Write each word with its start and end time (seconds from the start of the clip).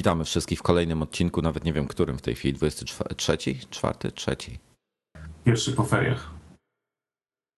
Witamy 0.00 0.24
wszystkich 0.24 0.58
w 0.58 0.62
kolejnym 0.62 1.02
odcinku, 1.02 1.42
nawet 1.42 1.64
nie 1.64 1.72
wiem 1.72 1.88
którym 1.88 2.18
w 2.18 2.22
tej 2.22 2.34
chwili, 2.34 2.54
23, 2.54 3.38
czwarty, 3.70 4.12
trzeci. 4.12 4.58
Pierwszy 5.44 5.72
po 5.72 5.84
feriach. 5.84 6.30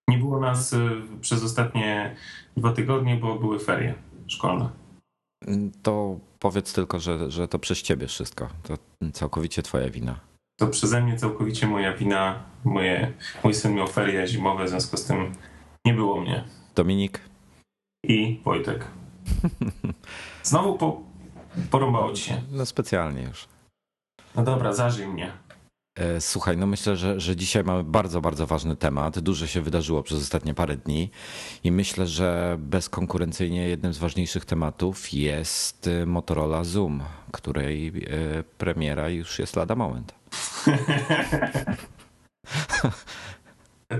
Nie 0.09 0.18
było 0.18 0.41
nas 0.41 0.73
y, 0.73 1.02
przez 1.20 1.45
ostatnie 1.45 2.16
dwa 2.56 2.73
tygodnie, 2.73 3.16
bo 3.16 3.38
były 3.38 3.59
ferie 3.59 3.95
szkolne. 4.27 4.70
To 5.82 6.18
powiedz 6.38 6.73
tylko, 6.73 7.01
że, 7.01 7.30
że 7.30 7.48
to 7.48 7.59
przez 7.59 7.82
ciebie 7.82 8.06
wszystko. 8.06 8.48
To 8.62 8.74
całkowicie 9.12 9.62
twoja 9.62 9.90
wina. 9.90 10.20
To 10.60 10.66
przeze 10.66 11.01
mnie 11.01 11.16
całkowicie 11.16 11.66
moja 11.66 11.96
wina. 11.96 12.43
Moje, 12.65 13.12
mój 13.45 13.54
syn 13.54 13.74
miał 13.74 13.87
ferie 13.87 14.27
zimowe, 14.27 14.65
w 14.65 14.68
związku 14.68 14.96
z 14.96 15.04
tym 15.04 15.32
nie 15.84 15.95
było 15.95 16.20
mnie. 16.20 16.45
Dominik? 16.74 17.20
I 18.04 18.40
Wojtek. 18.45 18.87
Znowu 20.43 20.79
po, 20.79 21.12
porąbało 21.71 22.13
ci 22.13 22.23
się. 22.23 22.43
No 22.51 22.67
specjalnie 22.67 23.23
już. 23.23 23.49
No 24.37 24.43
dobra, 24.43 24.73
zażyj 24.73 25.07
mnie. 25.07 25.33
E, 25.95 26.21
słuchaj, 26.21 26.57
no 26.57 26.67
myślę, 26.67 26.97
że, 26.97 27.21
że 27.21 27.37
dzisiaj 27.37 27.65
mamy 27.65 27.85
bardzo, 27.85 28.21
bardzo 28.21 28.47
ważny 28.47 28.77
temat. 28.77 29.19
Dużo 29.19 29.47
się 29.47 29.61
wydarzyło 29.61 30.03
przez 30.03 30.23
ostatnie 30.23 30.55
parę 30.55 30.77
dni 30.77 31.11
i 31.65 31.73
myślę, 31.73 32.07
że 32.07 32.57
bezkonkurencyjnie 32.59 33.69
jednym 33.69 33.95
z 33.95 33.99
ważniejszych 33.99 34.45
tematów 34.45 35.13
jest 35.13 35.87
e, 35.87 36.07
Motorola 36.07 36.65
Zoom, 36.65 37.03
której 37.33 37.89
e, 37.89 37.93
premiera 38.43 39.09
już 39.09 39.39
jest 39.39 39.57
lada 39.57 39.75
moment. 39.75 40.15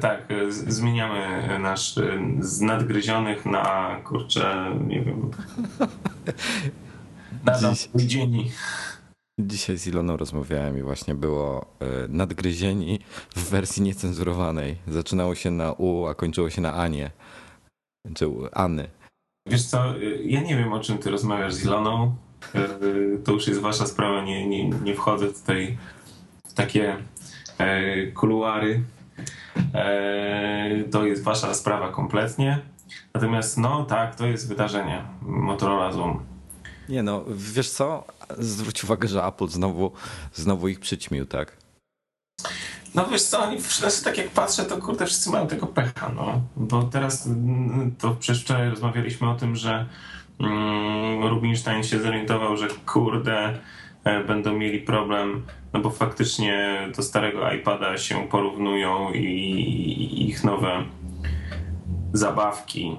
tak, 0.01 0.29
zmieniamy 0.49 1.59
nasz 1.59 1.95
z 2.41 2.61
nadgryzionych 2.61 3.47
na 3.47 3.97
kurczę, 4.05 4.77
nie 4.87 5.03
wiem. 5.03 5.31
Na 7.45 7.59
dzień. 7.95 8.51
Dzisiaj 9.41 9.79
z 9.79 9.87
Iloną 9.87 10.17
rozmawiałem 10.17 10.79
i 10.79 10.83
właśnie 10.83 11.15
było 11.15 11.67
e, 11.81 11.87
nadgryzieni 12.09 13.01
w 13.37 13.51
wersji 13.51 13.83
niecenzurowanej. 13.83 14.77
Zaczynało 14.89 15.35
się 15.35 15.51
na 15.51 15.73
U, 15.73 16.07
a 16.07 16.15
kończyło 16.15 16.51
się 16.51 16.61
na 16.61 16.75
Anie. 16.75 17.11
Czy 18.15 18.27
Anny. 18.53 18.89
Wiesz 19.49 19.65
co, 19.65 19.85
ja 20.25 20.41
nie 20.41 20.57
wiem 20.57 20.73
o 20.73 20.81
czym 20.81 20.99
ty 20.99 21.11
rozmawiasz 21.11 21.55
z 21.55 21.65
Iloną. 21.65 22.15
E, 22.55 22.69
to 23.25 23.33
już 23.33 23.49
jest 23.49 23.61
wasza 23.61 23.87
sprawa, 23.87 24.25
nie, 24.25 24.47
nie, 24.49 24.69
nie 24.69 24.95
wchodzę 24.95 25.33
tutaj 25.33 25.79
w 26.47 26.55
takie 26.55 26.97
e, 27.59 28.07
kuluary. 28.07 28.83
To 30.91 31.07
jest 31.07 31.23
wasza 31.23 31.55
sprawa 31.55 31.93
kompletnie. 31.93 32.59
Natomiast 33.15 33.59
no 33.59 33.85
tak, 33.85 34.17
to 34.17 34.27
jest 34.27 34.49
wydarzenie 34.49 35.05
Motorola 35.23 35.93
Zoom. 35.93 36.32
Nie 36.93 37.03
no, 37.03 37.25
wiesz 37.29 37.71
co? 37.71 38.05
Zwróć 38.39 38.85
uwagę, 38.85 39.09
że 39.09 39.25
Apple 39.25 39.49
znowu, 39.49 39.93
znowu 40.35 40.69
ich 40.69 40.81
przyćmił, 40.81 41.27
tak? 41.27 41.57
No 42.95 43.07
wiesz 43.07 43.23
co, 43.23 43.43
oni 43.43 43.61
wszyscy 43.61 44.05
tak 44.05 44.19
jak 44.19 44.31
patrzę, 44.31 44.65
to 44.65 44.77
kurde, 44.77 45.07
wszyscy 45.07 45.31
mają 45.31 45.47
tego 45.47 45.67
pecha, 45.67 46.13
no. 46.17 46.41
Bo 46.57 46.83
teraz, 46.83 47.27
mm, 47.27 47.95
to 47.99 48.17
przecież 48.21 48.43
wczoraj 48.43 48.71
rozmawialiśmy 48.71 49.31
o 49.31 49.35
tym, 49.35 49.57
że 49.57 49.87
mm, 50.41 51.27
Rubinstein 51.27 51.83
się 51.83 52.01
zorientował, 52.01 52.57
że 52.57 52.69
kurde, 52.87 53.59
e, 54.05 54.25
będą 54.25 54.53
mieli 54.53 54.81
problem, 54.81 55.47
no 55.73 55.81
bo 55.81 55.91
faktycznie 55.91 56.79
do 56.97 57.03
starego 57.03 57.53
iPada 57.53 57.99
się 57.99 58.29
porównują 58.29 59.13
i 59.13 60.29
ich 60.29 60.45
nowe 60.45 60.85
zabawki 62.13 62.97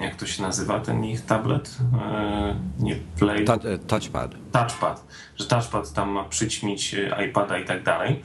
jak 0.00 0.16
to 0.16 0.26
się 0.26 0.42
nazywa 0.42 0.80
ten 0.80 1.04
ich 1.04 1.20
tablet? 1.20 1.78
E, 2.02 2.56
nie 2.78 2.96
Play. 3.18 3.44
E, 3.64 3.78
touchpad. 3.78 4.34
Touchpad. 4.52 5.06
Że 5.36 5.44
touchpad 5.46 5.92
tam 5.92 6.10
ma 6.10 6.24
przyćmić 6.24 6.94
e, 6.94 7.26
iPada 7.26 7.58
i 7.58 7.64
tak 7.64 7.82
dalej. 7.82 8.22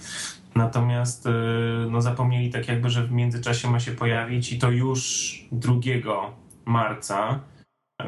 Natomiast 0.56 1.28
no, 1.90 2.02
zapomnieli 2.02 2.50
tak 2.50 2.68
jakby, 2.68 2.90
że 2.90 3.04
w 3.04 3.12
międzyczasie 3.12 3.72
ma 3.72 3.80
się 3.80 3.92
pojawić 3.92 4.54
i 4.54 4.60
to 4.60 4.72
już 4.72 5.34
2 5.52 5.76
marca. 6.66 7.40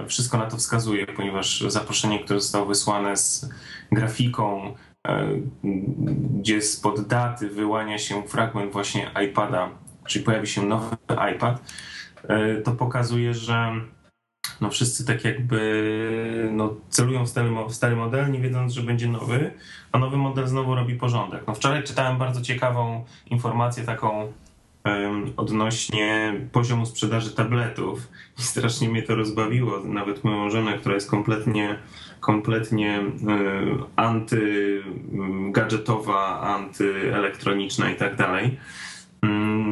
Wszystko 0.07 0.38
na 0.38 0.45
to 0.45 0.57
wskazuje, 0.57 1.07
ponieważ 1.07 1.63
zaproszenie, 1.67 2.19
które 2.19 2.39
zostało 2.39 2.66
wysłane 2.66 3.17
z 3.17 3.49
grafiką, 3.91 4.73
gdzie 6.39 6.61
spod 6.61 7.07
daty 7.07 7.49
wyłania 7.49 7.97
się 7.97 8.23
fragment 8.23 8.73
właśnie 8.73 9.11
iPada, 9.25 9.69
czyli 10.07 10.25
pojawi 10.25 10.47
się 10.47 10.63
nowy 10.63 10.95
iPad, 11.35 11.61
to 12.63 12.71
pokazuje, 12.71 13.33
że 13.33 13.71
no 14.61 14.69
wszyscy 14.69 15.05
tak 15.05 15.25
jakby 15.25 16.49
no, 16.51 16.75
celują 16.89 17.25
w 17.25 17.29
stary, 17.29 17.49
w 17.69 17.73
stary 17.73 17.95
model, 17.95 18.31
nie 18.31 18.39
wiedząc, 18.39 18.73
że 18.73 18.81
będzie 18.81 19.07
nowy, 19.07 19.51
a 19.91 19.97
nowy 19.97 20.17
model 20.17 20.47
znowu 20.47 20.75
robi 20.75 20.95
porządek. 20.95 21.43
No 21.47 21.53
wczoraj 21.53 21.83
czytałem 21.83 22.17
bardzo 22.17 22.41
ciekawą 22.41 23.05
informację 23.29 23.83
taką 23.83 24.33
um, 24.85 25.33
odnośnie 25.37 26.33
poziomu 26.51 26.85
sprzedaży 26.85 27.31
tabletów 27.31 28.07
i 28.39 28.41
strasznie 28.41 28.89
mnie 28.89 29.03
to 29.03 29.16
rozbawiło. 29.16 29.79
Nawet 29.79 30.23
moją 30.23 30.49
żonę, 30.49 30.77
która 30.77 30.95
jest 30.95 31.09
kompletnie 31.09 31.77
kompletnie 32.19 33.01
antygadżetowa, 33.95 36.41
antyelektroniczna 36.41 37.91
i 37.91 37.95
tak 37.95 38.16
dalej 38.16 38.57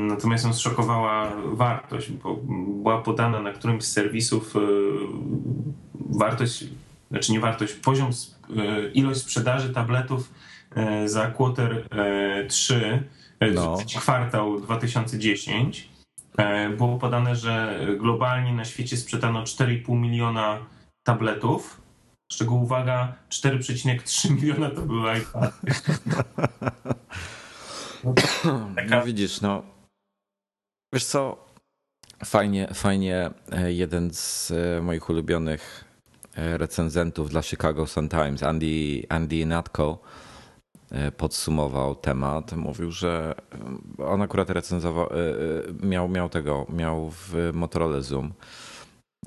natomiast 0.07 0.45
ją 0.45 0.53
zszokowała 0.53 1.31
wartość, 1.45 2.11
bo 2.11 2.35
była 2.67 3.01
podana 3.01 3.39
na 3.39 3.51
którymś 3.51 3.83
z 3.83 3.91
serwisów 3.91 4.55
y, 4.55 4.59
wartość, 5.93 6.63
znaczy 7.11 7.31
nie 7.31 7.39
wartość, 7.39 7.73
poziom, 7.73 8.09
y, 8.09 8.91
ilość 8.91 9.19
sprzedaży 9.19 9.73
tabletów 9.73 10.33
y, 10.77 11.09
za 11.09 11.27
quarter 11.27 11.88
3, 12.47 13.03
no. 13.53 13.77
kwartał 13.97 14.59
2010. 14.61 15.89
Było 16.77 16.97
podane, 16.97 17.35
że 17.35 17.79
globalnie 17.99 18.53
na 18.53 18.65
świecie 18.65 18.97
sprzedano 18.97 19.44
4,5 19.44 19.99
miliona 19.99 20.57
tabletów, 21.03 21.81
z 22.31 22.38
czego 22.38 22.55
uwaga, 22.55 23.15
4,3 23.29 24.31
miliona 24.35 24.69
to 24.69 24.81
były 24.81 25.17
iPady. 25.17 25.51
No 28.89 29.03
widzisz, 29.05 29.41
no. 29.41 29.63
Wiesz 30.93 31.05
co, 31.05 31.45
fajnie, 32.25 32.67
fajnie 32.73 33.29
e, 33.51 33.73
jeden 33.73 34.13
z 34.13 34.51
e, 34.51 34.81
moich 34.81 35.09
ulubionych 35.09 35.85
e, 36.35 36.57
recenzentów 36.57 37.29
dla 37.29 37.41
Chicago 37.41 37.88
Sun-Times, 37.88 38.44
Andy, 38.44 39.03
Andy 39.09 39.45
Natko, 39.45 39.99
podsumował 41.17 41.95
temat. 41.95 42.53
Mówił, 42.53 42.91
że 42.91 43.35
on 43.97 44.21
akurat 44.21 44.49
recenzował, 44.49 45.09
miał, 45.83 46.09
miał 46.09 46.30
tego, 46.30 46.65
miał 46.69 47.09
w 47.12 47.51
Motorola 47.53 48.01
Zoom 48.01 48.33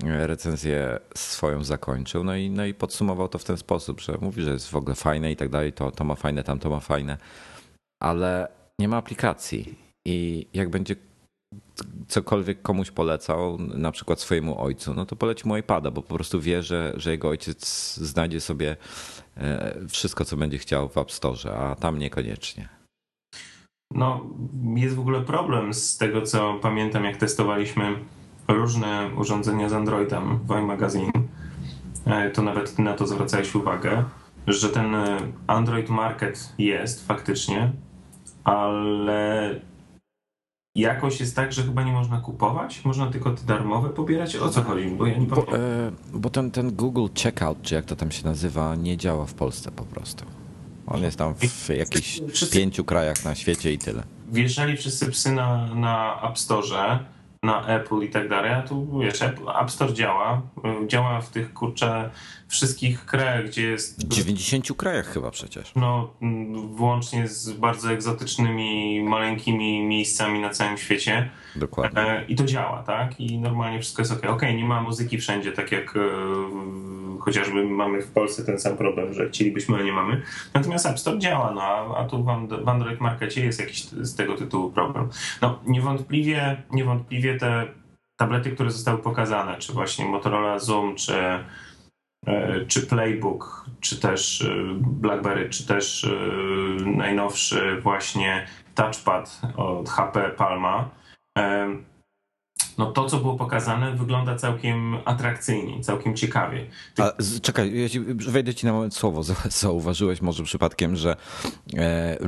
recenzję 0.03 0.99
swoją 1.15 1.63
zakończył, 1.63 2.23
no 2.23 2.35
i, 2.35 2.49
no 2.49 2.65
i 2.65 2.73
podsumował 2.73 3.27
to 3.27 3.39
w 3.39 3.43
ten 3.43 3.57
sposób, 3.57 4.01
że 4.01 4.17
mówi, 4.21 4.41
że 4.41 4.51
jest 4.51 4.69
w 4.69 4.75
ogóle 4.75 4.95
fajne 4.95 5.31
i 5.31 5.35
tak 5.35 5.49
dalej, 5.49 5.73
to, 5.73 5.91
to 5.91 6.03
ma 6.03 6.15
fajne, 6.15 6.43
tam 6.43 6.59
to 6.59 6.69
ma 6.69 6.79
fajne, 6.79 7.17
ale 8.01 8.47
nie 8.79 8.87
ma 8.87 8.97
aplikacji 8.97 9.75
i 10.05 10.47
jak 10.53 10.69
będzie 10.69 10.95
cokolwiek 12.07 12.61
komuś 12.61 12.91
polecał, 12.91 13.57
na 13.57 13.91
przykład 13.91 14.19
swojemu 14.19 14.61
ojcu, 14.61 14.93
no 14.93 15.05
to 15.05 15.15
poleci 15.15 15.47
mu 15.47 15.57
iPada, 15.57 15.91
bo 15.91 16.01
po 16.01 16.15
prostu 16.15 16.41
wie, 16.41 16.63
że, 16.63 16.93
że 16.95 17.11
jego 17.11 17.29
ojciec 17.29 17.93
znajdzie 17.95 18.41
sobie 18.41 18.77
e, 19.37 19.75
wszystko, 19.89 20.25
co 20.25 20.37
będzie 20.37 20.57
chciał 20.57 20.89
w 20.89 20.97
App 20.97 21.11
Store, 21.11 21.53
a 21.57 21.75
tam 21.75 21.99
niekoniecznie. 21.99 22.69
No, 23.93 24.25
jest 24.75 24.95
w 24.95 24.99
ogóle 24.99 25.21
problem 25.21 25.73
z 25.73 25.97
tego, 25.97 26.21
co 26.21 26.59
pamiętam, 26.61 27.03
jak 27.03 27.17
testowaliśmy 27.17 27.95
różne 28.47 29.09
urządzenia 29.17 29.69
z 29.69 29.73
Androidem 29.73 30.39
w 30.47 30.51
iMagazine. 30.51 31.11
E, 32.05 32.29
to 32.29 32.41
nawet 32.41 32.79
na 32.79 32.93
to 32.93 33.07
zwracałeś 33.07 33.55
uwagę, 33.55 34.03
że 34.47 34.69
ten 34.69 34.95
Android 35.47 35.89
Market 35.89 36.53
jest 36.57 37.07
faktycznie, 37.07 37.71
ale 38.49 39.59
jakoś 40.75 41.19
jest 41.19 41.35
tak, 41.35 41.53
że 41.53 41.63
chyba 41.63 41.83
nie 41.83 41.91
można 41.91 42.21
kupować? 42.21 42.85
Można 42.85 43.07
tylko 43.07 43.31
te 43.31 43.45
darmowe 43.45 43.89
pobierać? 43.89 44.35
O 44.35 44.49
co 44.49 44.63
chodzi? 44.63 44.89
Bo 44.89 45.07
ja 45.07 45.17
nie 45.17 45.25
bo, 45.25 45.57
e, 45.57 45.91
bo 46.13 46.29
ten, 46.29 46.51
ten 46.51 46.71
Google 46.71 47.07
Checkout, 47.23 47.61
czy 47.61 47.75
jak 47.75 47.85
to 47.85 47.95
tam 47.95 48.11
się 48.11 48.25
nazywa, 48.25 48.75
nie 48.75 48.97
działa 48.97 49.25
w 49.25 49.33
Polsce 49.33 49.71
po 49.71 49.83
prostu. 49.83 50.25
On 50.87 51.03
jest 51.03 51.17
tam 51.17 51.35
w 51.35 51.69
jakichś 51.69 52.21
wszyscy, 52.33 52.57
pięciu 52.57 52.83
krajach 52.83 53.25
na 53.25 53.35
świecie 53.35 53.73
i 53.73 53.77
tyle. 53.77 54.03
Wjeżdżali 54.31 54.77
wszyscy 54.77 55.11
psy 55.11 55.31
na, 55.31 55.75
na 55.75 56.21
App 56.21 56.39
Store 56.39 56.99
na 57.43 57.67
Apple 57.67 58.01
i 58.01 58.09
tak 58.09 58.29
dalej, 58.29 58.53
a 58.53 58.61
tu 58.61 58.99
wiesz, 58.99 59.21
App 59.61 59.71
Store 59.71 59.93
działa, 59.93 60.41
działa 60.87 61.21
w 61.21 61.29
tych 61.29 61.53
kurczę 61.53 62.09
wszystkich 62.47 63.05
krajach, 63.05 63.45
gdzie 63.45 63.67
jest... 63.67 64.05
W 64.05 64.07
90 64.07 64.77
krajach 64.77 65.07
chyba 65.07 65.31
przecież. 65.31 65.71
No, 65.75 66.13
włącznie 66.71 67.27
z 67.27 67.51
bardzo 67.51 67.91
egzotycznymi, 67.91 69.01
maleńkimi 69.03 69.85
miejscami 69.85 70.39
na 70.39 70.49
całym 70.49 70.77
świecie. 70.77 71.29
Dokładnie. 71.55 72.25
I 72.27 72.35
to 72.35 72.43
działa, 72.43 72.83
tak? 72.83 73.19
I 73.19 73.37
normalnie 73.37 73.79
wszystko 73.79 74.01
jest 74.01 74.11
ok. 74.11 74.25
Ok, 74.25 74.41
nie 74.41 74.65
ma 74.65 74.81
muzyki 74.81 75.17
wszędzie, 75.17 75.51
tak 75.51 75.71
jak 75.71 75.93
chociażby 77.19 77.65
mamy 77.65 78.01
w 78.01 78.11
Polsce 78.11 78.45
ten 78.45 78.59
sam 78.59 78.77
problem, 78.77 79.13
że 79.13 79.29
chcielibyśmy, 79.29 79.75
ale 79.75 79.83
nie 79.83 79.93
mamy. 79.93 80.21
Natomiast 80.53 80.85
App 80.85 80.99
Store 80.99 81.19
działa, 81.19 81.51
no, 81.51 81.61
a, 81.61 81.97
a 81.97 82.05
tu 82.05 82.23
w, 82.23 82.29
Android 82.69 82.99
Markecie 82.99 83.45
jest 83.45 83.59
jakiś 83.59 83.83
z 83.83 84.15
tego 84.15 84.35
tytułu 84.35 84.71
problem. 84.71 85.09
No, 85.41 85.59
niewątpliwie, 85.67 86.63
niewątpliwie 86.71 87.37
te 87.37 87.67
tablety, 88.19 88.51
które 88.51 88.71
zostały 88.71 88.97
pokazane, 88.97 89.57
czy 89.57 89.73
właśnie 89.73 90.05
Motorola 90.05 90.59
Zoom, 90.59 90.95
czy, 90.95 91.15
e, 92.27 92.65
czy 92.67 92.87
Playbook, 92.87 93.65
czy 93.79 93.99
też 93.99 94.41
e, 94.41 94.55
BlackBerry, 94.81 95.49
czy 95.49 95.67
też 95.67 96.03
e, 96.03 96.09
najnowszy 96.85 97.81
właśnie 97.81 98.47
touchpad 98.75 99.41
od 99.57 99.89
HP 99.89 100.29
Palma, 100.29 100.89
no 102.79 102.91
to, 102.91 103.05
co 103.05 103.17
było 103.17 103.35
pokazane, 103.35 103.95
wygląda 103.95 104.35
całkiem 104.35 104.97
atrakcyjnie, 105.05 105.83
całkiem 105.83 106.15
ciekawie. 106.15 106.65
Ty... 106.95 107.03
A, 107.03 107.11
czekaj, 107.41 107.81
ja 107.81 107.89
ci, 107.89 107.99
wejdę 108.15 108.55
ci 108.55 108.65
na 108.65 108.73
moment 108.73 108.95
słowo. 108.95 109.23
Zauważyłeś 109.49 110.21
może 110.21 110.43
przypadkiem, 110.43 110.95
że 110.95 111.15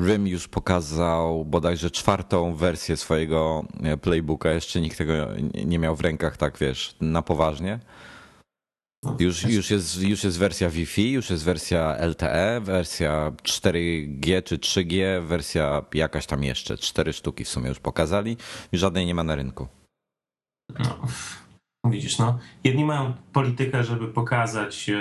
RIM 0.07 0.27
już 0.27 0.47
pokazał 0.47 1.45
bodajże 1.45 1.91
czwartą 1.91 2.55
wersję 2.55 2.97
swojego 2.97 3.65
playbooka. 4.01 4.51
Jeszcze 4.51 4.81
nikt 4.81 4.97
tego 4.97 5.13
nie 5.65 5.79
miał 5.79 5.95
w 5.95 6.01
rękach, 6.01 6.37
tak 6.37 6.57
wiesz, 6.57 6.95
na 7.01 7.21
poważnie. 7.21 7.79
Już, 9.19 9.43
już, 9.43 9.69
jest, 9.69 10.01
już 10.01 10.23
jest 10.23 10.37
wersja 10.37 10.69
Wi-Fi, 10.69 11.11
już 11.11 11.29
jest 11.29 11.43
wersja 11.43 11.97
LTE, 11.99 12.61
wersja 12.61 13.31
4G 13.43 14.43
czy 14.43 14.57
3G, 14.57 15.25
wersja 15.27 15.85
jakaś 15.93 16.25
tam 16.25 16.43
jeszcze. 16.43 16.77
Cztery 16.77 17.13
sztuki 17.13 17.45
w 17.45 17.49
sumie 17.49 17.69
już 17.69 17.79
pokazali 17.79 18.37
i 18.71 18.77
żadnej 18.77 19.05
nie 19.05 19.15
ma 19.15 19.23
na 19.23 19.35
rynku. 19.35 19.67
No, 20.69 21.07
widzisz, 21.91 22.17
no. 22.19 22.39
Jedni 22.63 22.85
mają 22.85 23.13
politykę, 23.33 23.83
żeby 23.83 24.07
pokazać, 24.07 24.89
e, 24.89 24.95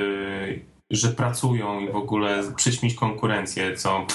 że 0.91 1.09
pracują 1.09 1.81
i 1.81 1.93
w 1.93 1.97
ogóle 1.97 2.43
przyćmić 2.57 2.95
konkurencję, 2.95 3.77
co 3.77 4.07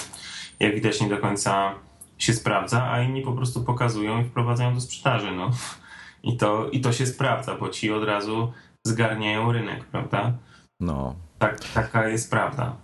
jak 0.60 0.74
widać 0.74 1.00
nie 1.00 1.08
do 1.08 1.18
końca 1.18 1.74
się 2.18 2.32
sprawdza, 2.32 2.90
a 2.90 3.02
inni 3.02 3.22
po 3.22 3.32
prostu 3.32 3.64
pokazują 3.64 4.22
i 4.22 4.24
wprowadzają 4.24 4.74
do 4.74 4.80
sprzedaży. 4.80 5.30
No. 5.30 5.50
I, 6.22 6.36
to, 6.36 6.70
I 6.70 6.80
to 6.80 6.92
się 6.92 7.06
sprawdza, 7.06 7.54
bo 7.54 7.68
ci 7.68 7.92
od 7.92 8.04
razu 8.04 8.52
zgarniają 8.86 9.52
rynek, 9.52 9.84
prawda? 9.84 10.32
No. 10.80 11.14
Tak, 11.38 11.60
taka 11.74 12.08
jest 12.08 12.30
prawda. 12.30 12.76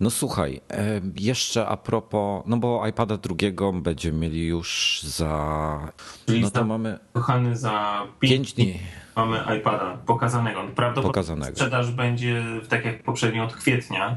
No 0.00 0.10
słuchaj, 0.10 0.60
e, 0.70 1.00
jeszcze 1.16 1.66
a 1.66 1.76
propos, 1.76 2.42
no 2.46 2.56
bo 2.56 2.86
iPada 2.86 3.16
drugiego 3.16 3.72
będziemy 3.72 4.18
mieli 4.18 4.46
już 4.46 5.00
za. 5.02 5.92
Czyli 6.26 6.40
no 6.40 6.50
to 6.50 6.64
mamy. 6.64 6.98
Kochany 7.12 7.56
za 7.56 8.06
5 8.20 8.52
dni. 8.52 8.78
Mamy 9.16 9.58
iPada 9.58 9.98
pokazanego. 10.06 10.60
Prawdopodobnie 10.60 11.02
pokazanego. 11.02 11.52
sprzedaż 11.56 11.90
będzie 11.90 12.44
tak 12.68 12.84
jak 12.84 13.02
poprzednio 13.02 13.44
od 13.44 13.56
kwietnia. 13.56 14.16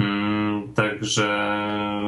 Hmm, 0.00 0.72
także. 0.74 1.28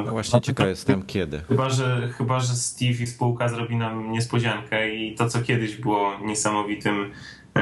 No 0.05 0.11
właśnie 0.11 0.41
ciekaw 0.41 0.67
jestem 0.67 1.03
kiedy. 1.05 1.39
Chyba 1.39 1.69
że, 1.69 2.09
chyba, 2.17 2.39
że 2.39 2.53
Steve 2.53 3.03
i 3.03 3.07
spółka 3.07 3.49
zrobi 3.49 3.75
nam 3.75 4.11
niespodziankę 4.11 4.95
i 4.95 5.15
to, 5.15 5.29
co 5.29 5.41
kiedyś 5.41 5.75
było 5.75 6.19
niesamowitym 6.19 7.11
e, 7.55 7.61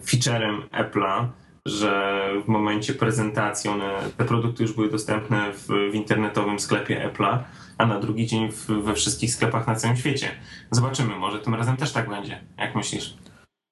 featurem 0.00 0.62
Apple'a 0.72 1.28
że 1.66 2.22
w 2.44 2.48
momencie 2.48 2.94
prezentacji 2.94 3.70
one, 3.70 3.98
te 4.16 4.24
produkty 4.24 4.62
już 4.62 4.72
były 4.72 4.90
dostępne 4.90 5.52
w, 5.52 5.66
w 5.66 5.94
internetowym 5.94 6.60
sklepie 6.60 7.10
Apple'a, 7.10 7.38
a 7.78 7.86
na 7.86 8.00
drugi 8.00 8.26
dzień 8.26 8.52
w, 8.52 8.66
we 8.66 8.94
wszystkich 8.94 9.34
sklepach 9.34 9.66
na 9.66 9.74
całym 9.74 9.96
świecie. 9.96 10.30
Zobaczymy, 10.70 11.16
może 11.16 11.38
tym 11.38 11.54
razem 11.54 11.76
też 11.76 11.92
tak 11.92 12.08
będzie. 12.08 12.40
Jak 12.58 12.74
myślisz? 12.74 13.16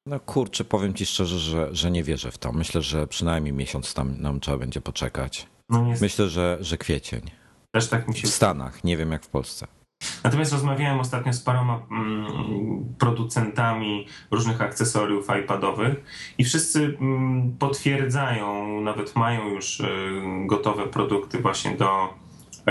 No 0.07 0.21
kurczę, 0.21 0.65
powiem 0.65 0.95
ci 0.95 1.07
szczerze, 1.07 1.39
że, 1.39 1.69
że 1.75 1.91
nie 1.91 2.03
wierzę 2.03 2.31
w 2.31 2.39
to. 2.39 2.53
Myślę, 2.53 2.83
że 2.83 3.07
przynajmniej 3.07 3.53
miesiąc 3.53 3.95
tam 3.95 4.21
nam 4.21 4.41
trzeba 4.41 4.59
będzie 4.59 4.81
poczekać. 4.81 5.47
No 5.69 5.85
Myślę, 6.01 6.29
że, 6.29 6.59
że 6.61 6.79
kwiecień. 6.79 7.21
Też 7.75 7.89
tak 7.89 8.09
mi 8.09 8.17
się... 8.17 8.29
W 8.29 8.31
Stanach, 8.31 8.85
nie 8.85 8.97
wiem 8.97 9.13
jak 9.13 9.25
w 9.25 9.29
Polsce. 9.29 9.67
Natomiast 10.25 10.53
rozmawiałem 10.53 11.01
ostatnio 11.01 11.33
z 11.33 11.41
paroma 11.41 11.81
mm, 11.91 12.95
producentami 12.99 14.07
różnych 14.31 14.61
akcesoriów 14.61 15.27
iPadowych 15.43 15.95
i 16.39 16.45
wszyscy 16.45 16.97
mm, 17.01 17.57
potwierdzają, 17.59 18.81
nawet 18.81 19.17
mają 19.17 19.49
już 19.49 19.81
y, 19.81 19.87
gotowe 20.47 20.87
produkty 20.87 21.39
właśnie 21.39 21.77
do 21.77 22.15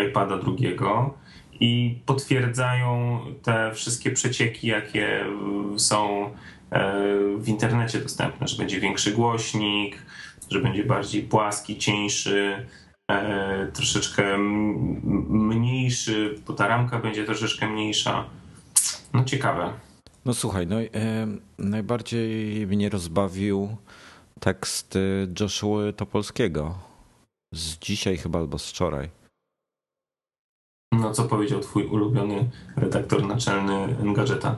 iPada 0.10 0.38
drugiego 0.38 1.14
i 1.60 2.00
potwierdzają 2.06 3.20
te 3.44 3.72
wszystkie 3.74 4.12
przecieki, 4.12 4.68
jakie 4.68 5.26
y, 5.76 5.80
są 5.80 6.26
e, 6.72 6.94
w 7.38 7.50
internecie 7.50 8.00
dostępne, 8.00 8.48
że 8.48 8.58
będzie 8.58 8.80
większy 8.80 9.12
głośnik, 9.12 10.06
że 10.50 10.60
będzie 10.60 10.84
bardziej 10.84 11.24
płaski, 11.24 11.78
cieńszy, 11.78 12.66
troszeczkę 13.74 14.38
mniejszy, 15.30 16.36
bo 16.48 16.54
ta 16.54 16.68
ramka 16.68 17.00
będzie 17.00 17.26
troszeczkę 17.26 17.70
mniejsza. 17.70 18.26
No 19.14 19.24
ciekawe. 19.24 19.74
No 20.26 20.34
słuchaj, 20.34 20.68
no, 20.68 20.82
e, 20.82 20.88
najbardziej 21.58 22.68
mnie 22.68 22.90
rozbawił 22.90 23.78
tekst 24.40 24.98
Joshua 25.40 25.94
Topolskiego 25.94 26.76
z 27.54 27.78
dzisiaj 27.78 28.18
chyba 28.18 28.40
albo 28.40 28.60
z 28.60 28.70
wczoraj. 28.70 29.10
No 30.92 31.12
co 31.12 31.24
powiedział 31.24 31.60
twój 31.60 31.86
ulubiony 31.86 32.50
redaktor 32.76 33.28
naczelny 33.28 33.74
Engadgeta? 33.74 34.56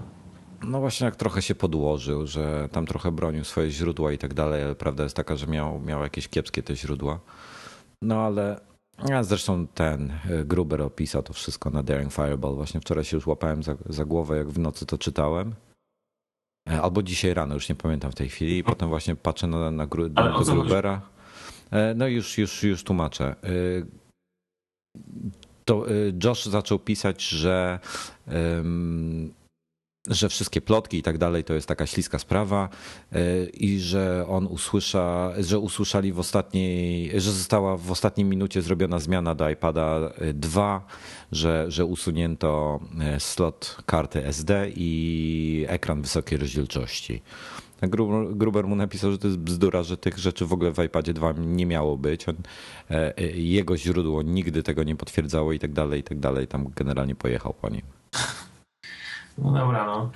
No 0.64 0.80
właśnie 0.80 1.06
jak 1.06 1.16
trochę 1.16 1.42
się 1.42 1.56
podłożył, 1.56 2.28
że 2.28 2.70
tam 2.72 2.86
trochę 2.86 3.12
bronił 3.12 3.44
swoje 3.44 3.72
źródła 3.72 4.12
i 4.12 4.18
tak 4.18 4.34
dalej, 4.34 4.64
ale 4.64 4.75
prawda 4.75 5.04
jest 5.04 5.16
taka, 5.16 5.36
że 5.36 5.48
miał, 5.48 5.80
miał 5.80 6.02
jakieś 6.02 6.28
kiepskie 6.28 6.64
te 6.64 6.75
źródła. 6.75 7.20
No 8.02 8.22
ale 8.22 8.60
ja 9.10 9.24
zresztą 9.24 9.68
ten 9.68 10.12
e, 10.12 10.46
Gruber 10.46 10.82
opisał 10.82 11.24
to 11.24 11.34
wszystko 11.34 11.70
na 11.70 11.84
Daring 11.84 12.14
Fireball. 12.14 12.56
Właśnie 12.56 12.82
wczoraj 12.82 13.04
się 13.04 13.18
już 13.18 13.28
łapałem 13.28 13.64
za, 13.64 13.75
za 13.86 14.06
głowę, 14.06 14.38
jak 14.38 14.50
w 14.50 14.60
nocy 14.60 14.86
to 14.86 14.98
czytałem. 14.98 15.56
E, 16.70 16.82
albo 16.82 17.04
dzisiaj 17.04 17.34
rano, 17.34 17.54
już 17.54 17.70
nie 17.70 17.75
pamiętam 17.75 18.12
w 18.12 18.16
tej 18.16 18.30
chwili. 18.30 18.58
I 18.58 18.64
potem 18.64 18.90
właśnie 18.90 19.16
patrzę 19.16 19.48
na, 19.48 19.72
na, 19.72 19.88
Gru, 19.88 20.10
na 20.10 20.40
Grubera. 20.44 21.02
E, 21.72 21.94
no 21.96 22.08
już, 22.08 22.38
już, 22.38 22.64
już 22.64 22.84
tłumaczę. 22.84 23.36
To 25.66 25.86
Josh 26.24 26.46
zaczął 26.46 26.80
pisać, 26.80 27.24
że 27.24 27.80
że 30.08 30.30
wszystkie 30.30 30.62
plotki 30.62 30.98
i 30.98 31.02
tak 31.02 31.18
dalej 31.18 31.44
to 31.44 31.54
jest 31.54 31.68
taka 31.68 31.86
śliska 31.86 32.20
sprawa 32.20 32.70
e, 33.12 33.46
i 33.46 33.80
że 33.80 34.26
on 34.30 34.48
usłysza, 34.48 35.34
że 35.40 35.60
usłyszeli 35.60 36.14
w 36.14 36.20
ostatniej, 36.20 37.12
że 37.22 37.32
została 37.32 37.78
w 37.78 37.92
ostatniej 37.92 38.26
minucie 38.26 38.62
zrobiona 38.62 39.00
zmiana 39.00 39.36
do 39.36 39.50
iPada 39.50 40.12
2, 40.34 40.86
że, 41.32 41.66
że 41.68 41.86
usunięto 41.86 42.80
e, 43.00 43.20
slot 43.20 43.78
karty 43.86 44.26
SD 44.26 44.72
i 44.76 45.66
ekran 45.68 46.02
wysokiej 46.02 46.38
rozdzielczości. 46.38 47.22
Gruber 48.32 48.68
mu 48.68 48.76
napisał, 48.76 49.12
że 49.12 49.18
to 49.18 49.28
jest 49.28 49.40
bzdura, 49.40 49.84
że 49.84 49.98
tych 49.98 50.18
rzeczy 50.18 50.46
w 50.46 50.54
ogóle 50.54 50.72
w 50.72 50.84
iPadzie 50.84 51.14
2 51.14 51.34
nie 51.38 51.66
miało 51.66 51.98
być. 51.98 52.30
On, 52.30 52.36
e, 52.90 53.14
jego 53.32 53.78
źródło 53.78 54.22
nigdy 54.22 54.64
tego 54.64 54.84
nie 54.84 54.96
potwierdzało 54.96 55.54
i 55.54 55.60
tak 55.60 55.74
dalej, 55.74 56.00
i 56.00 56.04
tak 56.04 56.20
dalej. 56.20 56.48
Tam 56.48 56.72
generalnie 56.76 57.16
pojechał 57.16 57.54
po 57.54 57.70
nim. 57.70 57.82
No 59.38 59.51
dobra, 59.51 59.86
no. 59.86 60.10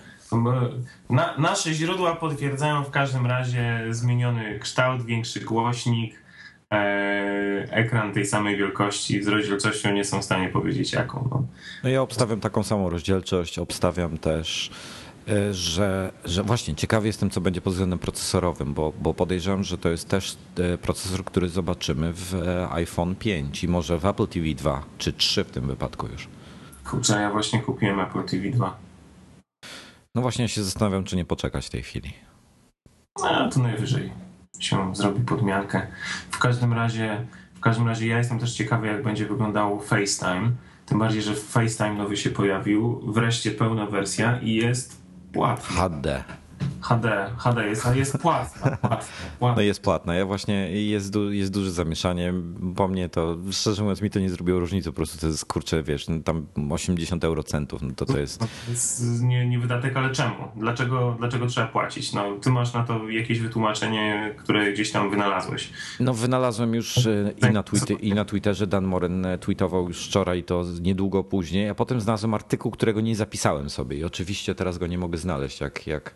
Na, 1.09 1.37
nasze 1.37 1.73
źródła 1.73 2.15
potwierdzają 2.15 2.83
w 2.83 2.91
każdym 2.91 3.25
razie 3.25 3.85
zmieniony 3.89 4.59
kształt, 4.59 5.05
większy 5.05 5.39
głośnik, 5.39 6.23
e, 6.71 7.67
ekran 7.71 8.13
tej 8.13 8.25
samej 8.25 8.57
wielkości 8.57 9.23
z 9.23 9.27
rozdzielczością 9.27 9.93
nie 9.93 10.05
są 10.05 10.21
w 10.21 10.25
stanie 10.25 10.49
powiedzieć 10.49 10.93
jaką. 10.93 11.27
No. 11.31 11.43
no 11.83 11.89
ja 11.89 12.01
obstawiam 12.01 12.39
taką 12.39 12.63
samą 12.63 12.89
rozdzielczość, 12.89 13.59
obstawiam 13.59 14.17
też 14.17 14.71
e, 15.27 15.53
że, 15.53 16.11
że 16.25 16.43
właśnie 16.43 16.75
ciekawy 16.75 17.07
jestem, 17.07 17.29
co 17.29 17.41
będzie 17.41 17.61
pod 17.61 17.73
względem 17.73 17.99
procesorowym, 17.99 18.73
bo, 18.73 18.93
bo 19.01 19.13
podejrzewam, 19.13 19.63
że 19.63 19.77
to 19.77 19.89
jest 19.89 20.09
też 20.09 20.37
e, 20.57 20.77
procesor, 20.77 21.23
który 21.23 21.49
zobaczymy 21.49 22.13
w 22.13 22.35
e, 22.35 22.69
iPhone 22.71 23.15
5 23.15 23.63
i 23.63 23.67
może 23.67 23.97
w 23.97 24.05
Apple 24.05 24.27
TV 24.27 24.47
2 24.55 24.83
czy 24.97 25.13
3 25.13 25.43
w 25.43 25.51
tym 25.51 25.67
wypadku 25.67 26.07
już. 26.07 26.27
Kurczę, 26.89 27.21
ja 27.21 27.31
właśnie 27.31 27.59
kupiłem 27.59 27.99
Apple 27.99 28.23
TV 28.23 28.49
2. 28.49 28.88
No 30.19 30.21
właśnie 30.21 30.49
się 30.49 30.63
zastanawiam, 30.63 31.03
czy 31.03 31.15
nie 31.15 31.25
poczekać 31.25 31.67
w 31.67 31.69
tej 31.69 31.83
chwili. 31.83 32.13
No, 33.21 33.49
to 33.49 33.59
najwyżej 33.59 34.11
się 34.59 34.95
zrobi 34.95 35.21
podmiankę. 35.21 35.87
W 36.31 36.39
każdym 36.39 36.73
razie, 36.73 37.25
w 37.55 37.59
każdym 37.59 37.87
razie 37.87 38.07
ja 38.07 38.17
jestem 38.17 38.39
też 38.39 38.53
ciekawy, 38.53 38.87
jak 38.87 39.03
będzie 39.03 39.25
wyglądało 39.25 39.79
FaceTime. 39.79 40.51
Tym 40.85 40.99
bardziej, 40.99 41.21
że 41.21 41.35
FaceTime 41.35 41.93
nowy 41.93 42.17
się 42.17 42.29
pojawił. 42.29 43.01
Wreszcie 43.11 43.51
pełna 43.51 43.85
wersja 43.85 44.39
i 44.41 44.55
jest 44.55 45.01
płatny. 45.33 45.75
HD. 45.75 46.23
HD, 46.81 47.29
HD 47.37 47.67
jest, 47.67 47.95
jest 47.95 48.17
płatna, 48.17 48.61
płatna, 48.77 49.07
płatna. 49.39 49.55
No 49.55 49.61
jest 49.61 49.81
płatna. 49.81 50.15
Ja 50.15 50.25
właśnie 50.25 50.71
jest, 50.71 51.11
du, 51.11 51.31
jest 51.31 51.53
duże 51.53 51.71
zamieszanie. 51.71 52.33
Po 52.75 52.87
mnie 52.87 53.09
to, 53.09 53.37
szczerze 53.51 53.81
mówiąc, 53.81 54.01
mi 54.01 54.09
to 54.09 54.19
nie 54.19 54.29
zrobiło 54.29 54.59
różnicy. 54.59 54.89
Po 54.89 54.95
prostu 54.95 55.17
to 55.17 55.27
jest 55.27 55.45
kurczę, 55.45 55.83
wiesz, 55.83 56.07
no 56.07 56.19
tam 56.19 56.47
80 56.71 57.23
eurocentów, 57.23 57.81
no 57.81 57.89
to 57.95 58.05
to 58.05 58.19
jest. 58.19 58.41
No, 58.41 58.47
to 58.65 58.71
jest 58.71 59.23
nie, 59.23 59.47
nie 59.47 59.59
wydatek, 59.59 59.97
ale 59.97 60.09
czemu? 60.09 60.35
Dlaczego, 60.55 61.15
dlaczego 61.19 61.47
trzeba 61.47 61.67
płacić? 61.67 62.13
No, 62.13 62.37
ty 62.41 62.49
masz 62.49 62.73
na 62.73 62.83
to 62.83 63.09
jakieś 63.09 63.39
wytłumaczenie, 63.39 64.35
które 64.37 64.73
gdzieś 64.73 64.91
tam 64.91 65.09
wynalazłeś. 65.09 65.69
No, 65.99 66.13
wynalazłem 66.13 66.73
już 66.73 66.97
e, 66.97 67.33
i 67.49 67.53
na, 67.53 67.63
tweety, 67.63 67.93
i 67.93 68.13
na 68.13 68.25
Twitterze. 68.25 68.67
Dan 68.67 68.85
Moren 68.85 69.25
e, 69.25 69.37
tweetował 69.37 69.87
już 69.87 70.05
wczoraj 70.05 70.43
to 70.43 70.63
niedługo 70.81 71.23
później, 71.23 71.69
a 71.69 71.75
potem 71.75 72.01
znalazłem 72.01 72.33
artykuł, 72.33 72.71
którego 72.71 73.01
nie 73.01 73.15
zapisałem 73.15 73.69
sobie 73.69 73.97
i 73.97 74.03
oczywiście 74.03 74.55
teraz 74.55 74.77
go 74.77 74.87
nie 74.87 74.97
mogę 74.97 75.17
znaleźć, 75.17 75.61
jak, 75.61 75.87
jak 75.87 76.15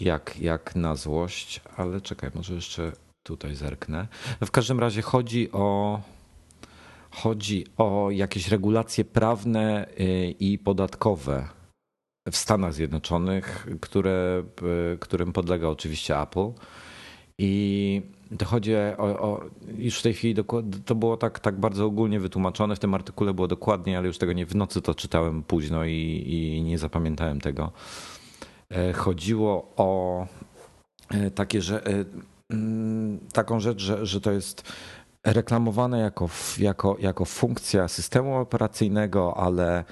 jak, 0.00 0.40
jak 0.40 0.76
na 0.76 0.94
złość, 0.96 1.60
ale 1.76 2.00
czekaj, 2.00 2.30
może 2.34 2.54
jeszcze 2.54 2.92
tutaj 3.22 3.54
zerknę. 3.54 4.08
W 4.44 4.50
każdym 4.50 4.80
razie 4.80 5.02
chodzi 5.02 5.52
o, 5.52 6.00
chodzi 7.10 7.66
o 7.76 8.10
jakieś 8.10 8.48
regulacje 8.48 9.04
prawne 9.04 9.86
y, 10.00 10.34
i 10.40 10.58
podatkowe 10.58 11.48
w 12.30 12.36
Stanach 12.36 12.74
Zjednoczonych, 12.74 13.66
które, 13.80 14.42
y, 14.94 14.98
którym 14.98 15.32
podlega 15.32 15.68
oczywiście 15.68 16.20
Apple. 16.20 16.52
I 17.38 18.02
to 18.38 18.44
chodzi 18.44 18.76
o, 18.76 19.20
o, 19.20 19.44
już 19.78 19.98
w 19.98 20.02
tej 20.02 20.14
chwili 20.14 20.44
to 20.84 20.94
było 20.94 21.16
tak, 21.16 21.40
tak 21.40 21.60
bardzo 21.60 21.86
ogólnie 21.86 22.20
wytłumaczone. 22.20 22.76
W 22.76 22.78
tym 22.78 22.94
artykule 22.94 23.34
było 23.34 23.48
dokładnie, 23.48 23.98
ale 23.98 24.06
już 24.06 24.18
tego 24.18 24.32
nie 24.32 24.46
w 24.46 24.54
nocy 24.54 24.82
to 24.82 24.94
czytałem 24.94 25.42
późno 25.42 25.84
i, 25.84 26.24
i 26.26 26.62
nie 26.62 26.78
zapamiętałem 26.78 27.40
tego. 27.40 27.72
E, 28.70 28.92
chodziło 28.92 29.72
o 29.76 30.26
e, 31.10 31.30
takie, 31.30 31.62
że 31.62 31.86
e, 31.86 32.04
mm, 32.50 33.18
taką 33.32 33.60
rzecz, 33.60 33.80
że, 33.80 34.06
że 34.06 34.20
to 34.20 34.32
jest 34.32 34.72
reklamowane 35.24 35.98
jako, 35.98 36.28
jako, 36.58 36.96
jako 37.00 37.24
funkcja 37.24 37.88
systemu 37.88 38.36
operacyjnego, 38.36 39.36
ale 39.36 39.84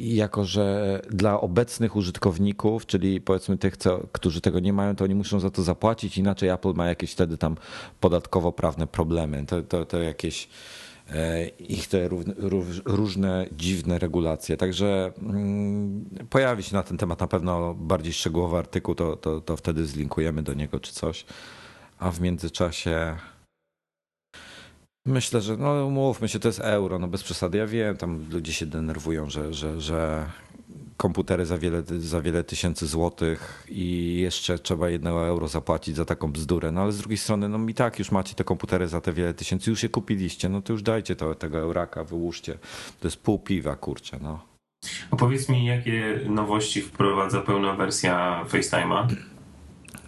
jako, 0.00 0.44
że 0.44 1.00
dla 1.10 1.40
obecnych 1.40 1.96
użytkowników, 1.96 2.86
czyli 2.86 3.20
powiedzmy 3.20 3.58
tych, 3.58 3.76
co, 3.76 4.00
którzy 4.12 4.40
tego 4.40 4.60
nie 4.60 4.72
mają, 4.72 4.96
to 4.96 5.04
oni 5.04 5.14
muszą 5.14 5.40
za 5.40 5.50
to 5.50 5.62
zapłacić, 5.62 6.18
inaczej 6.18 6.48
Apple 6.48 6.74
ma 6.74 6.86
jakieś 6.86 7.12
wtedy 7.12 7.38
tam 7.38 7.56
podatkowo-prawne 8.00 8.86
problemy. 8.86 9.46
To, 9.46 9.62
to, 9.62 9.84
to 9.84 9.98
jakieś 9.98 10.48
ich 11.58 11.88
te 11.88 12.08
różne 12.84 13.46
dziwne 13.52 13.98
regulacje. 13.98 14.56
Także 14.56 15.12
mm, 15.18 16.04
pojawi 16.30 16.62
się 16.62 16.74
na 16.74 16.82
ten 16.82 16.98
temat 16.98 17.20
na 17.20 17.26
pewno 17.26 17.74
bardziej 17.74 18.12
szczegółowy 18.12 18.56
artykuł, 18.56 18.94
to, 18.94 19.16
to, 19.16 19.40
to 19.40 19.56
wtedy 19.56 19.86
zlinkujemy 19.86 20.42
do 20.42 20.54
niego 20.54 20.80
czy 20.80 20.92
coś. 20.92 21.24
A 21.98 22.10
w 22.10 22.20
międzyczasie 22.20 23.16
myślę, 25.06 25.40
że 25.40 25.56
no 25.56 25.86
umówmy 25.86 26.28
się, 26.28 26.38
to 26.38 26.48
jest 26.48 26.60
euro, 26.60 26.98
no 26.98 27.08
bez 27.08 27.22
przesady. 27.22 27.58
Ja 27.58 27.66
wiem, 27.66 27.96
tam 27.96 28.26
ludzie 28.30 28.52
się 28.52 28.66
denerwują, 28.66 29.30
że, 29.30 29.54
że, 29.54 29.80
że 29.80 30.26
komputery 31.00 31.46
za 31.46 31.58
wiele, 31.58 31.82
za 31.98 32.20
wiele 32.20 32.44
tysięcy 32.44 32.86
złotych 32.86 33.66
i 33.68 34.16
jeszcze 34.22 34.58
trzeba 34.58 34.88
jednego 34.88 35.26
euro 35.26 35.48
zapłacić 35.48 35.96
za 35.96 36.04
taką 36.04 36.32
bzdurę. 36.32 36.72
No 36.72 36.80
ale 36.80 36.92
z 36.92 36.98
drugiej 36.98 37.18
strony, 37.18 37.48
no 37.48 37.68
i 37.68 37.74
tak 37.74 37.98
już 37.98 38.10
macie 38.10 38.34
te 38.34 38.44
komputery 38.44 38.88
za 38.88 39.00
te 39.00 39.12
wiele 39.12 39.34
tysięcy, 39.34 39.70
już 39.70 39.82
je 39.82 39.88
kupiliście, 39.88 40.48
no 40.48 40.62
to 40.62 40.72
już 40.72 40.82
dajcie 40.82 41.16
to, 41.16 41.34
tego 41.34 41.58
euraka, 41.58 42.04
wyłóżcie. 42.04 42.58
To 43.00 43.08
jest 43.08 43.16
pół 43.16 43.38
piwa, 43.38 43.76
kurczę, 43.76 44.18
no. 44.22 44.40
Opowiedz 45.10 45.48
mi, 45.48 45.64
jakie 45.64 46.20
nowości 46.28 46.82
wprowadza 46.82 47.40
pełna 47.40 47.74
wersja 47.74 48.44
FaceTime'a? 48.48 49.06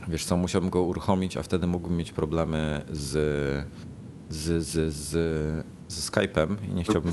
Wiesz 0.08 0.24
co, 0.24 0.36
musiałbym 0.36 0.70
go 0.70 0.82
uruchomić, 0.82 1.36
a 1.36 1.42
wtedy 1.42 1.66
mógłbym 1.66 1.96
mieć 1.96 2.12
problemy 2.12 2.84
z, 2.90 3.10
z, 4.30 4.66
z, 4.66 4.94
z, 4.94 5.10
z 5.88 6.10
Skype'em 6.10 6.56
i 6.68 6.74
nie 6.74 6.84
chciałbym 6.84 7.12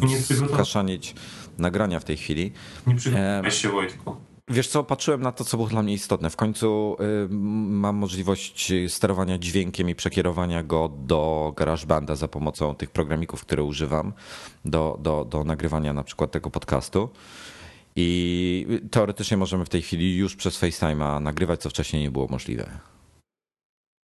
skaszanić 0.54 1.16
nagrania 1.60 2.00
w 2.00 2.04
tej 2.04 2.18
chwili. 2.18 2.52
Nie 2.88 2.96
przygotowałeś 2.96 3.56
się 3.56 3.70
Wojtku. 3.70 4.16
Wiesz 4.52 4.68
co, 4.68 4.84
patrzyłem 4.84 5.22
na 5.22 5.32
to, 5.32 5.44
co 5.44 5.58
było 5.58 5.70
dla 5.70 5.84
mnie 5.84 5.94
istotne. 5.94 6.30
W 6.30 6.36
końcu 6.36 6.98
y, 7.26 7.28
mam 7.30 7.96
możliwość 7.96 8.74
sterowania 8.88 9.38
dźwiękiem 9.38 9.90
i 9.90 9.96
przekierowania 9.96 10.64
go 10.64 10.90
do 10.90 11.54
GarageBanda 11.58 12.16
za 12.16 12.28
pomocą 12.28 12.76
tych 12.76 12.92
programików, 12.92 13.42
które 13.42 13.64
używam 13.64 14.14
do, 14.66 15.00
do, 15.02 15.26
do 15.26 15.44
nagrywania 15.44 15.94
na 15.94 16.04
przykład 16.04 16.32
tego 16.32 16.50
podcastu. 16.50 17.10
I 17.96 18.68
teoretycznie 18.92 19.38
możemy 19.38 19.66
w 19.66 19.70
tej 19.70 19.82
chwili 19.82 20.18
już 20.18 20.36
przez 20.36 20.62
FaceTime'a 20.62 21.22
nagrywać, 21.22 21.62
co 21.62 21.70
wcześniej 21.70 22.02
nie 22.02 22.12
było 22.12 22.28
możliwe. 22.28 22.80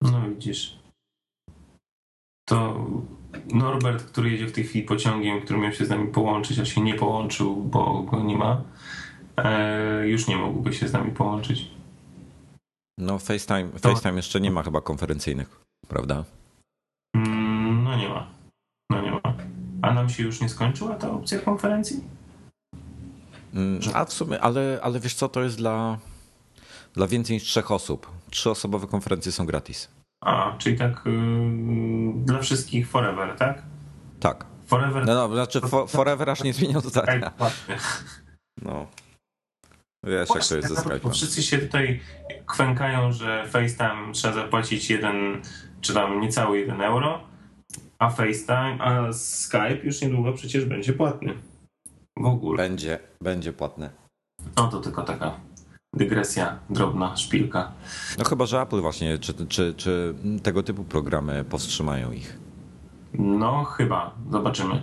No 0.02 0.30
widzisz. 0.30 0.83
To 2.46 2.86
Norbert, 3.54 4.04
który 4.04 4.30
jedzie 4.30 4.48
w 4.48 4.52
tej 4.52 4.64
chwili 4.64 4.86
pociągiem, 4.86 5.42
który 5.42 5.60
miał 5.60 5.74
się 5.74 5.86
z 5.86 5.90
nami 5.90 6.08
połączyć, 6.08 6.60
a 6.60 6.66
się 6.66 6.82
nie 6.82 6.96
połączył, 6.96 7.56
bo 7.56 8.04
go 8.04 8.24
nie 8.24 8.38
ma, 8.38 8.62
e, 9.38 10.08
już 10.08 10.28
nie 10.28 10.36
mógłby 10.36 10.74
się 10.74 10.88
z 10.88 10.94
nami 10.94 11.12
połączyć. 11.12 11.72
No 12.98 13.20
FaceTime, 13.20 13.70
FaceTime 13.80 14.16
jeszcze 14.16 14.42
nie 14.42 14.52
ma 14.52 14.64
chyba 14.64 14.82
konferencyjnych, 14.82 15.60
prawda? 15.88 16.24
Mm, 17.16 17.84
no 17.84 17.98
nie 17.98 18.10
ma. 18.10 18.28
No 18.90 19.02
nie 19.02 19.12
ma. 19.12 19.22
A 19.82 19.94
nam 19.94 20.10
się 20.10 20.24
już 20.24 20.42
nie 20.42 20.50
skończyła 20.50 20.96
ta 20.96 21.12
opcja 21.12 21.40
konferencji? 21.40 22.04
Mm, 23.54 23.80
a 23.94 24.06
w 24.06 24.14
sumie, 24.14 24.42
ale, 24.42 24.80
ale 24.84 25.00
wiesz 25.00 25.14
co, 25.14 25.30
to 25.30 25.44
jest 25.44 25.58
dla, 25.58 25.98
dla 26.94 27.08
więcej 27.08 27.34
niż 27.34 27.44
trzech 27.44 27.72
osób. 27.72 28.12
Trzyosobowe 28.30 28.88
konferencje 28.88 29.32
są 29.32 29.46
gratis. 29.46 29.90
A, 30.26 30.56
czyli 30.58 30.78
tak 30.78 31.02
yy, 31.06 32.26
dla 32.26 32.40
wszystkich 32.40 32.90
forever, 32.90 33.36
tak? 33.38 33.64
Tak. 34.20 34.46
Forever. 34.66 35.06
No, 35.06 35.14
no 35.14 35.34
znaczy 35.34 35.62
for, 35.62 35.90
forever 35.90 36.30
aż 36.30 36.44
nie 36.44 36.54
zmienią 36.54 36.80
zdania. 36.82 37.32
No. 38.62 38.88
Wiesz, 40.06 40.30
jak 40.36 40.46
to 40.48 40.56
jest 40.56 40.68
ze 40.68 40.76
Skype'em. 40.76 41.12
Wszyscy 41.12 41.44
się 41.44 41.58
tutaj 41.58 42.00
kwękają, 42.46 43.12
że 43.12 43.48
FaceTime 43.48 44.14
trzeba 44.14 44.34
zapłacić 44.34 44.90
jeden, 44.90 45.42
czy 45.82 45.94
tam 45.94 46.22
niecały 46.22 46.60
jeden 46.60 46.82
euro, 46.82 47.24
a 48.00 48.10
FaceTime, 48.10 48.78
a 48.80 49.14
Skype 49.14 49.80
już 49.84 50.02
niedługo 50.02 50.34
przecież 50.34 50.66
będzie 50.66 50.94
płatny. 50.94 51.34
W 52.18 52.26
ogóle. 52.26 52.58
Będzie, 52.58 53.00
będzie 53.22 53.54
płatny. 53.54 53.90
No 54.58 54.68
to 54.68 54.80
tylko 54.80 55.04
taka 55.04 55.40
dygresja, 55.94 56.60
drobna 56.70 57.18
szpilka. 57.18 57.72
No 58.18 58.26
chyba, 58.26 58.46
że 58.46 58.62
Apple 58.62 58.82
właśnie, 58.82 59.18
czy, 59.18 59.34
czy, 59.48 59.74
czy 59.78 60.14
tego 60.44 60.64
typu 60.64 60.84
programy 60.84 61.44
powstrzymają 61.44 62.12
ich? 62.12 62.38
No 63.14 63.64
chyba, 63.64 64.12
zobaczymy. 64.32 64.82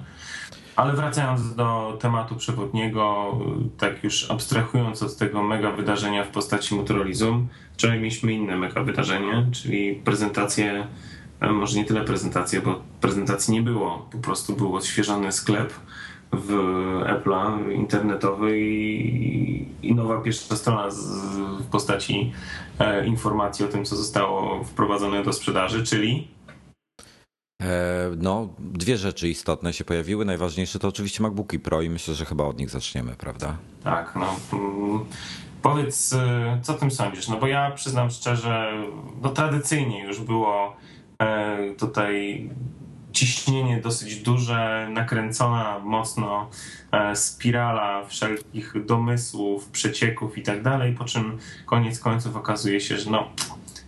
Ale 0.76 0.93
wracając 0.93 1.55
do 1.55 1.99
tematu 2.00 2.37
przewodniego, 2.37 3.35
tak 3.79 4.05
już 4.05 4.31
abstrahując 4.31 5.02
od 5.02 5.17
tego 5.17 5.43
mega 5.43 5.73
wydarzenia 5.73 6.25
w 6.25 6.29
postaci 6.29 6.75
Motorola 6.75 7.14
Zoom, 7.14 7.49
wczoraj 7.75 7.99
mieliśmy 7.99 8.33
inne 8.33 8.57
mega 8.57 8.83
wydarzenie, 8.83 9.47
czyli 9.52 9.95
prezentację, 9.95 10.87
e, 11.40 11.52
może 11.52 11.79
nie 11.79 11.85
tyle 11.85 12.05
prezentację, 12.05 12.61
bo 12.61 12.81
prezentacji 13.00 13.55
nie 13.55 13.62
było, 13.62 14.09
po 14.12 14.19
prostu 14.19 14.57
był 14.57 14.76
odświeżony 14.76 15.33
sklep 15.33 15.73
w 16.32 16.52
Apple'a 17.06 17.72
internetowy 17.72 18.60
i, 18.60 19.66
i, 19.82 19.94
nowa 19.94 20.20
pierwsza 20.20 20.56
strona 20.56 20.90
z, 20.90 20.99
w 21.60 21.66
postaci 21.66 22.32
e, 22.78 23.06
informacji 23.06 23.64
o 23.64 23.68
tym, 23.68 23.84
co 23.84 23.96
zostało 23.96 24.64
wprowadzone 24.64 25.25
do 25.25 25.32
sprzedaży, 25.32 25.84
czyli 25.84 26.28
e, 27.62 28.10
no, 28.16 28.49
dwie 28.58 28.96
rzeczy 28.96 29.28
istotne 29.28 29.72
się 29.72 29.84
pojawiły. 29.84 30.25
Najważniejsze 30.25 30.78
to 30.78 30.88
oczywiście 30.88 31.22
MacBooki 31.22 31.58
Pro 31.58 31.82
i 31.82 31.90
myślę, 31.90 32.14
że 32.14 32.25
chyba 32.25 32.44
od 32.44 32.58
nich 32.58 32.70
zaczniemy, 32.70 33.14
prawda? 33.18 33.56
Tak, 33.84 34.16
no. 34.16 34.58
Mm, 34.58 35.04
powiedz, 35.62 36.12
e, 36.12 36.58
co 36.62 36.75
tym 36.75 36.90
sądzisz? 36.90 37.28
No 37.28 37.37
bo 37.37 37.46
ja 37.46 37.70
przyznam 37.70 38.10
szczerze, 38.10 38.72
no 39.22 39.28
tradycyjnie 39.28 40.04
już 40.04 40.20
było 40.20 40.76
e, 41.18 41.75
tutaj 41.75 42.50
ciśnienie 43.12 43.81
dosyć 43.81 44.17
duże, 44.17 44.88
nakręcona 44.93 45.79
mocno 45.79 46.50
e, 46.93 47.17
spirala 47.17 48.05
wszelkich 48.05 48.85
domysłów, 48.87 49.69
przecieków 49.69 50.38
i 50.38 50.43
tak 50.43 50.62
dalej, 50.62 50.95
po 50.95 51.05
czym 51.05 51.38
koniec 51.67 52.00
końców 52.00 52.37
okazuje 52.37 52.81
się, 52.81 52.99
że 52.99 53.11
no, 53.11 53.29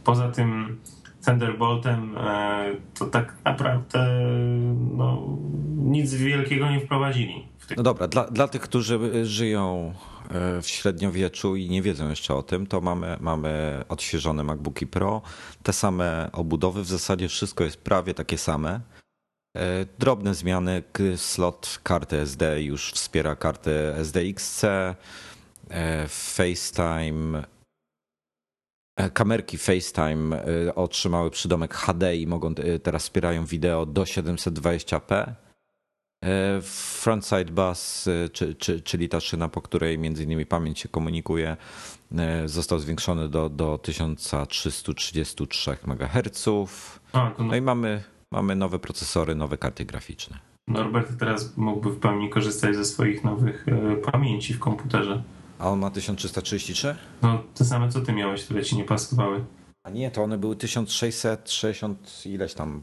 poza 0.04 0.28
tym 0.28 0.78
Thunderboltem 1.24 2.18
e, 2.18 2.74
to 2.98 3.06
tak 3.06 3.34
naprawdę 3.44 4.06
no, 4.96 5.22
nic 5.76 6.14
wielkiego 6.14 6.70
nie 6.70 6.80
wprowadzili. 6.80 7.46
No 7.76 7.82
dobra, 7.82 8.08
dla, 8.08 8.24
dla 8.24 8.48
tych, 8.48 8.62
którzy 8.62 9.26
żyją 9.26 9.94
e, 10.30 10.62
w 10.62 10.68
średniowieczu 10.68 11.56
i 11.56 11.70
nie 11.70 11.82
wiedzą 11.82 12.10
jeszcze 12.10 12.34
o 12.34 12.42
tym, 12.42 12.66
to 12.66 12.80
mamy, 12.80 13.16
mamy 13.20 13.84
odświeżone 13.88 14.44
MacBooki 14.44 14.86
Pro, 14.86 15.22
te 15.62 15.72
same 15.72 16.30
obudowy, 16.32 16.82
w 16.82 16.86
zasadzie 16.86 17.28
wszystko 17.28 17.64
jest 17.64 17.76
prawie 17.76 18.14
takie 18.14 18.38
same. 18.38 18.80
E, 19.56 19.86
drobne 19.98 20.34
zmiany, 20.34 20.82
slot 21.16 21.80
karty 21.82 22.16
SD 22.16 22.62
już 22.62 22.92
wspiera 22.92 23.36
kartę 23.36 23.96
SDXC. 23.96 24.64
FaceTime 26.08 27.42
kamerki 29.14 29.58
FaceTime 29.58 30.44
otrzymały 30.74 31.30
przydomek 31.30 31.74
HD 31.74 32.16
i 32.16 32.26
mogą 32.26 32.54
teraz 32.82 33.02
wspierają 33.02 33.44
wideo 33.46 33.86
do 33.86 34.02
720p. 34.02 35.32
Frontside 37.00 37.44
bus, 37.44 38.08
czy, 38.32 38.54
czy, 38.54 38.80
czyli 38.80 39.08
ta 39.08 39.20
szyna, 39.20 39.48
po 39.48 39.62
której 39.62 39.98
między 39.98 40.24
innymi 40.24 40.46
pamięć 40.46 40.80
się 40.80 40.88
komunikuje, 40.88 41.56
został 42.46 42.78
zwiększony 42.78 43.28
do, 43.28 43.48
do 43.48 43.78
1333 43.78 45.76
MHz. 45.86 46.46
No. 47.14 47.34
no 47.38 47.56
i 47.56 47.60
mamy, 47.60 48.02
mamy 48.32 48.56
nowe 48.56 48.78
procesory, 48.78 49.34
nowe 49.34 49.58
karty 49.58 49.84
graficzne. 49.84 50.38
Norbert 50.68 51.18
teraz 51.18 51.56
mógłby 51.56 51.90
w 51.90 51.98
pełni 52.00 52.30
korzystać 52.30 52.76
ze 52.76 52.84
swoich 52.84 53.24
nowych 53.24 53.66
e, 53.68 53.96
pamięci 53.96 54.54
w 54.54 54.58
komputerze. 54.58 55.22
A 55.58 55.68
on 55.68 55.78
ma 55.78 55.90
1333? 55.90 56.96
No, 57.22 57.42
te 57.54 57.64
same 57.64 57.88
co 57.88 58.00
ty 58.00 58.12
miałeś, 58.12 58.44
które 58.44 58.62
ci 58.62 58.76
nie 58.76 58.84
pasowały. 58.84 59.44
A 59.84 59.90
nie, 59.90 60.10
to 60.10 60.22
one 60.22 60.38
były 60.38 60.56
1660 60.56 62.22
ileś 62.26 62.54
tam. 62.54 62.82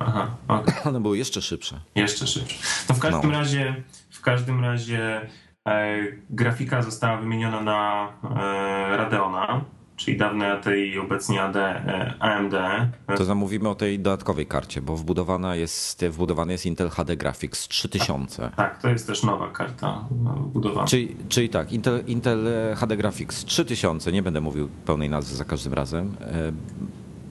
Aha, 0.00 0.36
okay. 0.48 0.74
One 0.90 1.00
były 1.00 1.18
jeszcze 1.18 1.42
szybsze. 1.42 1.80
Jeszcze 1.94 2.26
szybsze. 2.26 2.56
No 2.88 2.94
w 2.94 2.98
każdym 2.98 3.30
no. 3.30 3.38
razie, 3.38 3.82
w 4.10 4.20
każdym 4.20 4.64
razie 4.64 5.30
e, 5.68 5.98
grafika 6.30 6.82
została 6.82 7.16
wymieniona 7.16 7.60
na 7.60 8.12
e, 8.22 8.96
Radeona 8.96 9.64
czyli 9.96 10.16
dawne 10.16 10.52
ATI, 10.52 10.98
obecnie 10.98 11.42
AD, 11.42 11.56
e, 11.56 12.14
AMD. 12.20 12.54
To 13.16 13.24
zamówimy 13.24 13.68
o 13.68 13.74
tej 13.74 13.98
dodatkowej 13.98 14.46
karcie, 14.46 14.82
bo 14.82 14.96
wbudowana 14.96 15.56
jest, 15.56 16.04
wbudowany 16.04 16.52
jest 16.52 16.66
Intel 16.66 16.90
HD 16.90 17.16
Graphics 17.16 17.68
3000. 17.68 18.42
Tak, 18.42 18.56
tak, 18.56 18.82
to 18.82 18.88
jest 18.88 19.06
też 19.06 19.22
nowa 19.22 19.50
karta 19.50 20.04
wbudowana. 20.10 20.86
Czyli, 20.86 21.16
czyli 21.28 21.48
tak, 21.48 21.72
Intel, 21.72 22.04
Intel 22.06 22.46
HD 22.76 22.96
Graphics 22.96 23.44
3000, 23.44 24.12
nie 24.12 24.22
będę 24.22 24.40
mówił 24.40 24.68
pełnej 24.86 25.10
nazwy 25.10 25.36
za 25.36 25.44
każdym 25.44 25.72
razem, 25.74 26.14
e, 26.20 26.52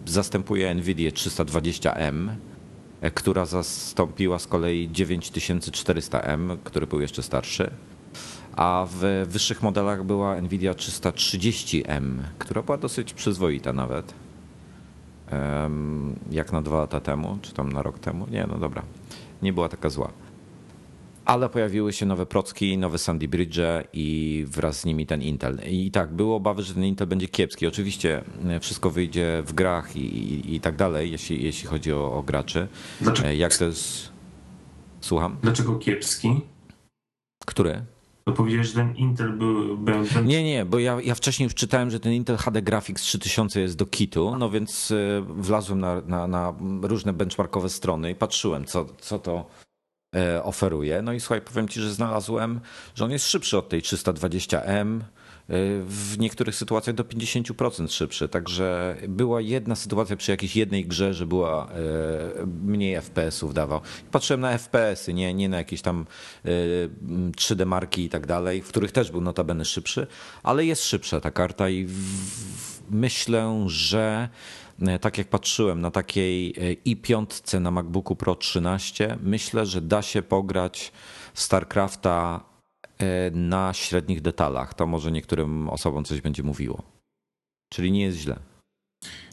zastępuje 0.05 0.75
NVIDIA 0.75 1.12
320M, 1.12 2.29
e, 3.01 3.12
która 3.12 3.46
zastąpiła 3.46 4.39
z 4.39 4.48
kolei 4.48 4.89
9400M, 4.89 6.58
który 6.63 6.88
był 6.88 7.01
jeszcze 7.01 7.24
starszy 7.24 7.72
a 8.55 8.88
w 8.89 9.25
wyższych 9.27 9.63
modelach 9.63 10.03
była 10.03 10.41
Nvidia 10.41 10.74
330M, 10.74 12.17
która 12.39 12.62
była 12.62 12.77
dosyć 12.77 13.13
przyzwoita 13.13 13.74
nawet. 13.74 14.13
Jak 16.31 16.51
na 16.51 16.62
dwa 16.62 16.77
lata 16.77 17.00
temu, 17.00 17.38
czy 17.41 17.53
tam 17.53 17.72
na 17.72 17.81
rok 17.81 18.00
temu. 18.00 18.27
Nie, 18.31 18.48
no 18.48 18.57
dobra. 18.57 18.83
Nie 19.41 19.53
była 19.53 19.69
taka 19.69 19.89
zła. 19.89 20.10
Ale 21.25 21.50
pojawiły 21.50 21.93
się 21.93 22.05
nowe 22.05 22.25
procki, 22.25 22.77
nowe 22.77 22.98
Sandy 22.98 23.27
Bridge 23.27 23.60
i 23.93 24.45
wraz 24.48 24.79
z 24.79 24.86
nimi 24.86 25.05
ten 25.05 25.22
Intel. 25.22 25.60
I 25.69 25.91
tak, 25.91 26.13
były 26.13 26.33
obawy, 26.33 26.63
że 26.63 26.74
ten 26.74 26.83
Intel 26.83 27.07
będzie 27.07 27.27
kiepski. 27.27 27.67
Oczywiście 27.67 28.24
e, 28.50 28.60
wszystko 28.60 28.89
wyjdzie 28.89 29.43
w 29.45 29.53
grach 29.53 29.95
i, 29.95 30.00
i, 30.00 30.55
i 30.55 30.60
tak 30.60 30.75
dalej, 30.75 31.12
jeśli, 31.12 31.43
jeśli 31.43 31.67
chodzi 31.67 31.93
o, 31.93 32.13
o 32.13 32.24
graczy. 32.24 32.67
Dlaczego? 33.01 33.29
E, 33.29 33.36
jak 33.36 33.57
to 33.57 33.65
jest... 33.65 34.10
Słucham? 35.01 35.38
Dlaczego 35.41 35.75
kiepski? 35.75 36.41
Który? 37.45 37.81
To 38.25 38.32
powiedziałeś, 38.32 38.68
że 38.68 38.74
ten 38.74 38.96
Intel 38.96 39.34
był... 39.34 39.77
był 39.77 40.06
ten... 40.06 40.25
Nie, 40.25 40.44
nie, 40.44 40.65
bo 40.65 40.80
ja, 40.80 40.98
ja 41.03 41.15
wcześniej 41.15 41.46
już 41.46 41.53
czytałem, 41.53 41.91
że 41.91 42.00
ten 42.00 42.13
Intel 42.13 42.38
HD 42.38 42.62
Graphics 42.62 43.02
3000 43.02 43.62
jest 43.62 43.76
do 43.76 43.86
kitu, 43.86 44.36
no 44.38 44.50
więc 44.50 44.91
e, 44.91 45.26
wlazłem 45.28 45.80
na, 45.80 46.02
na, 46.02 46.28
na 46.28 46.54
różne 46.82 47.13
benchmarkowe 47.13 47.69
strony 47.69 48.12
i 48.12 48.15
patrzyłem, 48.15 48.65
co, 48.65 48.86
co 49.00 49.19
to 49.19 49.45
e, 50.15 50.43
oferuje. 50.43 51.02
No 51.02 51.13
i 51.13 51.19
słuchaj, 51.19 51.41
powiem 51.41 51.67
ci, 51.67 51.82
że 51.82 51.93
znalazłem, 51.93 52.60
że 52.95 53.06
on 53.06 53.12
jest 53.12 53.28
szybszy 53.28 53.58
od 53.58 53.69
tej 53.69 53.82
320M, 53.82 55.00
w 55.49 56.15
niektórych 56.19 56.56
sytuacjach 56.56 56.95
do 56.95 57.03
50% 57.03 57.91
szybszy. 57.91 58.29
Także 58.29 58.95
była 59.08 59.41
jedna 59.41 59.75
sytuacja 59.75 60.15
przy 60.15 60.32
jakiejś 60.32 60.56
jednej 60.56 60.86
grze, 60.86 61.13
że 61.13 61.25
była 61.25 61.69
e, 61.71 62.45
mniej 62.45 63.01
FPS-ów 63.01 63.53
dawał. 63.53 63.82
Patrzyłem 64.12 64.41
na 64.41 64.58
FPS-y, 64.58 65.13
nie, 65.13 65.34
nie 65.34 65.49
na 65.49 65.58
jakieś 65.58 65.82
tam 65.82 66.06
3D 67.38 67.62
e, 67.62 67.65
marki 67.65 68.06
i 68.06 68.10
tak 68.10 68.27
dalej, 68.27 68.62
w 68.62 68.67
których 68.67 68.91
też 68.91 69.12
był 69.12 69.21
notabene 69.21 69.65
szybszy, 69.65 70.08
ale 70.43 70.65
jest 70.65 70.84
szybsza 70.84 71.19
ta 71.19 71.32
karta 71.32 71.69
i 71.69 71.88
myślę, 72.89 73.63
że 73.67 74.29
e, 74.82 74.99
tak 74.99 75.17
jak 75.17 75.27
patrzyłem 75.27 75.82
na 75.82 75.91
takiej 75.91 76.56
i5 76.86 77.60
na 77.62 77.71
MacBooku 77.71 78.15
Pro 78.15 78.36
13, 78.36 79.17
myślę, 79.23 79.65
że 79.65 79.82
da 79.82 80.01
się 80.01 80.21
pograć 80.21 80.91
w 81.34 81.41
StarCrafta 81.41 82.53
na 83.32 83.73
średnich 83.73 84.21
detalach. 84.21 84.73
To 84.73 84.88
może 84.88 85.12
niektórym 85.12 85.69
osobom 85.69 86.06
coś 86.06 86.21
będzie 86.21 86.43
mówiło. 86.43 86.84
Czyli 87.73 87.91
nie 87.91 88.01
jest 88.01 88.17
źle. 88.17 88.39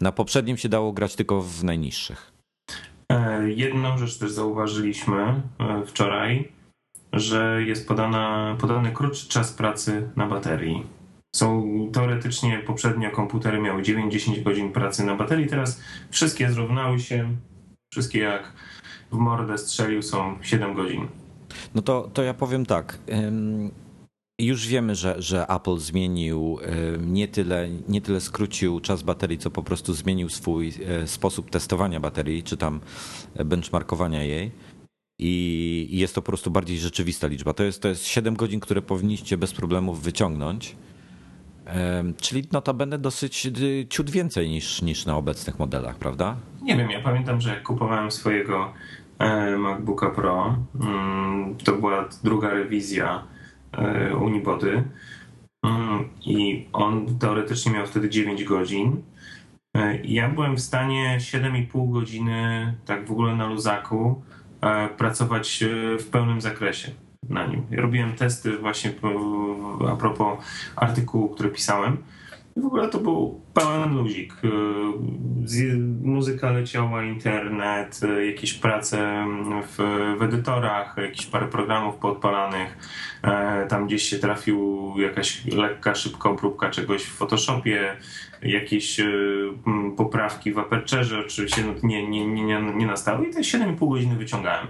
Na 0.01 0.12
poprzednim 0.12 0.57
się 0.57 0.68
dało 0.68 0.92
grać 0.92 1.16
tylko 1.16 1.42
w 1.42 1.64
najniższych. 1.64 2.33
E, 3.12 3.51
jedną 3.51 3.99
rzecz 3.99 4.18
też 4.18 4.31
zauważyliśmy 4.31 5.42
e, 5.59 5.87
wczoraj, 5.87 6.53
że 7.12 7.62
jest 7.66 7.88
podana, 7.88 8.57
podany 8.61 8.92
krótszy 8.92 9.29
czas 9.29 9.53
pracy 9.53 10.11
na 10.16 10.27
baterii. 10.27 10.87
Są 11.37 11.64
teoretycznie 11.92 12.59
poprzednio 12.59 13.11
komputery 13.11 13.61
miały 13.61 13.83
9-10 13.83 14.42
godzin 14.42 14.73
pracy 14.73 15.05
na 15.05 15.14
baterii, 15.14 15.46
teraz 15.46 15.81
wszystkie 16.11 16.51
zrównały 16.51 17.01
się, 17.01 17.37
wszystkie 17.92 18.18
jak 18.18 18.53
w 19.12 19.16
mordę 19.16 19.59
strzelił 19.59 20.03
są 20.03 20.38
7 20.42 20.75
godzin. 20.75 21.09
No 21.75 21.83
to, 21.83 22.11
to 22.15 22.23
ja 22.23 22.35
powiem 22.35 22.67
tak. 22.67 22.99
Już 24.39 24.67
wiemy, 24.67 24.95
że, 24.95 25.23
że 25.23 25.47
Apple 25.49 25.77
zmienił, 25.77 26.59
nie 27.01 27.29
tyle, 27.29 27.69
nie 27.89 28.01
tyle 28.01 28.21
skrócił 28.21 28.81
czas 28.81 29.03
baterii, 29.03 29.39
co 29.39 29.51
po 29.51 29.63
prostu 29.63 29.95
zmienił 29.95 30.29
swój 30.29 30.73
e, 30.87 31.07
sposób 31.07 31.51
testowania 31.51 32.01
baterii, 32.01 32.43
czy 32.43 32.57
tam 32.57 32.81
benchmarkowania 33.45 34.23
jej. 34.23 34.51
I 35.19 35.89
jest 35.91 36.15
to 36.15 36.23
po 36.23 36.27
prostu 36.27 36.51
bardziej 36.51 36.79
rzeczywista 36.79 37.27
liczba. 37.27 37.55
To 37.55 37.65
jest, 37.65 37.83
to 37.83 37.89
jest 37.89 38.05
7 38.05 38.35
godzin, 38.35 38.61
które 38.61 38.83
powinniście 38.83 39.37
bez 39.37 39.53
problemów 39.53 40.03
wyciągnąć. 40.03 40.77
Czyli 42.21 42.49
notabene 42.53 42.99
dosyć 42.99 43.47
y, 43.47 43.87
ciut 43.91 44.11
więcej 44.11 44.49
niż, 44.49 44.83
niż 44.83 45.07
na 45.07 45.17
obecnych 45.17 45.59
modelach, 45.59 45.97
prawda? 45.97 46.37
Nie 46.63 46.77
wiem, 46.77 46.91
ja 46.91 47.01
pamiętam, 47.03 47.41
że 47.41 47.61
kupowałem 47.61 48.11
swojego 48.11 48.55
E, 48.65 48.73
MacBooka 49.59 50.11
Pro. 50.11 50.57
Mm, 50.81 51.57
to 51.57 51.73
była 51.73 52.09
druga 52.25 52.51
rewizja 52.51 53.25
e, 53.73 54.17
Unibody 54.17 54.85
mm, 55.63 56.09
i 56.27 56.69
on 56.73 57.19
teoretycznie 57.19 57.73
miał 57.73 57.87
wtedy 57.87 58.09
9 58.09 58.45
godzin. 58.45 59.03
E, 59.77 59.99
ja 60.05 60.29
byłem 60.29 60.57
w 60.57 60.61
stanie 60.61 61.19
7,5 61.21 61.93
godziny, 61.93 62.75
tak 62.87 63.09
w 63.09 63.13
ogóle 63.13 63.37
na 63.37 63.47
luzaku, 63.47 64.23
pracować 64.97 65.65
w 65.99 66.07
pełnym 66.11 66.41
zakresie 66.41 66.91
na 67.29 67.47
nim. 67.47 67.63
Robiłem 67.71 68.13
testy 68.13 68.59
właśnie 68.59 68.93
a 69.91 69.97
propos 69.97 70.39
artykułu, 70.77 71.29
który 71.29 71.49
pisałem 71.49 71.97
w 72.61 72.66
ogóle 72.66 72.88
to 72.88 72.99
był 72.99 73.40
pełen 73.55 73.96
luzik. 73.96 74.35
Y, 74.44 75.79
muzyka 76.03 76.51
leciała, 76.51 77.05
internet, 77.05 78.01
y, 78.03 78.27
jakieś 78.27 78.55
prace 78.55 79.27
w, 79.62 79.77
w 80.18 80.23
edytorach, 80.23 80.96
jakieś 80.96 81.27
parę 81.27 81.46
programów 81.49 81.96
podpalanych. 81.96 82.79
E, 83.23 83.66
tam 83.66 83.87
gdzieś 83.87 84.03
się 84.03 84.18
trafił 84.18 84.94
jakaś 84.99 85.46
lekka, 85.46 85.94
szybka 85.94 86.35
próbka 86.35 86.70
czegoś 86.70 87.03
w 87.03 87.16
Photoshopie, 87.16 87.96
jakieś 88.42 89.01
y, 89.01 89.51
poprawki 89.96 90.53
w 90.53 90.59
Aperture 90.59 91.20
oczywiście 91.27 91.64
no, 91.64 91.73
nie, 91.83 92.09
nie, 92.09 92.27
nie, 92.27 92.62
nie 92.75 92.87
nastały 92.87 93.27
i 93.27 93.31
te 93.31 93.40
7,5 93.40 93.88
godziny 93.88 94.16
wyciągałem. 94.16 94.66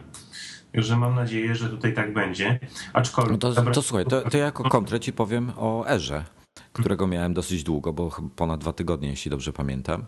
Także 0.73 0.97
mam 0.97 1.15
nadzieję, 1.15 1.55
że 1.55 1.69
tutaj 1.69 1.95
tak 1.95 2.13
będzie. 2.13 2.59
Aczkolwiek. 2.93 3.33
No 3.33 3.39
to, 3.39 3.63
to 3.63 3.83
słuchaj, 3.83 4.05
to, 4.05 4.31
to 4.31 4.39
jako 4.39 4.63
kontrę 4.63 5.01
ci 5.01 5.13
powiem 5.13 5.53
o 5.57 5.89
Erze 5.89 6.25
którego 6.73 7.07
miałem 7.07 7.35
dosyć 7.35 7.63
długo, 7.63 7.93
bo 7.93 8.11
ponad 8.37 8.61
dwa 8.61 8.73
tygodnie, 8.73 9.09
jeśli 9.09 9.31
dobrze 9.31 9.53
pamiętam. 9.53 10.07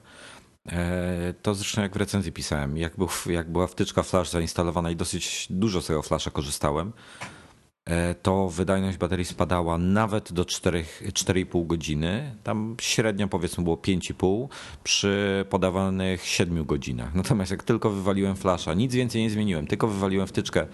E, 0.68 1.34
to 1.42 1.54
zresztą 1.54 1.82
jak 1.82 1.92
w 1.92 1.96
recenzji 1.96 2.32
pisałem, 2.32 2.76
jak, 2.76 2.96
był, 2.96 3.08
jak 3.26 3.52
była 3.52 3.66
wtyczka 3.66 4.02
flash 4.02 4.30
zainstalowana 4.30 4.90
i 4.90 4.96
dosyć 4.96 5.46
dużo 5.50 5.82
z 5.82 5.86
tego 5.86 6.02
flasha 6.02 6.30
korzystałem, 6.30 6.92
to 8.22 8.48
wydajność 8.48 8.98
baterii 8.98 9.24
spadała 9.24 9.78
nawet 9.78 10.32
do 10.32 10.44
4,5 10.44 11.66
godziny. 11.66 12.34
Tam 12.44 12.76
średnio 12.80 13.28
powiedzmy 13.28 13.64
było 13.64 13.76
5,5 13.76 14.48
przy 14.84 15.44
podawanych 15.50 16.24
7 16.26 16.64
godzinach. 16.64 17.14
Natomiast 17.14 17.50
jak 17.50 17.62
tylko 17.62 17.90
wywaliłem 17.90 18.36
flasha, 18.36 18.74
nic 18.74 18.94
więcej 18.94 19.22
nie 19.22 19.30
zmieniłem, 19.30 19.66
tylko 19.66 19.88
wywaliłem 19.88 20.26
wtyczkę 20.26 20.66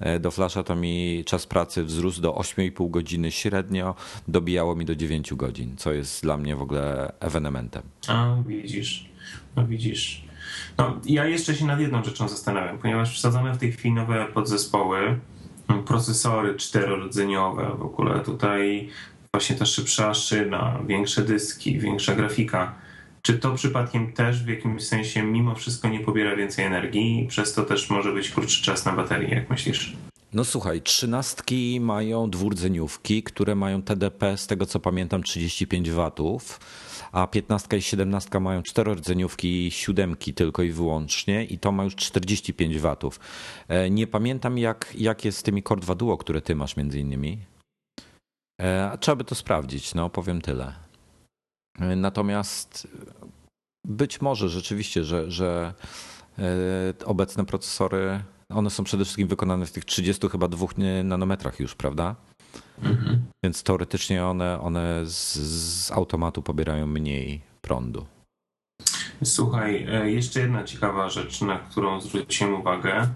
E, 0.00 0.20
do 0.20 0.30
Flasha 0.30 0.62
to 0.62 0.76
mi 0.76 1.22
czas 1.26 1.46
pracy 1.46 1.84
wzrósł 1.84 2.20
do 2.20 2.32
8,5 2.32 2.90
godziny 2.90 3.32
średnio, 3.32 3.94
dobijało 4.28 4.76
mi 4.76 4.84
do 4.84 4.96
9 4.96 5.34
godzin, 5.34 5.76
co 5.76 5.92
jest 5.92 6.22
dla 6.22 6.36
mnie 6.36 6.56
w 6.56 6.62
ogóle 6.62 7.12
ewenementem. 7.20 7.82
A, 8.08 8.36
widzisz, 8.46 9.08
no 9.56 9.66
widzisz. 9.66 10.24
No, 10.78 11.00
ja 11.04 11.24
jeszcze 11.24 11.54
się 11.54 11.64
nad 11.64 11.80
jedną 11.80 12.04
rzeczą 12.04 12.28
zastanawiam, 12.28 12.78
ponieważ 12.78 13.18
wsadzone 13.18 13.54
w 13.54 13.58
tej 13.58 13.72
chwili 13.72 13.94
nowe 13.94 14.26
podzespoły, 14.26 15.18
procesory 15.86 16.54
czterorodzeniowe 16.54 17.76
w 17.78 17.82
ogóle 17.82 18.20
tutaj 18.20 18.88
właśnie 19.32 19.56
ta 19.56 19.66
szybsza 19.66 20.14
szyna, 20.14 20.78
większe 20.86 21.22
dyski, 21.22 21.78
większa 21.78 22.14
grafika. 22.14 22.74
Czy 23.22 23.38
to 23.38 23.54
przypadkiem 23.54 24.12
też 24.12 24.44
w 24.44 24.48
jakimś 24.48 24.82
sensie 24.86 25.22
mimo 25.22 25.54
wszystko 25.54 25.88
nie 25.88 26.00
pobiera 26.00 26.36
więcej 26.36 26.64
energii 26.64 27.24
i 27.24 27.26
przez 27.26 27.54
to 27.54 27.62
też 27.62 27.90
może 27.90 28.12
być 28.12 28.30
krótszy 28.30 28.64
czas 28.64 28.84
na 28.84 28.92
baterii, 28.92 29.30
jak 29.30 29.50
myślisz? 29.50 29.96
No 30.36 30.44
słuchaj, 30.44 30.82
trzynastki 30.82 31.80
mają 31.80 32.30
dwurdzeniówki, 32.30 33.22
które 33.22 33.54
mają 33.54 33.82
TDP, 33.82 34.36
z 34.36 34.46
tego 34.46 34.66
co 34.66 34.80
pamiętam, 34.80 35.22
35 35.22 35.90
watów, 35.90 36.60
a 37.12 37.26
15 37.26 37.76
i 37.76 37.82
17 37.82 38.40
mają 38.40 38.62
czterordzeniówki, 38.62 39.70
siódemki 39.70 40.34
tylko 40.34 40.62
i 40.62 40.70
wyłącznie 40.70 41.44
i 41.44 41.58
to 41.58 41.72
ma 41.72 41.84
już 41.84 41.96
45 41.96 42.78
watów. 42.78 43.20
E, 43.68 43.90
nie 43.90 44.06
pamiętam 44.06 44.58
jak, 44.58 44.94
jak 44.98 45.24
jest 45.24 45.38
z 45.38 45.42
tymi 45.42 45.62
Core 45.62 45.80
2 45.80 45.94
Duo, 45.94 46.16
które 46.16 46.40
ty 46.40 46.54
masz 46.54 46.76
między 46.76 47.00
innymi. 47.00 47.38
E, 48.60 48.98
trzeba 48.98 49.16
by 49.16 49.24
to 49.24 49.34
sprawdzić, 49.34 49.94
no 49.94 50.10
powiem 50.10 50.40
tyle. 50.40 50.74
E, 51.78 51.96
natomiast 51.96 52.88
być 53.86 54.20
może 54.20 54.48
rzeczywiście, 54.48 55.04
że, 55.04 55.30
że 55.30 55.74
obecne 57.04 57.46
procesory 57.46 58.20
one 58.50 58.70
są 58.70 58.84
przede 58.84 59.04
wszystkim 59.04 59.28
wykonane 59.28 59.66
w 59.66 59.72
tych 59.72 59.84
30 59.84 60.28
chyba 60.28 60.48
dwóch 60.48 60.72
nanometrach 61.04 61.60
już, 61.60 61.74
prawda? 61.74 62.16
Mhm. 62.82 63.22
Więc 63.44 63.62
teoretycznie 63.62 64.24
one, 64.24 64.60
one 64.60 65.06
z, 65.06 65.34
z 65.36 65.92
automatu 65.92 66.42
pobierają 66.42 66.86
mniej 66.86 67.40
prądu. 67.60 68.06
Słuchaj, 69.24 69.86
e, 69.88 70.10
jeszcze 70.10 70.40
jedna 70.40 70.64
ciekawa 70.64 71.08
rzecz, 71.08 71.40
na 71.40 71.58
którą 71.58 72.00
zwróciłem 72.00 72.54
uwagę, 72.54 73.08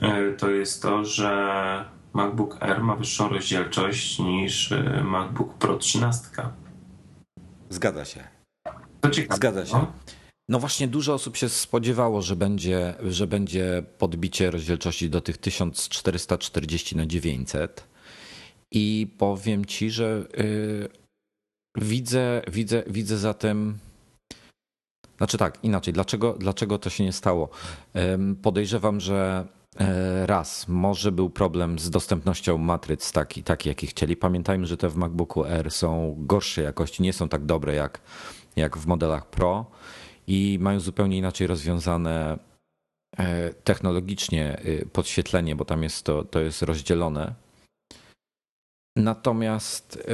e, 0.00 0.32
to 0.32 0.50
jest 0.50 0.82
to, 0.82 1.04
że 1.04 1.84
MacBook 2.12 2.62
Air 2.62 2.82
ma 2.82 2.96
wyższą 2.96 3.28
rozdzielczość 3.28 4.18
niż 4.18 4.72
e, 4.72 5.02
MacBook 5.04 5.54
Pro 5.54 5.76
13. 5.76 6.28
Zgadza 7.70 8.04
się. 8.04 8.24
To 9.00 9.10
ciekawe. 9.10 9.36
Zgadza 9.36 9.66
się. 9.66 9.72
No? 9.72 9.92
No 10.48 10.58
właśnie 10.58 10.88
dużo 10.88 11.14
osób 11.14 11.36
się 11.36 11.48
spodziewało, 11.48 12.22
że 12.22 12.36
będzie, 12.36 12.94
że 13.02 13.26
będzie 13.26 13.82
podbicie 13.98 14.50
rozdzielczości 14.50 15.10
do 15.10 15.20
tych 15.20 15.38
1440 15.38 16.96
na 16.96 17.06
900 17.06 17.84
i 18.72 19.14
powiem 19.18 19.64
ci, 19.64 19.90
że 19.90 20.24
yy, 20.36 20.88
widzę, 21.76 22.42
widzę, 22.48 22.82
widzę 22.86 23.18
zatem 23.18 23.78
znaczy 25.18 25.38
tak, 25.38 25.58
inaczej, 25.62 25.94
dlaczego, 25.94 26.32
dlaczego 26.32 26.78
to 26.78 26.90
się 26.90 27.04
nie 27.04 27.12
stało? 27.12 27.48
Podejrzewam, 28.42 29.00
że 29.00 29.46
e, 29.78 30.26
raz, 30.26 30.68
może 30.68 31.12
był 31.12 31.30
problem 31.30 31.78
z 31.78 31.90
dostępnością 31.90 32.58
matryc 32.58 33.12
taki, 33.12 33.42
taki 33.42 33.68
jaki 33.68 33.86
chcieli. 33.86 34.16
Pamiętajmy, 34.16 34.66
że 34.66 34.76
te 34.76 34.88
w 34.88 34.96
MacBooku 34.96 35.44
R 35.44 35.70
są 35.70 36.14
gorszej 36.18 36.64
jakości, 36.64 37.02
nie 37.02 37.12
są 37.12 37.28
tak 37.28 37.44
dobre 37.44 37.74
jak, 37.74 38.00
jak 38.56 38.78
w 38.78 38.86
modelach 38.86 39.26
Pro 39.26 39.66
i 40.28 40.58
mają 40.60 40.80
zupełnie 40.80 41.18
inaczej 41.18 41.46
rozwiązane 41.46 42.38
e, 43.16 43.54
technologicznie 43.54 44.60
y, 44.64 44.88
podświetlenie, 44.92 45.56
bo 45.56 45.64
tam 45.64 45.82
jest 45.82 46.04
to, 46.04 46.24
to 46.24 46.40
jest 46.40 46.62
rozdzielone. 46.62 47.34
Natomiast 48.96 50.08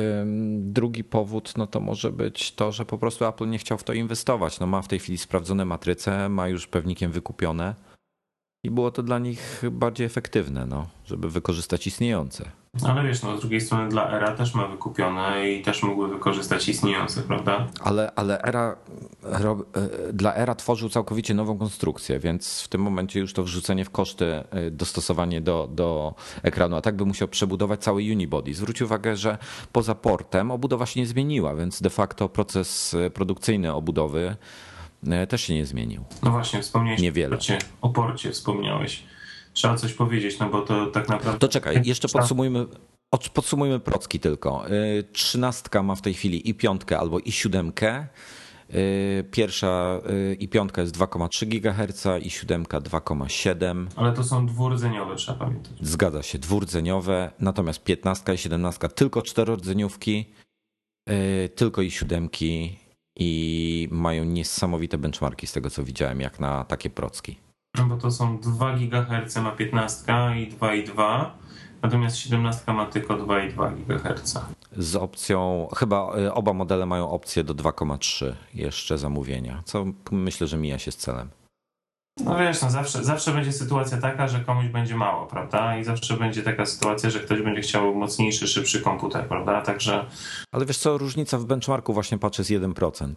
drugi 0.58 1.04
powód, 1.04 1.52
no 1.56 1.66
to 1.66 1.80
może 1.80 2.12
być 2.12 2.52
to, 2.52 2.72
że 2.72 2.84
po 2.84 2.98
prostu 2.98 3.24
Apple 3.24 3.48
nie 3.48 3.58
chciał 3.58 3.78
w 3.78 3.84
to 3.84 3.92
inwestować. 3.92 4.60
No 4.60 4.66
ma 4.66 4.82
w 4.82 4.88
tej 4.88 4.98
chwili 4.98 5.18
sprawdzone 5.18 5.64
matryce, 5.64 6.28
ma 6.28 6.48
już 6.48 6.66
pewnikiem 6.66 7.12
wykupione 7.12 7.74
i 8.64 8.70
było 8.70 8.90
to 8.90 9.02
dla 9.02 9.18
nich 9.18 9.62
bardziej 9.70 10.06
efektywne, 10.06 10.66
no, 10.66 10.86
żeby 11.04 11.30
wykorzystać 11.30 11.86
istniejące. 11.86 12.50
Ale 12.88 13.04
wiesz, 13.04 13.22
no 13.22 13.36
z 13.36 13.40
drugiej 13.40 13.60
strony 13.60 13.88
dla 13.88 14.10
ERA 14.10 14.32
też 14.32 14.54
ma 14.54 14.68
wykupione 14.68 15.50
i 15.50 15.62
też 15.62 15.82
mógłby 15.82 16.08
wykorzystać 16.08 16.68
istniejące, 16.68 17.22
prawda? 17.22 17.66
Ale, 17.80 18.12
ale 18.14 18.42
ERA, 18.42 18.76
e, 19.24 20.12
dla 20.12 20.34
ERA 20.34 20.54
tworzył 20.54 20.88
całkowicie 20.88 21.34
nową 21.34 21.58
konstrukcję, 21.58 22.18
więc 22.18 22.62
w 22.62 22.68
tym 22.68 22.80
momencie 22.80 23.20
już 23.20 23.32
to 23.32 23.42
wrzucenie 23.42 23.84
w 23.84 23.90
koszty, 23.90 24.24
e, 24.24 24.70
dostosowanie 24.70 25.40
do, 25.40 25.68
do 25.72 26.14
ekranu, 26.42 26.76
a 26.76 26.80
tak 26.80 26.96
by 26.96 27.04
musiał 27.04 27.28
przebudować 27.28 27.82
cały 27.82 28.02
unibody. 28.02 28.54
Zwróć 28.54 28.82
uwagę, 28.82 29.16
że 29.16 29.38
poza 29.72 29.94
portem 29.94 30.50
obudowa 30.50 30.86
się 30.86 31.00
nie 31.00 31.06
zmieniła, 31.06 31.54
więc 31.54 31.82
de 31.82 31.90
facto 31.90 32.28
proces 32.28 32.94
e, 32.94 33.10
produkcyjny 33.10 33.72
obudowy 33.72 34.36
też 35.28 35.42
się 35.42 35.54
nie 35.54 35.66
zmienił. 35.66 36.04
No 36.22 36.30
właśnie, 36.30 36.62
wspomniałeś 36.62 37.00
Niewiele. 37.00 37.38
o 37.80 37.88
porcie, 37.88 38.30
wspomniałeś 38.30 39.02
trzeba 39.54 39.76
coś 39.76 39.92
powiedzieć, 39.92 40.38
no 40.38 40.50
bo 40.50 40.62
to 40.62 40.86
tak 40.86 41.08
naprawdę... 41.08 41.38
To 41.38 41.48
czekaj, 41.48 41.82
jeszcze 41.84 42.08
podsumujmy, 42.08 42.66
podsumujmy 43.34 43.80
procki 43.80 44.20
tylko. 44.20 44.70
Y, 44.70 45.04
trzynastka 45.12 45.82
ma 45.82 45.94
w 45.94 46.02
tej 46.02 46.14
chwili 46.14 46.48
i 46.48 46.54
piątkę 46.54 46.98
albo 46.98 47.18
i 47.18 47.32
siódemkę. 47.32 48.06
Y, 48.74 49.24
pierwsza 49.30 50.00
i 50.38 50.48
piątka 50.48 50.82
jest 50.82 50.96
2,3 50.96 51.46
GHz 51.46 52.06
i 52.22 52.30
siódemka 52.30 52.80
2,7. 52.80 53.86
Ale 53.96 54.12
to 54.12 54.24
są 54.24 54.46
dwurdzeniowe, 54.46 55.16
trzeba 55.16 55.38
pamiętać. 55.38 55.72
Zgadza 55.80 56.22
się, 56.22 56.38
dwurdzeniowe, 56.38 57.30
natomiast 57.40 57.84
15 57.84 58.34
i 58.34 58.38
17 58.38 58.88
tylko 58.88 59.22
czterordzenioówki, 59.22 60.34
tylko 61.54 61.82
i 61.82 61.90
siódemki 61.90 62.78
i 63.16 63.88
mają 63.90 64.24
niesamowite 64.24 64.98
benchmarki 64.98 65.46
z 65.46 65.52
tego 65.52 65.70
co 65.70 65.84
widziałem, 65.84 66.20
jak 66.20 66.40
na 66.40 66.64
takie 66.64 66.90
procki. 66.90 67.38
No 67.78 67.84
bo 67.84 67.96
to 67.96 68.10
są 68.10 68.38
2 68.38 68.76
GHz 68.76 69.36
ma 69.36 69.50
15 69.50 70.12
i 70.36 70.52
2,2, 70.52 71.30
natomiast 71.82 72.16
17 72.16 72.72
ma 72.72 72.86
tylko 72.86 73.14
2,2 73.14 73.74
GHz. 73.86 74.38
Z 74.76 74.96
opcją, 74.96 75.68
chyba 75.76 76.18
y, 76.18 76.32
oba 76.32 76.52
modele 76.52 76.86
mają 76.86 77.10
opcję 77.10 77.44
do 77.44 77.54
2,3 77.54 78.32
jeszcze 78.54 78.98
zamówienia, 78.98 79.62
co 79.64 79.84
myślę, 80.10 80.46
że 80.46 80.56
mija 80.56 80.78
się 80.78 80.92
z 80.92 80.96
celem. 80.96 81.28
No 82.20 82.38
wiesz, 82.38 82.62
no 82.62 82.70
zawsze, 82.70 83.04
zawsze 83.04 83.32
będzie 83.32 83.52
sytuacja 83.52 83.98
taka, 83.98 84.28
że 84.28 84.40
komuś 84.40 84.66
będzie 84.66 84.96
mało, 84.96 85.26
prawda? 85.26 85.78
I 85.78 85.84
zawsze 85.84 86.16
będzie 86.16 86.42
taka 86.42 86.66
sytuacja, 86.66 87.10
że 87.10 87.20
ktoś 87.20 87.42
będzie 87.42 87.60
chciał 87.60 87.94
mocniejszy, 87.94 88.48
szybszy 88.48 88.80
komputer, 88.80 89.28
prawda? 89.28 89.62
Także. 89.62 90.06
Ale 90.52 90.66
wiesz 90.66 90.78
co, 90.78 90.98
różnica 90.98 91.38
w 91.38 91.44
benchmarku 91.44 91.94
właśnie 91.94 92.18
patrzę 92.18 92.40
jest 92.40 92.50
1%. 92.50 93.14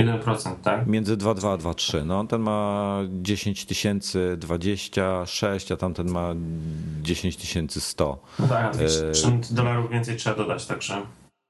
1%, 0.00 0.54
tak? 0.62 0.86
Między 0.86 1.16
2,2 1.16 1.52
a 1.52 1.58
2,3. 1.58 2.06
No, 2.06 2.24
ten 2.24 2.40
ma 2.40 2.98
10 3.08 3.64
tysięcy 3.64 4.36
26, 4.38 5.72
a 5.72 5.76
tamten 5.76 6.10
ma 6.10 6.34
10 7.02 7.36
tysięcy 7.36 7.80
100. 7.80 8.18
No 8.38 8.48
tak, 8.48 8.64
a 8.64 8.78
30 9.12 9.54
dolarów 9.54 9.90
więcej 9.90 10.16
trzeba 10.16 10.36
dodać, 10.36 10.66
także. 10.66 11.02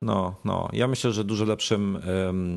No, 0.02 0.34
no. 0.44 0.68
Ja 0.72 0.88
myślę, 0.88 1.12
że 1.12 1.24
dużo 1.24 1.44
lepszym, 1.44 1.98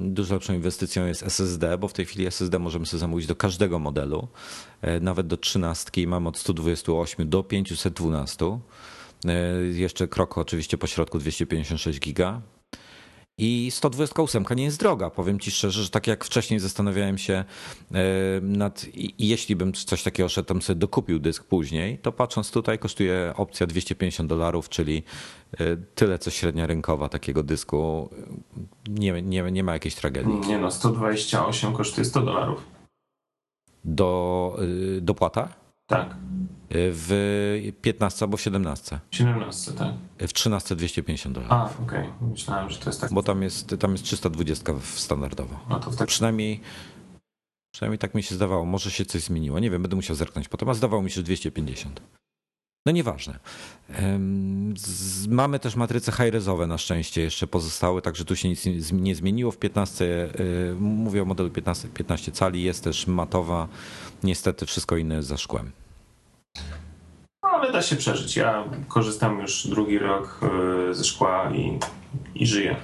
dużo 0.04 0.34
lepszą 0.34 0.54
inwestycją 0.54 1.06
jest 1.06 1.24
SSD, 1.24 1.78
bo 1.78 1.88
w 1.88 1.94
tej 1.94 2.06
chwili 2.06 2.26
SSD 2.26 2.60
możemy 2.60 2.86
sobie 2.86 3.00
zamówić 3.00 3.28
do 3.28 3.36
każdego 3.36 3.80
modelu, 3.80 4.28
e, 4.82 5.00
nawet 5.00 5.28
do 5.28 5.38
13 5.38 6.08
mamy 6.08 6.30
od 6.30 6.38
128 6.38 7.30
do 7.30 7.44
512. 7.44 8.60
E, 9.26 9.32
jeszcze 9.64 10.08
krok 10.08 10.38
oczywiście 10.38 10.78
po 10.78 10.88
środku 10.88 11.20
256 11.20 12.00
giga. 12.00 12.42
I 13.42 13.72
128 13.72 14.46
nie 14.56 14.64
jest 14.64 14.80
droga. 14.80 15.10
Powiem 15.10 15.40
ci 15.40 15.52
szczerze, 15.52 15.84
że 15.84 15.90
tak 15.90 16.08
jak 16.08 16.26
wcześniej 16.26 16.60
zastanawiałem 16.60 17.18
się 17.18 17.34
e, 17.34 17.46
nad, 18.42 18.86
jeśli 19.20 19.56
bym 19.56 19.74
coś 19.74 20.04
takiego 20.04 20.30
szedł, 20.30 20.62
sobie 20.62 20.80
dokupił 20.80 21.20
dysk 21.20 21.44
później, 21.44 21.98
to 21.98 22.12
patrząc 22.12 22.52
tutaj 22.52 22.80
kosztuje 22.80 23.34
opcja 23.36 23.68
250 23.68 24.30
dolarów, 24.30 24.70
czyli 24.70 25.04
tyle 25.96 26.20
co 26.20 26.32
średnia 26.32 26.68
rynkowa 26.68 27.10
takiego 27.10 27.44
dysku. 27.44 28.10
Nie, 28.90 29.22
nie, 29.22 29.52
nie 29.52 29.64
ma 29.64 29.74
jakiejś 29.74 29.96
tragedii. 29.96 30.40
Nie 30.48 30.58
no, 30.58 30.72
128 30.72 31.74
kosztuje 31.74 32.06
100 32.06 32.22
dolarów. 32.22 32.68
Do, 33.86 34.58
e, 34.98 35.02
dopłata? 35.02 35.50
Tak. 35.88 36.16
W 36.72 37.72
15 37.82 38.26
albo 38.26 38.38
w 38.38 38.42
17. 38.42 39.00
17, 39.12 39.72
tak. 39.72 39.94
W 40.20 40.34
13 40.34 40.76
250 40.76 41.36
dolarów. 41.36 41.54
A, 41.54 41.84
okej. 41.84 42.00
Okay. 42.00 42.30
Myślałem, 42.30 42.70
że 42.70 42.80
to 42.80 42.90
jest 42.90 43.02
tak. 43.02 43.14
Bo 43.14 43.24
tam 43.24 43.44
jest, 43.44 43.76
tam 43.80 43.92
jest 43.92 44.04
320 44.04 44.74
standardowo. 44.84 45.60
No 45.70 45.80
to, 45.80 45.92
tak... 45.92 46.08
przynajmniej, 46.08 46.62
przynajmniej 47.74 48.00
tak 48.00 48.16
mi 48.16 48.24
się 48.24 48.36
zdawało. 48.36 48.66
Może 48.66 48.92
się 48.92 49.06
coś 49.06 49.22
zmieniło. 49.22 49.60
Nie 49.60 49.70
wiem, 49.70 49.82
będę 49.82 49.96
musiał 49.96 50.16
zerknąć 50.16 50.48
potem, 50.48 50.70
a 50.70 50.74
zdawało 50.74 51.02
mi 51.02 51.10
się, 51.10 51.16
że 51.16 51.24
250. 51.24 52.02
No 52.86 52.92
nieważne. 52.92 53.40
Mamy 55.30 55.60
też 55.60 55.76
matryce 55.76 56.12
high-resowe 56.12 56.68
na 56.68 56.78
szczęście 56.78 57.22
jeszcze 57.22 57.48
pozostałe, 57.48 58.02
także 58.02 58.26
tu 58.26 58.36
się 58.36 58.50
nic 58.50 58.66
nie 58.92 59.16
zmieniło. 59.16 59.52
W 59.52 59.58
15, 59.58 60.06
y, 60.40 60.76
mówię 60.80 61.22
o 61.22 61.26
modelu 61.26 61.50
15, 61.50 61.88
15 61.88 62.32
cali, 62.32 62.64
jest 62.64 62.84
też 62.84 63.08
matowa. 63.08 63.68
Niestety 64.24 64.66
wszystko 64.66 64.98
inne 64.98 65.16
jest 65.16 65.28
za 65.28 65.38
szkłem. 65.38 65.72
No, 67.44 67.50
ale 67.50 67.72
da 67.72 67.82
się 67.82 67.96
przeżyć. 67.96 68.36
Ja 68.36 68.64
korzystam 68.88 69.40
już 69.40 69.68
drugi 69.68 70.00
rok 70.00 70.40
y, 70.90 70.94
ze 70.94 71.04
szkła 71.04 71.52
i, 71.56 71.80
i 72.36 72.48
żyję. 72.48 72.76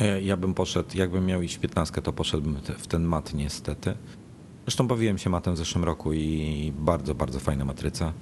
E, 0.00 0.22
ja 0.22 0.36
bym 0.36 0.54
poszedł, 0.54 0.88
jakbym 0.94 1.26
miał 1.26 1.42
iść 1.42 1.56
w 1.56 1.60
15, 1.60 2.02
to 2.02 2.12
poszedłbym 2.12 2.60
w 2.78 2.86
ten 2.86 3.02
mat 3.02 3.34
niestety. 3.34 3.94
Zresztą 4.66 4.86
bawiłem 4.86 5.18
się 5.18 5.30
matem 5.30 5.54
w 5.54 5.56
zeszłym 5.56 5.84
roku 5.84 6.12
i 6.12 6.72
bardzo, 6.78 7.14
bardzo 7.14 7.40
fajna 7.40 7.64
matryca. 7.64 8.12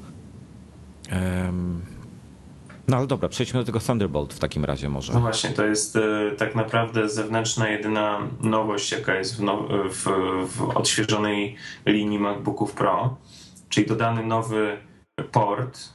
No 2.89 2.97
ale 2.97 3.07
dobra, 3.07 3.29
przejdźmy 3.29 3.61
do 3.61 3.67
tego 3.67 3.81
Thunderbolt 3.81 4.35
w 4.35 4.39
takim 4.39 4.65
razie 4.65 4.89
może. 4.89 5.13
No 5.13 5.21
właśnie, 5.21 5.51
to 5.51 5.67
jest 5.67 5.99
tak 6.39 6.55
naprawdę 6.55 7.09
zewnętrzna 7.09 7.69
jedyna 7.69 8.21
nowość, 8.41 8.93
jaka 8.93 9.15
jest 9.15 9.37
w, 9.37 9.43
now, 9.43 9.61
w, 9.91 10.05
w 10.57 10.77
odświeżonej 10.77 11.57
linii 11.87 12.19
MacBooków 12.19 12.73
Pro, 12.73 13.17
czyli 13.69 13.87
dodany 13.87 14.27
nowy 14.27 14.77
port, 15.33 15.93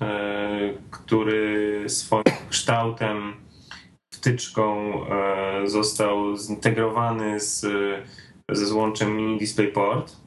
który 0.92 1.84
swoim 1.88 2.24
kształtem, 2.50 3.34
wtyczką 4.14 4.92
został 5.66 6.38
zintegrowany 6.38 7.40
z, 7.40 7.66
ze 8.52 8.66
złączem 8.66 9.18
Mini 9.18 9.40
DisplayPort, 9.40 10.21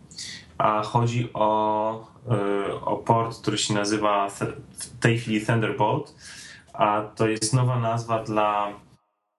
a 0.58 0.82
chodzi 0.82 1.28
o, 1.34 2.06
o 2.84 2.96
port, 2.96 3.40
który 3.40 3.58
się 3.58 3.74
nazywa 3.74 4.28
w 4.28 5.00
tej 5.00 5.18
chwili 5.18 5.46
Thunderbolt. 5.46 6.14
A 6.72 7.02
to 7.14 7.28
jest 7.28 7.54
nowa 7.54 7.78
nazwa 7.78 8.22
dla 8.22 8.72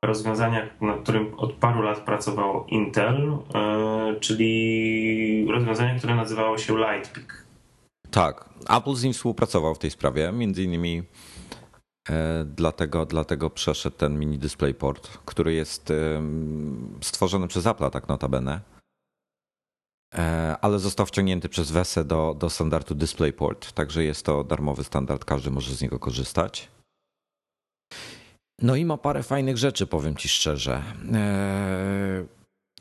rozwiązania, 0.05 0.69
nad 0.81 1.01
którym 1.01 1.33
od 1.37 1.53
paru 1.53 1.81
lat 1.81 1.99
pracował 1.99 2.65
Intel, 2.65 3.37
e, 3.55 4.19
czyli 4.19 5.47
rozwiązanie, 5.51 5.95
które 5.99 6.15
nazywało 6.15 6.57
się 6.57 6.77
Lightpeak. 6.77 7.45
Tak, 8.11 8.49
Apple 8.69 8.93
z 8.93 9.03
nim 9.03 9.13
współpracował 9.13 9.75
w 9.75 9.79
tej 9.79 9.91
sprawie, 9.91 10.31
między 10.31 10.63
innymi 10.63 11.03
e, 12.09 12.45
dlatego, 12.45 13.05
dlatego 13.05 13.49
przeszedł 13.49 13.97
ten 13.97 14.19
mini 14.19 14.39
DisplayPort, 14.39 15.17
który 15.25 15.53
jest 15.53 15.93
stworzony 17.01 17.47
przez 17.47 17.67
Apple, 17.67 17.89
tak 17.89 18.07
notabene, 18.07 18.53
e, 18.53 18.74
ale 20.61 20.79
został 20.79 21.05
wciągnięty 21.05 21.49
przez 21.49 21.71
WESE 21.71 22.05
do, 22.05 22.35
do 22.39 22.49
standardu 22.49 22.95
DisplayPort, 22.95 23.71
także 23.71 24.03
jest 24.03 24.25
to 24.25 24.43
darmowy 24.43 24.83
standard, 24.83 25.25
każdy 25.25 25.51
może 25.51 25.75
z 25.75 25.81
niego 25.81 25.99
korzystać. 25.99 26.67
No 28.61 28.75
i 28.75 28.85
ma 28.85 28.97
parę 28.97 29.23
fajnych 29.23 29.57
rzeczy, 29.57 29.87
powiem 29.87 30.15
ci 30.15 30.29
szczerze. 30.29 30.83
Eee, 31.13 32.25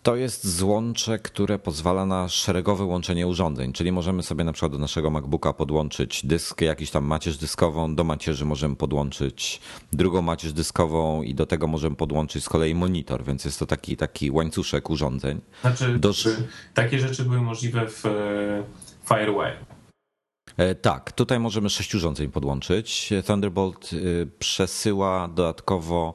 to 0.04 0.16
jest 0.16 0.56
złącze, 0.56 1.18
które 1.18 1.58
pozwala 1.58 2.06
na 2.06 2.28
szeregowe 2.28 2.84
łączenie 2.84 3.26
urządzeń, 3.26 3.72
czyli 3.72 3.92
możemy 3.92 4.22
sobie 4.22 4.44
na 4.44 4.52
przykład 4.52 4.72
do 4.72 4.78
naszego 4.78 5.10
MacBooka 5.10 5.52
podłączyć 5.52 6.26
dysk, 6.26 6.60
jakiś 6.60 6.90
tam 6.90 7.04
macierz 7.04 7.36
dyskową, 7.36 7.94
do 7.94 8.04
macierzy 8.04 8.44
możemy 8.44 8.76
podłączyć 8.76 9.60
drugą 9.92 10.22
macierz 10.22 10.52
dyskową 10.52 11.22
i 11.22 11.34
do 11.34 11.46
tego 11.46 11.66
możemy 11.66 11.96
podłączyć 11.96 12.44
z 12.44 12.48
kolei 12.48 12.74
monitor, 12.74 13.24
więc 13.24 13.44
jest 13.44 13.58
to 13.58 13.66
taki, 13.66 13.96
taki 13.96 14.30
łańcuszek 14.30 14.90
urządzeń. 14.90 15.40
Znaczy, 15.60 15.98
do... 15.98 16.12
takie 16.74 16.98
rzeczy 16.98 17.24
były 17.24 17.40
możliwe 17.40 17.86
w 17.86 18.02
FireWire. 19.08 19.73
E, 20.56 20.74
tak, 20.74 21.12
tutaj 21.12 21.40
możemy 21.40 21.70
sześć 21.70 21.94
urządzeń 21.94 22.30
podłączyć. 22.30 23.12
Thunderbolt 23.26 23.90
e, 23.92 23.96
przesyła 24.38 25.28
dodatkowo 25.28 26.14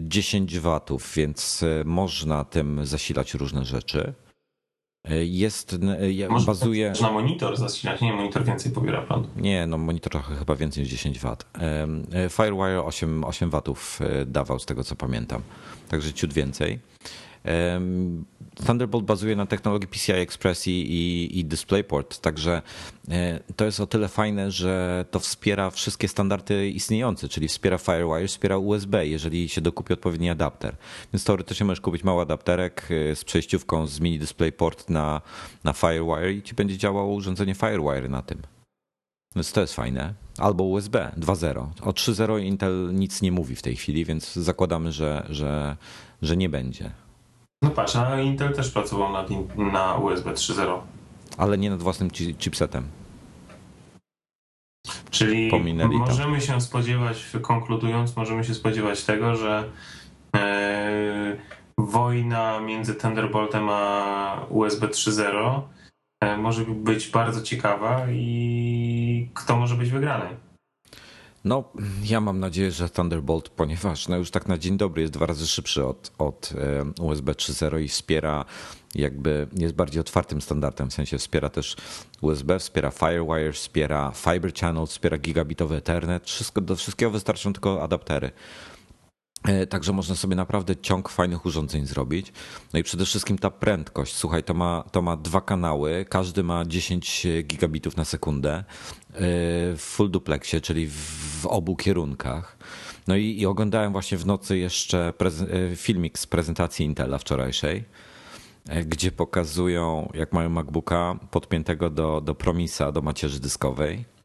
10 0.00 0.54
e, 0.54 0.60
watów, 0.60 1.12
więc 1.16 1.64
można 1.84 2.44
tym 2.44 2.86
zasilać 2.86 3.34
różne 3.34 3.64
rzeczy. 3.64 4.12
Jest, 5.20 5.76
Może 6.28 6.46
bazuje... 6.46 6.92
na 7.02 7.10
monitor 7.10 7.56
zasilać, 7.56 8.00
nie, 8.00 8.12
monitor 8.12 8.44
więcej 8.44 8.72
pobiera 8.72 9.02
prądu. 9.02 9.28
Nie, 9.36 9.66
no 9.66 9.78
monitor 9.78 10.12
trochę 10.12 10.36
chyba 10.36 10.56
więcej 10.56 10.82
niż 10.82 10.92
10 10.92 11.18
wat. 11.18 11.46
Firewire 12.30 12.84
8, 12.84 13.24
8 13.24 13.50
watów 13.50 14.00
dawał 14.26 14.58
z 14.58 14.66
tego 14.66 14.84
co 14.84 14.96
pamiętam, 14.96 15.42
także 15.88 16.12
ciut 16.12 16.32
więcej. 16.32 16.78
Thunderbolt 18.66 19.04
bazuje 19.04 19.36
na 19.36 19.46
technologii 19.46 19.88
PCI 19.88 20.12
Express 20.12 20.66
i, 20.66 21.38
i, 21.38 21.44
DisplayPort, 21.44 22.20
także 22.20 22.62
e, 23.10 23.40
to 23.56 23.64
jest 23.64 23.80
o 23.80 23.86
tyle 23.86 24.08
fajne, 24.08 24.50
że 24.50 25.04
to 25.10 25.20
wspiera 25.20 25.70
wszystkie 25.70 26.08
standardy 26.08 26.68
istniejące, 26.68 27.28
czyli 27.28 27.48
wspiera 27.48 27.78
FireWire, 27.78 28.28
wspiera 28.28 28.58
USB, 28.58 29.06
jeżeli 29.06 29.48
się 29.48 29.60
dokupi 29.60 29.92
odpowiedni 29.92 30.30
adapter. 30.30 30.76
Więc 31.12 31.24
teoretycznie 31.24 31.66
możesz 31.66 31.80
kupić 31.80 32.04
mały 32.04 32.22
adapterek 32.22 32.88
e, 32.90 33.16
z 33.16 33.24
przejściówką 33.24 33.86
z 33.86 34.00
mini 34.00 34.18
DisplayPort 34.18 34.90
na, 34.90 35.20
na 35.64 35.72
FireWire 35.72 36.30
i 36.30 36.42
ci 36.42 36.54
będzie 36.54 36.78
działało 36.78 37.14
urządzenie 37.14 37.54
FireWire 37.54 38.10
na 38.10 38.22
tym. 38.22 38.42
Więc 39.36 39.52
to 39.52 39.60
jest 39.60 39.74
fajne. 39.74 40.14
Albo 40.38 40.64
USB 40.64 41.12
2.0. 41.18 41.66
O 41.82 41.90
3.0 41.90 42.42
Intel 42.42 42.90
nic 42.94 43.22
nie 43.22 43.32
mówi 43.32 43.56
w 43.56 43.62
tej 43.62 43.76
chwili, 43.76 44.04
więc 44.04 44.32
zakładamy, 44.32 44.92
że, 44.92 45.26
że, 45.30 45.76
że 46.22 46.36
nie 46.36 46.48
będzie. 46.48 47.05
No 47.62 47.70
patrz, 47.70 47.96
a 47.96 48.20
Intel 48.20 48.54
też 48.54 48.70
pracował 48.70 49.12
nad, 49.12 49.28
na 49.56 49.94
USB 49.94 50.32
3.0. 50.32 50.80
Ale 51.38 51.58
nie 51.58 51.70
nad 51.70 51.82
własnym 51.82 52.10
chipsetem. 52.10 52.88
Czyli 55.10 55.50
Pominęli 55.50 55.96
możemy 55.98 56.40
się 56.40 56.60
spodziewać, 56.60 57.36
konkludując, 57.42 58.16
możemy 58.16 58.44
się 58.44 58.54
spodziewać 58.54 59.04
tego, 59.04 59.36
że 59.36 59.70
e, 60.36 61.36
wojna 61.78 62.60
między 62.60 62.94
Thunderboltem 62.94 63.68
a 63.68 64.46
USB 64.48 64.88
3.0 64.88 65.60
e, 66.20 66.36
może 66.36 66.64
być 66.64 67.08
bardzo 67.08 67.42
ciekawa 67.42 68.06
i 68.10 69.28
kto 69.34 69.56
może 69.56 69.74
być 69.74 69.90
wygrany. 69.90 70.36
No, 71.46 71.64
ja 72.04 72.20
mam 72.20 72.40
nadzieję, 72.40 72.70
że 72.70 72.88
Thunderbolt, 72.88 73.48
ponieważ 73.48 74.08
no 74.08 74.16
już 74.16 74.30
tak 74.30 74.48
na 74.48 74.58
dzień 74.58 74.76
dobry 74.76 75.02
jest 75.02 75.14
dwa 75.14 75.26
razy 75.26 75.46
szybszy 75.46 75.84
od, 75.84 76.12
od 76.18 76.52
e, 76.98 77.02
USB 77.02 77.32
3.0 77.32 77.80
i 77.80 77.88
wspiera 77.88 78.44
jakby, 78.94 79.46
jest 79.56 79.74
bardziej 79.74 80.00
otwartym 80.00 80.40
standardem, 80.40 80.90
w 80.90 80.94
sensie 80.94 81.18
wspiera 81.18 81.48
też 81.48 81.76
USB, 82.20 82.58
wspiera 82.58 82.90
Firewire, 82.90 83.52
wspiera 83.52 84.12
Fiber 84.14 84.54
Channel, 84.54 84.86
wspiera 84.86 85.18
gigabitowy 85.18 85.76
Ethernet, 85.76 86.26
wszystko, 86.26 86.60
do 86.60 86.76
wszystkiego 86.76 87.10
wystarczą 87.10 87.52
tylko 87.52 87.82
adaptery. 87.82 88.30
E, 89.46 89.66
także 89.66 89.92
można 89.92 90.14
sobie 90.14 90.36
naprawdę 90.36 90.76
ciąg 90.76 91.08
fajnych 91.08 91.46
urządzeń 91.46 91.86
zrobić. 91.86 92.32
No 92.72 92.78
i 92.78 92.82
przede 92.82 93.04
wszystkim 93.04 93.38
ta 93.38 93.50
prędkość. 93.50 94.14
Słuchaj, 94.14 94.44
to 94.44 94.54
ma, 94.54 94.84
to 94.92 95.02
ma 95.02 95.16
dwa 95.16 95.40
kanały, 95.40 96.06
każdy 96.08 96.42
ma 96.42 96.64
10 96.64 97.26
gigabitów 97.42 97.96
na 97.96 98.04
sekundę 98.04 98.52
e, 98.54 98.64
w 99.76 99.80
full 99.80 100.10
duplexie, 100.10 100.60
czyli 100.60 100.88
w 101.40 101.46
obu 101.46 101.76
kierunkach. 101.76 102.56
No 103.06 103.16
i, 103.16 103.40
i 103.40 103.46
oglądałem 103.46 103.92
właśnie 103.92 104.18
w 104.18 104.26
nocy 104.26 104.58
jeszcze 104.58 105.12
e, 105.50 105.76
filmik 105.76 106.18
z 106.18 106.26
prezentacji 106.26 106.86
Intela 106.86 107.18
wczorajszej, 107.18 107.84
gdzie 108.86 109.12
pokazują, 109.12 110.10
jak 110.14 110.32
mają 110.32 110.50
MacBooka 110.50 111.18
podpiętego 111.30 111.90
do, 111.90 112.20
do 112.20 112.34
Promisa, 112.34 112.92
do 112.92 113.02
macierzy 113.02 113.40
dyskowej 113.40 114.15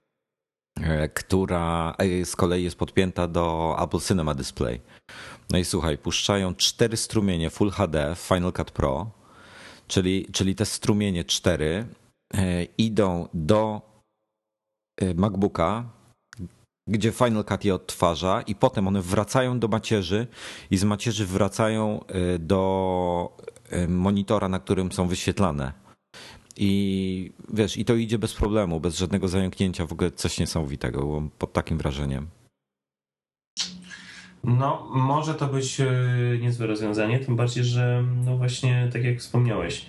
która 1.13 1.95
e, 1.97 2.25
z 2.25 2.35
kolei 2.35 2.63
jest 2.63 2.75
podpięta 2.75 3.27
do 3.27 3.75
Apple 3.83 3.99
Cinema 3.99 4.33
Display. 4.33 4.81
No 5.49 5.57
i 5.57 5.65
słuchaj, 5.65 5.97
puszczają 5.97 6.55
cztery 6.55 6.97
strumienie 6.97 7.49
Full 7.49 7.71
HD 7.71 8.15
w 8.15 8.19
Final 8.19 8.53
Cut 8.53 8.71
Pro, 8.71 9.11
czyli, 9.87 10.27
czyli 10.31 10.55
te 10.55 10.65
strumienie 10.65 11.23
cztery 11.23 11.85
e, 12.33 12.63
idą 12.63 13.27
do 13.33 13.91
MacBooka, 15.15 15.83
gdzie 16.87 17.11
Final 17.11 17.45
Cut 17.45 17.65
je 17.65 17.75
odtwarza 17.75 18.41
i 18.41 18.55
potem 18.55 18.87
one 18.87 19.01
wracają 19.01 19.59
do 19.59 19.67
macierzy 19.67 20.27
i 20.71 20.77
z 20.77 20.83
macierzy 20.83 21.25
wracają 21.25 22.05
do 22.39 23.37
monitora, 23.87 24.49
na 24.49 24.59
którym 24.59 24.91
są 24.91 25.07
wyświetlane. 25.07 25.73
I 26.63 27.31
wiesz, 27.53 27.77
i 27.77 27.85
to 27.85 27.95
idzie 27.95 28.19
bez 28.19 28.33
problemu, 28.33 28.79
bez 28.79 28.97
żadnego 28.97 29.27
zająknięcia, 29.27 29.85
w 29.85 29.91
ogóle 29.91 30.11
coś 30.11 30.39
niesamowitego, 30.39 30.99
byłem 30.99 31.29
pod 31.29 31.53
takim 31.53 31.77
wrażeniem. 31.77 32.27
No, 34.43 34.87
może 34.93 35.33
to 35.33 35.47
być 35.47 35.81
e, 35.81 35.87
niezłe 36.41 36.67
rozwiązanie, 36.67 37.19
tym 37.19 37.35
bardziej, 37.35 37.63
że 37.63 38.03
no 38.25 38.37
właśnie, 38.37 38.89
tak 38.93 39.03
jak 39.03 39.19
wspomniałeś, 39.19 39.85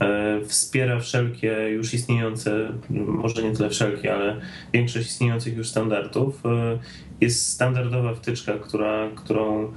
e, 0.00 0.40
wspiera 0.44 1.00
wszelkie 1.00 1.52
już 1.68 1.94
istniejące, 1.94 2.72
może 2.90 3.42
nie 3.42 3.52
tyle 3.52 3.70
wszelkie, 3.70 4.14
ale 4.14 4.40
większość 4.72 5.08
istniejących 5.08 5.56
już 5.56 5.68
standardów. 5.68 6.46
E, 6.46 6.78
jest 7.20 7.48
standardowa 7.48 8.14
wtyczka, 8.14 8.58
która, 8.58 9.10
którą 9.16 9.72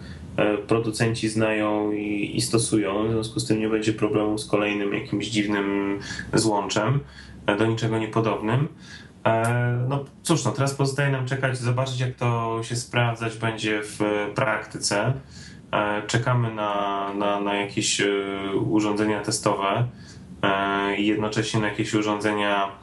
producenci 0.67 1.29
znają 1.29 1.91
i, 1.91 2.31
i, 2.35 2.41
stosują. 2.41 3.07
W 3.07 3.11
związku 3.11 3.39
z 3.39 3.47
tym 3.47 3.59
nie 3.59 3.69
będzie 3.69 3.93
problemu 3.93 4.37
z 4.37 4.47
kolejnym 4.47 4.93
jakimś 4.93 5.27
dziwnym 5.27 5.99
złączem, 6.33 6.99
e, 7.45 7.57
do 7.57 7.65
niczego 7.65 7.97
niepodobnym. 7.97 8.67
E, 9.25 9.85
no 9.89 10.05
cóż, 10.23 10.45
no 10.45 10.51
teraz 10.51 10.73
pozostaje 10.73 11.11
nam 11.11 11.25
czekać, 11.25 11.57
zobaczyć 11.57 11.99
jak 11.99 12.15
to 12.15 12.59
się 12.63 12.75
sprawdzać 12.75 13.37
będzie 13.37 13.81
w 13.83 13.99
praktyce. 14.35 15.13
Czekamy 16.07 16.53
na, 16.53 17.13
na, 17.13 17.39
na 17.39 17.55
jakieś 17.55 18.01
urządzenia 18.65 19.21
testowe 19.21 19.87
i 20.97 21.07
jednocześnie 21.07 21.59
na 21.59 21.67
jakieś 21.67 21.93
urządzenia 21.93 22.71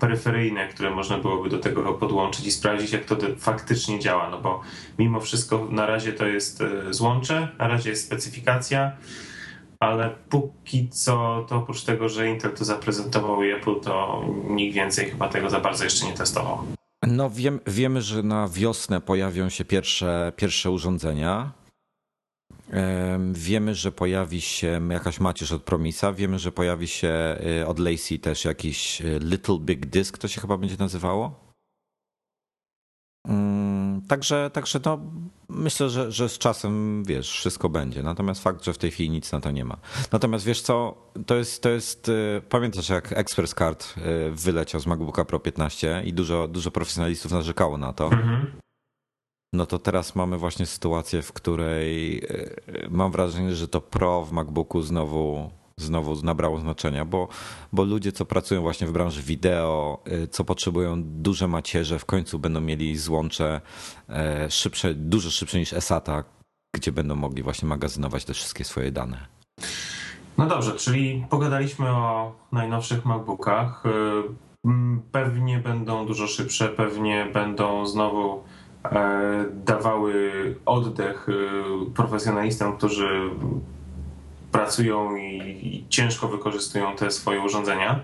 peryferyjne, 0.00 0.68
które 0.68 0.90
można 0.90 1.18
byłoby 1.18 1.48
do 1.48 1.58
tego 1.58 1.94
podłączyć 1.94 2.46
i 2.46 2.50
sprawdzić, 2.52 2.92
jak 2.92 3.04
to 3.04 3.16
faktycznie 3.38 3.98
działa. 3.98 4.30
No 4.30 4.40
bo 4.40 4.60
mimo 4.98 5.20
wszystko 5.20 5.68
na 5.70 5.86
razie 5.86 6.12
to 6.12 6.26
jest 6.26 6.60
e, 6.60 6.94
złącze, 6.94 7.48
na 7.58 7.68
razie 7.68 7.90
jest 7.90 8.06
specyfikacja, 8.06 8.92
ale 9.80 10.10
póki 10.28 10.88
co, 10.88 11.46
to 11.48 11.56
oprócz 11.56 11.82
tego, 11.82 12.08
że 12.08 12.28
Intel 12.28 12.52
to 12.52 12.64
zaprezentował 12.64 13.42
i 13.42 13.50
Apple, 13.50 13.80
to 13.80 14.24
nikt 14.48 14.74
więcej 14.74 15.10
chyba 15.10 15.28
tego 15.28 15.50
za 15.50 15.60
bardzo 15.60 15.84
jeszcze 15.84 16.06
nie 16.06 16.12
testował. 16.12 16.58
No 17.06 17.30
wiem, 17.30 17.60
wiemy, 17.66 18.02
że 18.02 18.22
na 18.22 18.48
wiosnę 18.48 19.00
pojawią 19.00 19.48
się 19.48 19.64
pierwsze, 19.64 20.32
pierwsze 20.36 20.70
urządzenia. 20.70 21.52
Wiemy, 23.32 23.74
że 23.74 23.92
pojawi 23.92 24.40
się 24.40 24.80
jakaś 24.90 25.20
macierz 25.20 25.52
od 25.52 25.62
Promisa. 25.62 26.12
Wiemy, 26.12 26.38
że 26.38 26.52
pojawi 26.52 26.88
się 26.88 27.38
y, 27.60 27.66
od 27.66 27.78
Lacey 27.78 28.18
też 28.18 28.44
jakiś 28.44 29.00
y, 29.00 29.18
Little 29.22 29.58
Big 29.58 29.86
Disc, 29.86 30.18
to 30.18 30.28
się 30.28 30.40
chyba 30.40 30.56
będzie 30.56 30.76
nazywało. 30.78 31.52
Mm, 33.28 34.02
także, 34.08 34.50
także 34.52 34.80
no, 34.84 34.98
myślę, 35.48 35.90
że, 35.90 36.12
że 36.12 36.28
z 36.28 36.38
czasem 36.38 37.04
wiesz, 37.04 37.30
wszystko 37.30 37.68
będzie. 37.68 38.02
Natomiast 38.02 38.42
fakt, 38.42 38.64
że 38.64 38.72
w 38.72 38.78
tej 38.78 38.90
chwili 38.90 39.10
nic 39.10 39.32
na 39.32 39.40
to 39.40 39.50
nie 39.50 39.64
ma. 39.64 39.76
Natomiast 40.12 40.44
wiesz 40.44 40.62
co, 40.62 40.94
to 41.26 41.36
jest, 41.36 41.62
to 41.62 41.68
jest 41.68 42.08
y, 42.08 42.42
pamiętasz 42.48 42.88
jak 42.88 43.12
Express 43.12 43.54
Card 43.54 43.94
wyleciał 44.32 44.80
z 44.80 44.86
MacBooka 44.86 45.24
Pro 45.24 45.40
15 45.40 46.02
i 46.04 46.12
dużo, 46.12 46.48
dużo 46.48 46.70
profesjonalistów 46.70 47.32
narzekało 47.32 47.78
na 47.78 47.92
to. 47.92 48.04
Mhm 48.04 48.62
no 49.52 49.66
to 49.66 49.78
teraz 49.78 50.14
mamy 50.14 50.38
właśnie 50.38 50.66
sytuację, 50.66 51.22
w 51.22 51.32
której 51.32 52.18
e, 52.18 52.88
mam 52.90 53.12
wrażenie, 53.12 53.54
że 53.54 53.68
to 53.68 53.80
Pro 53.80 54.24
w 54.24 54.32
MacBooku 54.32 54.82
znowu, 54.82 55.50
znowu 55.76 56.22
nabrało 56.22 56.60
znaczenia, 56.60 57.04
bo, 57.04 57.28
bo 57.72 57.84
ludzie, 57.84 58.12
co 58.12 58.24
pracują 58.24 58.60
właśnie 58.60 58.86
w 58.86 58.92
branży 58.92 59.22
wideo, 59.22 60.02
e, 60.04 60.26
co 60.26 60.44
potrzebują 60.44 61.02
duże 61.04 61.48
macierze, 61.48 61.98
w 61.98 62.04
końcu 62.04 62.38
będą 62.38 62.60
mieli 62.60 62.96
złącze 62.96 63.60
e, 64.08 64.50
szybsze, 64.50 64.94
dużo 64.94 65.30
szybsze 65.30 65.58
niż 65.58 65.72
ESATA, 65.72 66.24
gdzie 66.76 66.92
będą 66.92 67.14
mogli 67.14 67.42
właśnie 67.42 67.68
magazynować 67.68 68.24
te 68.24 68.34
wszystkie 68.34 68.64
swoje 68.64 68.92
dane. 68.92 69.26
No 70.38 70.46
dobrze, 70.46 70.76
czyli 70.76 71.26
pogadaliśmy 71.30 71.90
o 71.90 72.32
najnowszych 72.52 73.04
MacBookach. 73.04 73.82
Pewnie 75.12 75.58
będą 75.58 76.06
dużo 76.06 76.26
szybsze, 76.26 76.68
pewnie 76.68 77.26
będą 77.32 77.86
znowu 77.86 78.42
dawały 79.64 80.22
oddech 80.66 81.28
e, 81.28 81.92
profesjonalistom, 81.94 82.76
którzy 82.76 83.30
pracują 84.52 85.16
i, 85.16 85.86
ciężko 85.88 86.28
wykorzystują 86.28 86.96
te 86.96 87.10
swoje 87.10 87.40
urządzenia. 87.40 88.00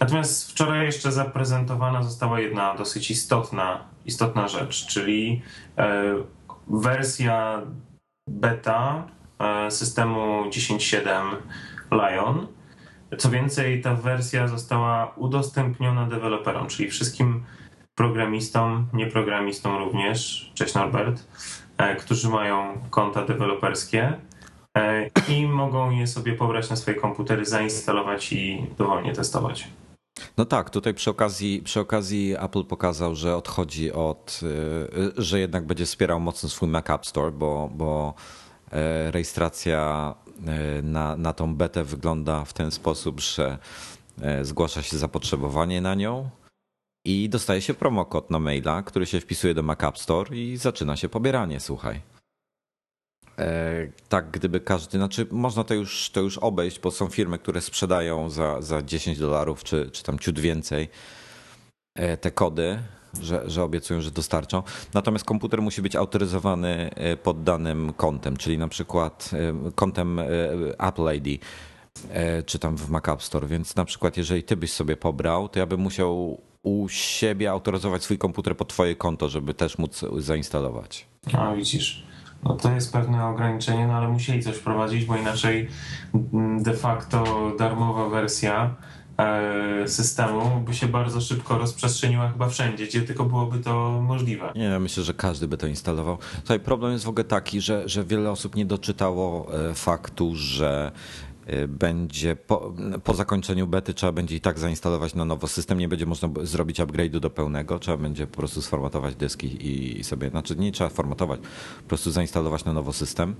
Natomiast 0.00 0.50
wczoraj 0.50 0.86
jeszcze 0.86 1.12
zaprezentowana 1.12 2.02
została 2.02 2.40
jedna 2.40 2.74
dosyć 2.74 3.10
istotna, 3.10 3.84
istotna 4.06 4.48
rzecz, 4.48 4.86
czyli 4.86 5.42
e, 5.78 6.02
wersja 6.68 7.62
beta 8.28 9.06
systemu 9.70 10.44
10.7 10.50 11.36
Lion. 11.92 12.46
Co 13.18 13.30
więcej, 13.30 13.82
ta 13.82 13.94
wersja 13.94 14.48
została 14.48 15.12
udostępniona 15.16 16.06
deweloperom, 16.06 16.68
czyli 16.68 16.90
wszystkim 16.90 17.44
programistom, 17.94 18.86
nieprogramistom 18.92 19.76
również, 19.76 20.50
cześć 20.54 20.74
Norbert, 20.74 21.26
e, 21.78 21.96
którzy 21.96 22.28
mają 22.28 22.80
konta 22.90 23.24
deweloperskie 23.24 24.18
e, 24.76 25.10
i 25.28 25.46
mogą 25.46 25.90
je 25.90 26.06
sobie 26.06 26.32
pobrać 26.32 26.70
na 26.70 26.76
swoje 26.76 26.96
komputery, 26.96 27.44
zainstalować 27.44 28.32
i 28.32 28.66
dowolnie 28.78 29.12
testować. 29.12 29.68
No 30.36 30.44
tak, 30.44 30.70
tutaj 30.70 30.94
przy 30.94 31.10
okazji, 31.10 31.62
przy 31.64 31.80
okazji 31.80 32.34
Apple 32.38 32.64
pokazał, 32.64 33.14
że 33.14 33.36
odchodzi 33.36 33.92
od, 33.92 34.40
e, 35.16 35.22
że 35.22 35.40
jednak 35.40 35.66
będzie 35.66 35.86
wspierał 35.86 36.20
mocno 36.20 36.48
swój 36.48 36.68
Mac 36.68 36.90
App 36.90 37.06
Store, 37.06 37.32
bo, 37.32 37.70
bo 37.74 38.14
rejestracja 39.10 40.14
na, 40.82 41.16
na 41.16 41.32
tą 41.32 41.54
betę 41.56 41.84
wygląda 41.84 42.44
w 42.44 42.52
ten 42.52 42.70
sposób, 42.70 43.20
że 43.20 43.58
zgłasza 44.42 44.82
się 44.82 44.98
zapotrzebowanie 44.98 45.80
na 45.80 45.94
nią, 45.94 46.30
i 47.04 47.28
dostaje 47.28 47.60
się 47.60 47.74
promokod 47.74 48.30
na 48.30 48.38
maila, 48.38 48.82
który 48.82 49.06
się 49.06 49.20
wpisuje 49.20 49.54
do 49.54 49.62
Mac 49.62 49.84
App 49.84 49.98
Store 49.98 50.36
i 50.36 50.56
zaczyna 50.56 50.96
się 50.96 51.08
pobieranie, 51.08 51.60
słuchaj. 51.60 52.00
E, 53.38 53.88
tak, 54.08 54.30
gdyby 54.30 54.60
każdy, 54.60 54.98
znaczy 54.98 55.26
można 55.30 55.64
to 55.64 55.74
już, 55.74 56.10
to 56.10 56.20
już 56.20 56.38
obejść, 56.38 56.80
bo 56.80 56.90
są 56.90 57.08
firmy, 57.08 57.38
które 57.38 57.60
sprzedają 57.60 58.30
za, 58.30 58.62
za 58.62 58.82
10 58.82 59.18
dolarów 59.18 59.64
czy, 59.64 59.90
czy 59.90 60.02
tam 60.02 60.18
ciut 60.18 60.38
więcej 60.38 60.88
e, 61.94 62.16
te 62.16 62.30
kody, 62.30 62.78
że, 63.22 63.50
że 63.50 63.62
obiecują, 63.62 64.00
że 64.00 64.10
dostarczą. 64.10 64.62
Natomiast 64.94 65.24
komputer 65.24 65.62
musi 65.62 65.82
być 65.82 65.96
autoryzowany 65.96 66.90
e, 66.94 67.16
pod 67.16 67.42
danym 67.42 67.92
kontem, 67.92 68.36
czyli 68.36 68.58
na 68.58 68.68
przykład 68.68 69.30
kontem 69.74 70.20
Apple 70.78 71.14
ID 71.14 71.44
czy 72.46 72.58
tam 72.58 72.76
w 72.76 72.90
Mac 72.90 73.08
App 73.08 73.22
Store. 73.22 73.46
Więc 73.46 73.76
na 73.76 73.84
przykład, 73.84 74.16
jeżeli 74.16 74.42
ty 74.42 74.56
byś 74.56 74.72
sobie 74.72 74.96
pobrał, 74.96 75.48
to 75.48 75.58
ja 75.58 75.66
bym 75.66 75.80
musiał 75.80 76.40
u 76.64 76.88
siebie 76.88 77.50
autoryzować 77.50 78.02
swój 78.02 78.18
komputer 78.18 78.56
pod 78.56 78.68
twoje 78.68 78.96
konto, 78.96 79.28
żeby 79.28 79.54
też 79.54 79.78
móc 79.78 80.04
zainstalować. 80.18 81.06
A 81.32 81.54
widzisz. 81.54 82.04
No 82.44 82.54
to 82.54 82.72
jest 82.72 82.92
pewne 82.92 83.26
ograniczenie, 83.26 83.86
no 83.86 83.94
ale 83.94 84.08
musieli 84.08 84.42
coś 84.42 84.56
wprowadzić, 84.56 85.04
bo 85.04 85.16
inaczej 85.16 85.68
mm, 86.32 86.62
de 86.62 86.74
facto 86.74 87.24
darmowa 87.58 88.08
wersja 88.08 88.74
e, 89.18 89.88
systemu 89.88 90.60
by 90.60 90.74
się 90.74 90.88
bardzo 90.88 91.20
szybko 91.20 91.58
rozprzestrzeniła 91.58 92.28
chyba 92.28 92.48
wszędzie, 92.48 92.86
gdzie 92.86 93.02
tylko 93.02 93.24
byłoby 93.24 93.58
to 93.58 94.00
możliwe. 94.02 94.52
Nie, 94.56 94.78
myślę, 94.78 95.02
że 95.02 95.14
każdy 95.14 95.48
by 95.48 95.56
to 95.56 95.66
instalował. 95.66 96.18
Tutaj 96.36 96.60
problem 96.60 96.92
jest 96.92 97.04
w 97.04 97.08
ogóle 97.08 97.24
taki, 97.24 97.60
że, 97.60 97.88
że 97.88 98.04
wiele 98.04 98.30
osób 98.30 98.56
nie 98.56 98.66
doczytało 98.66 99.46
e, 99.70 99.74
faktu, 99.74 100.32
że 100.34 100.92
będzie 101.68 102.36
po, 102.36 102.74
po, 103.04 103.14
zakończeniu 103.14 103.66
bety 103.66 103.94
trzeba 103.94 104.12
będzie 104.12 104.36
i 104.36 104.40
tak 104.40 104.58
zainstalować 104.58 105.14
na 105.14 105.24
nowo 105.24 105.46
system, 105.46 105.78
nie 105.78 105.88
będzie 105.88 106.06
można 106.06 106.28
zrobić 106.42 106.80
upgrade'u 106.80 107.20
do 107.20 107.30
pełnego, 107.30 107.78
trzeba 107.78 107.96
będzie 107.96 108.26
po 108.26 108.36
prostu 108.36 108.62
sformatować 108.62 109.14
dyski 109.14 109.68
i 109.98 110.04
sobie, 110.04 110.30
znaczy 110.30 110.56
nie 110.56 110.72
trzeba 110.72 110.90
formatować, 110.90 111.40
po 111.82 111.88
prostu 111.88 112.10
zainstalować 112.10 112.64
na 112.64 112.72
nowo 112.72 112.92
system. 112.92 113.34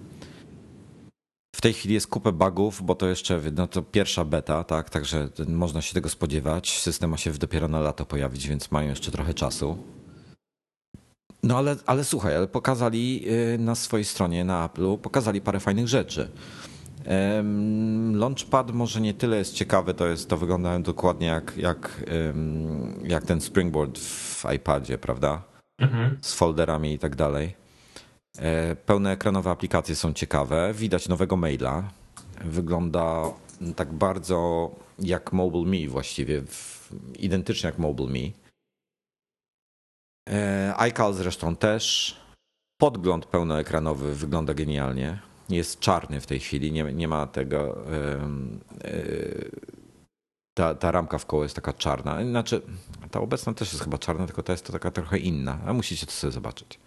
W 1.57 1.61
tej 1.61 1.73
chwili 1.73 1.95
jest 1.95 2.07
kupę 2.07 2.33
bugów, 2.33 2.83
bo 2.83 2.95
to 2.95 3.07
jeszcze 3.07 3.41
no 3.53 3.67
to 3.67 3.83
pierwsza 3.83 4.25
beta, 4.25 4.65
tak, 4.65 4.91
także 4.91 5.29
można 5.49 5.83
się 5.83 5.95
tego 5.95 6.09
spodziewać. 6.09 6.81
System 6.81 7.11
ma 7.11 7.17
się 7.17 7.31
dopiero 7.31 7.69
na 7.69 7.81
lato 7.81 8.05
pojawić, 8.05 8.49
więc 8.49 8.71
mają 8.71 8.89
jeszcze 8.89 9.11
trochę 9.11 9.35
czasu. 9.35 9.79
No 11.43 11.59
ale, 11.59 11.77
ale 11.87 12.05
słuchaj, 12.05 12.37
ale 12.37 12.47
pokazali 12.47 13.25
y, 13.55 13.59
na 13.59 13.75
swojej 13.75 14.05
stronie 14.05 14.45
na 14.45 14.65
Apple, 14.65 14.99
pokazali 14.99 15.41
parę 15.41 15.61
fajnych 15.61 15.89
rzeczy. 15.89 16.29
Launchpad 18.13 18.71
może 18.71 19.01
nie 19.01 19.15
tyle 19.15 19.37
jest 19.37 19.55
ciekawy, 19.55 19.95
to 19.95 20.07
jest 20.07 20.29
to 20.29 20.37
wygląda 20.37 20.79
dokładnie 20.79 21.27
jak, 21.27 21.57
jak, 21.57 22.05
jak 23.03 23.27
ten 23.27 23.41
springboard 23.41 23.99
w 23.99 24.45
iPadzie, 24.55 24.99
prawda? 24.99 25.43
Mhm. 25.79 26.19
Z 26.21 26.35
folderami 26.35 26.93
i 26.93 26.99
tak 26.99 27.17
dalej. 27.17 27.55
E, 28.39 28.77
pełne 28.77 29.13
ekranowe 29.13 29.51
aplikacje 29.51 29.97
są 29.97 30.13
ciekawe. 30.13 30.75
Widać 30.75 31.09
nowego 31.09 31.37
maila. 31.37 31.91
Wygląda 32.45 33.23
tak 33.77 33.93
bardzo 33.93 34.71
jak 34.99 35.33
Mobile 35.33 35.65
Me 35.65 35.89
właściwie, 35.89 36.43
identycznie 37.19 37.67
jak 37.67 37.79
Mobile 37.79 38.09
Me. 38.11 38.31
E, 40.31 40.75
iCal 40.77 41.15
zresztą 41.15 41.57
też. 41.57 42.17
Podgląd 42.81 43.27
pełnoekranowy 43.27 44.15
wygląda 44.15 44.55
genialnie 44.55 45.34
jest 45.49 45.81
czarny 45.81 46.21
w 46.21 46.27
tej 46.27 46.41
chwili, 46.41 46.73
nie, 46.73 46.83
nie 46.83 47.09
ma 47.09 47.27
tego. 47.27 47.85
Ta, 50.55 50.75
ta 50.75 50.91
ramka 50.91 51.19
w 51.19 51.27
koło 51.27 51.43
jest 51.43 51.55
taka 51.55 51.73
czarna. 51.73 52.25
Znaczy, 52.25 52.63
ta 53.11 53.21
obecna 53.21 53.55
też 53.55 53.73
jest 53.73 53.85
chyba 53.85 53.99
czarna, 53.99 54.27
tylko 54.27 54.43
ta 54.43 54.53
jest 54.53 54.67
to 54.67 54.73
taka 54.73 54.91
trochę 54.91 55.19
inna, 55.19 55.59
a 55.67 55.73
musicie 55.73 56.07
to 56.07 56.13
sobie 56.13 56.33
zobaczyć. 56.33 56.79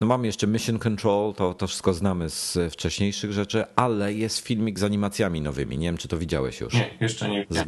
No 0.00 0.06
mamy 0.08 0.26
jeszcze 0.26 0.46
Mission 0.46 0.78
Control, 0.78 1.34
to, 1.34 1.54
to 1.54 1.66
wszystko 1.66 1.94
znamy 1.94 2.30
z 2.30 2.58
wcześniejszych 2.72 3.32
rzeczy, 3.32 3.64
ale 3.76 4.14
jest 4.14 4.38
filmik 4.38 4.78
z 4.78 4.82
animacjami 4.82 5.40
nowymi. 5.40 5.78
Nie 5.78 5.88
wiem, 5.88 5.96
czy 5.96 6.08
to 6.08 6.18
widziałeś 6.18 6.60
już. 6.60 6.74
Nie, 6.74 6.96
jeszcze 7.00 7.28
nie. 7.28 7.46
Z 7.50 7.64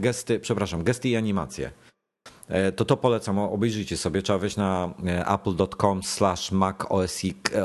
gesty, 0.00 0.40
przepraszam, 0.40 0.84
gesty 0.84 1.08
i 1.08 1.16
animacje. 1.16 1.70
E, 2.48 2.72
to 2.72 2.84
to 2.84 2.96
polecam, 2.96 3.38
obejrzyjcie 3.38 3.96
sobie. 3.96 4.22
Trzeba 4.22 4.38
wejść 4.38 4.56
na 4.56 4.94
e, 5.06 5.26
apple.com 5.26 6.02
slash 6.02 6.52
mac 6.52 6.76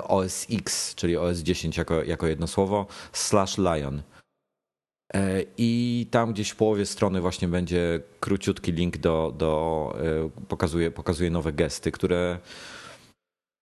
OS 0.08 0.48
X, 0.52 0.96
czyli 0.96 1.18
OS 1.18 1.40
10 1.40 1.78
jako, 1.78 2.04
jako 2.04 2.28
jedno 2.28 2.48
słowo, 2.48 2.88
slash 3.12 3.58
lion. 3.58 4.02
E, 5.14 5.44
I 5.58 6.08
tam 6.12 6.34
gdzieś 6.34 6.50
w 6.50 6.56
połowie 6.56 6.86
strony 6.86 7.22
właśnie 7.22 7.48
będzie 7.48 8.02
króciutki 8.20 8.72
link 8.72 8.98
do, 8.98 9.34
do 9.38 9.94
pokazuje, 10.48 10.92
pokazuje 10.92 11.30
nowe 11.30 11.54
gesty, 11.54 11.92
które 11.92 12.40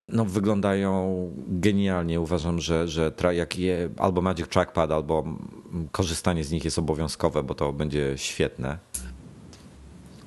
no, 0.07 0.26
wyglądają 0.26 1.32
genialnie. 1.47 2.22
Uważam, 2.22 2.59
że, 2.59 2.88
że 2.88 3.11
jak 3.32 3.59
je, 3.59 3.89
albo 3.97 4.22
Magic 4.22 4.47
Trackpad, 4.47 4.91
albo 4.91 5.24
korzystanie 5.91 6.43
z 6.43 6.51
nich 6.51 6.65
jest 6.65 6.80
obowiązkowe, 6.80 7.43
bo 7.43 7.55
to 7.55 7.74
będzie 7.74 8.13
świetne. 8.15 8.78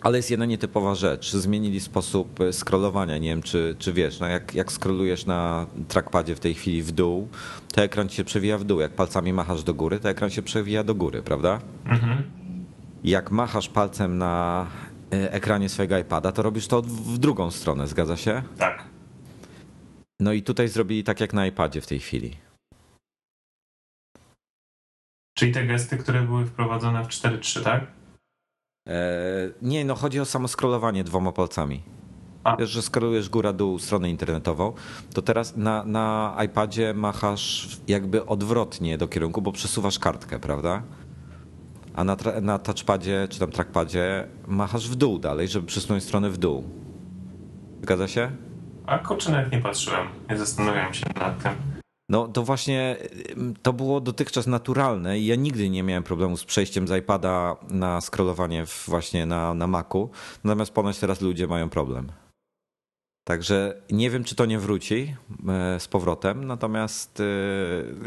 Ale 0.02 0.16
jest 0.16 0.30
jedna 0.30 0.46
nietypowa 0.46 0.94
rzecz. 0.94 1.32
Zmienili 1.32 1.80
sposób 1.80 2.40
e, 2.40 2.52
scrollowania. 2.52 3.18
Nie 3.18 3.28
wiem, 3.28 3.42
czy, 3.42 3.76
czy 3.78 3.92
wiesz, 3.92 4.20
no 4.20 4.26
jak, 4.26 4.54
jak 4.54 4.72
scrollujesz 4.72 5.26
na 5.26 5.66
trackpadzie 5.88 6.34
w 6.34 6.40
tej 6.40 6.54
chwili 6.54 6.82
w 6.82 6.92
dół, 6.92 7.28
to 7.72 7.82
ekran 7.82 8.08
ci 8.08 8.16
się 8.16 8.24
przewija 8.24 8.58
w 8.58 8.64
dół. 8.64 8.80
Jak 8.80 8.92
palcami 8.92 9.32
machasz 9.32 9.62
do 9.62 9.74
góry, 9.74 10.00
to 10.00 10.08
ekran 10.08 10.30
się 10.30 10.42
przewija 10.42 10.84
do 10.84 10.94
góry, 10.94 11.22
prawda? 11.22 11.60
Mhm. 11.86 12.22
Jak 13.04 13.30
machasz 13.30 13.68
palcem 13.68 14.18
na 14.18 14.66
ekranie 15.10 15.68
swojego 15.68 15.98
iPada, 15.98 16.32
to 16.32 16.42
robisz 16.42 16.66
to 16.66 16.82
w 16.82 17.18
drugą 17.18 17.50
stronę, 17.50 17.86
zgadza 17.86 18.16
się? 18.16 18.42
Tak. 18.58 18.84
No 20.20 20.32
i 20.32 20.42
tutaj 20.42 20.68
zrobili 20.68 21.04
tak 21.04 21.20
jak 21.20 21.32
na 21.32 21.46
iPadzie 21.46 21.80
w 21.80 21.86
tej 21.86 21.98
chwili. 21.98 22.36
Czyli 25.34 25.52
te 25.52 25.66
gesty, 25.66 25.96
które 25.96 26.22
były 26.22 26.46
wprowadzone 26.46 27.04
w 27.04 27.08
4.3, 27.08 27.62
tak? 27.62 28.01
Eee, 28.86 29.52
nie, 29.62 29.84
no 29.84 29.94
chodzi 29.94 30.20
o 30.20 30.24
samo 30.24 30.48
scrollowanie 30.48 31.04
dwoma 31.04 31.32
palcami. 31.32 31.82
A. 32.44 32.56
Wiesz, 32.56 32.70
że 32.70 32.82
skrolujesz 32.82 33.28
góra-dół 33.28 33.78
stronę 33.78 34.10
internetową, 34.10 34.72
to 35.14 35.22
teraz 35.22 35.56
na, 35.56 35.84
na 35.84 36.36
iPadzie 36.44 36.94
machasz 36.94 37.68
jakby 37.88 38.26
odwrotnie 38.26 38.98
do 38.98 39.08
kierunku, 39.08 39.42
bo 39.42 39.52
przesuwasz 39.52 39.98
kartkę, 39.98 40.38
prawda? 40.38 40.82
A 41.94 42.04
na, 42.04 42.16
na 42.42 42.58
touchpadzie 42.58 43.26
czy 43.30 43.38
tam 43.38 43.50
trackpadzie 43.50 44.26
machasz 44.46 44.88
w 44.88 44.94
dół 44.94 45.18
dalej, 45.18 45.48
żeby 45.48 45.66
przesunąć 45.66 46.04
stronę 46.04 46.30
w 46.30 46.36
dół. 46.38 46.64
Zgadza 47.82 48.08
się? 48.08 48.30
A 48.86 48.98
kurczę, 48.98 49.32
nawet 49.32 49.52
nie 49.52 49.58
patrzyłem. 49.60 50.06
Nie 50.30 50.38
zastanawiałem 50.38 50.94
się 50.94 51.06
nad 51.16 51.42
tym. 51.42 51.52
No 52.08 52.28
to 52.28 52.42
właśnie 52.42 52.96
to 53.62 53.72
było 53.72 54.00
dotychczas 54.00 54.46
naturalne 54.46 55.18
i 55.18 55.26
ja 55.26 55.36
nigdy 55.36 55.70
nie 55.70 55.82
miałem 55.82 56.02
problemu 56.02 56.36
z 56.36 56.44
przejściem 56.44 56.88
z 56.88 56.98
iPada 56.98 57.56
na 57.70 58.00
scrollowanie 58.00 58.64
właśnie 58.86 59.26
na, 59.26 59.54
na 59.54 59.66
Macu. 59.66 60.10
Natomiast 60.44 60.72
ponoć 60.72 60.98
teraz 60.98 61.20
ludzie 61.20 61.46
mają 61.46 61.68
problem. 61.68 62.12
Także 63.24 63.82
nie 63.90 64.10
wiem, 64.10 64.24
czy 64.24 64.34
to 64.34 64.46
nie 64.46 64.58
wróci 64.58 65.16
e, 65.48 65.80
z 65.80 65.88
powrotem, 65.88 66.44
natomiast 66.44 67.20
e, 67.20 67.24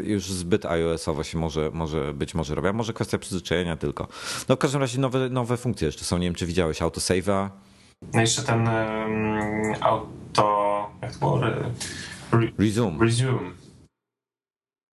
już 0.03 0.23
zbyt 0.23 0.65
iOS-owo 0.65 1.23
się 1.23 1.37
może, 1.37 1.71
może 1.73 2.13
być 2.13 2.35
może 2.35 2.55
robi, 2.55 2.67
a 2.67 2.73
może 2.73 2.93
kwestia 2.93 3.17
przyzwyczajenia 3.17 3.77
tylko. 3.77 4.07
No 4.49 4.55
w 4.55 4.59
każdym 4.59 4.81
razie 4.81 4.99
nowe, 4.99 5.29
nowe 5.29 5.57
funkcje 5.57 5.85
jeszcze 5.85 6.05
są, 6.05 6.17
nie 6.17 6.27
wiem, 6.27 6.35
czy 6.35 6.45
widziałeś 6.45 6.81
autosave'a. 6.81 7.49
No 8.13 8.21
jeszcze 8.21 8.43
ten 8.43 8.67
um, 8.67 9.73
auto, 9.81 10.89
jak 11.01 11.13
to 11.13 11.19
było? 11.19 11.45
Re, 11.45 11.71
resume. 12.57 13.05
Resume. 13.05 13.64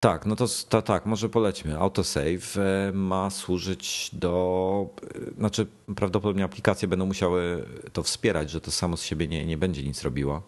Tak, 0.05 0.25
no 0.25 0.35
to, 0.35 0.45
to 0.69 0.81
tak, 0.81 1.05
może 1.05 1.29
polećmy. 1.29 1.77
Autosave 1.79 2.57
e, 2.57 2.91
ma 2.93 3.29
służyć 3.29 4.09
do. 4.13 4.89
E, 5.31 5.37
znaczy, 5.37 5.67
prawdopodobnie 5.95 6.43
aplikacje 6.43 6.87
będą 6.87 7.05
musiały 7.05 7.65
to 7.93 8.03
wspierać, 8.03 8.49
że 8.49 8.61
to 8.61 8.71
samo 8.71 8.97
z 8.97 9.03
siebie 9.03 9.27
nie, 9.27 9.45
nie 9.45 9.57
będzie 9.57 9.83
nic 9.83 10.03
robiło. 10.03 10.41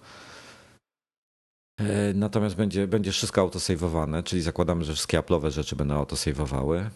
E, 1.79 2.13
natomiast 2.13 2.55
będzie, 2.55 2.87
będzie 2.87 3.11
wszystko 3.11 3.41
autosaveowane, 3.41 4.23
czyli 4.23 4.41
zakładamy, 4.41 4.83
że 4.83 4.93
wszystkie 4.93 5.19
Apple'owe 5.19 5.51
rzeczy 5.51 5.75
będą 5.75 5.95
autosaveowały. 5.95 6.89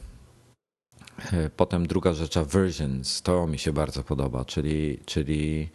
Potem 1.57 1.88
druga 1.88 2.14
rzecz, 2.14 2.38
versions, 2.38 3.22
to 3.22 3.47
mi 3.47 3.59
się 3.59 3.74
bardzo 3.74 4.03
podoba, 4.03 4.45
czyli, 4.45 4.99
czyli 5.05 5.70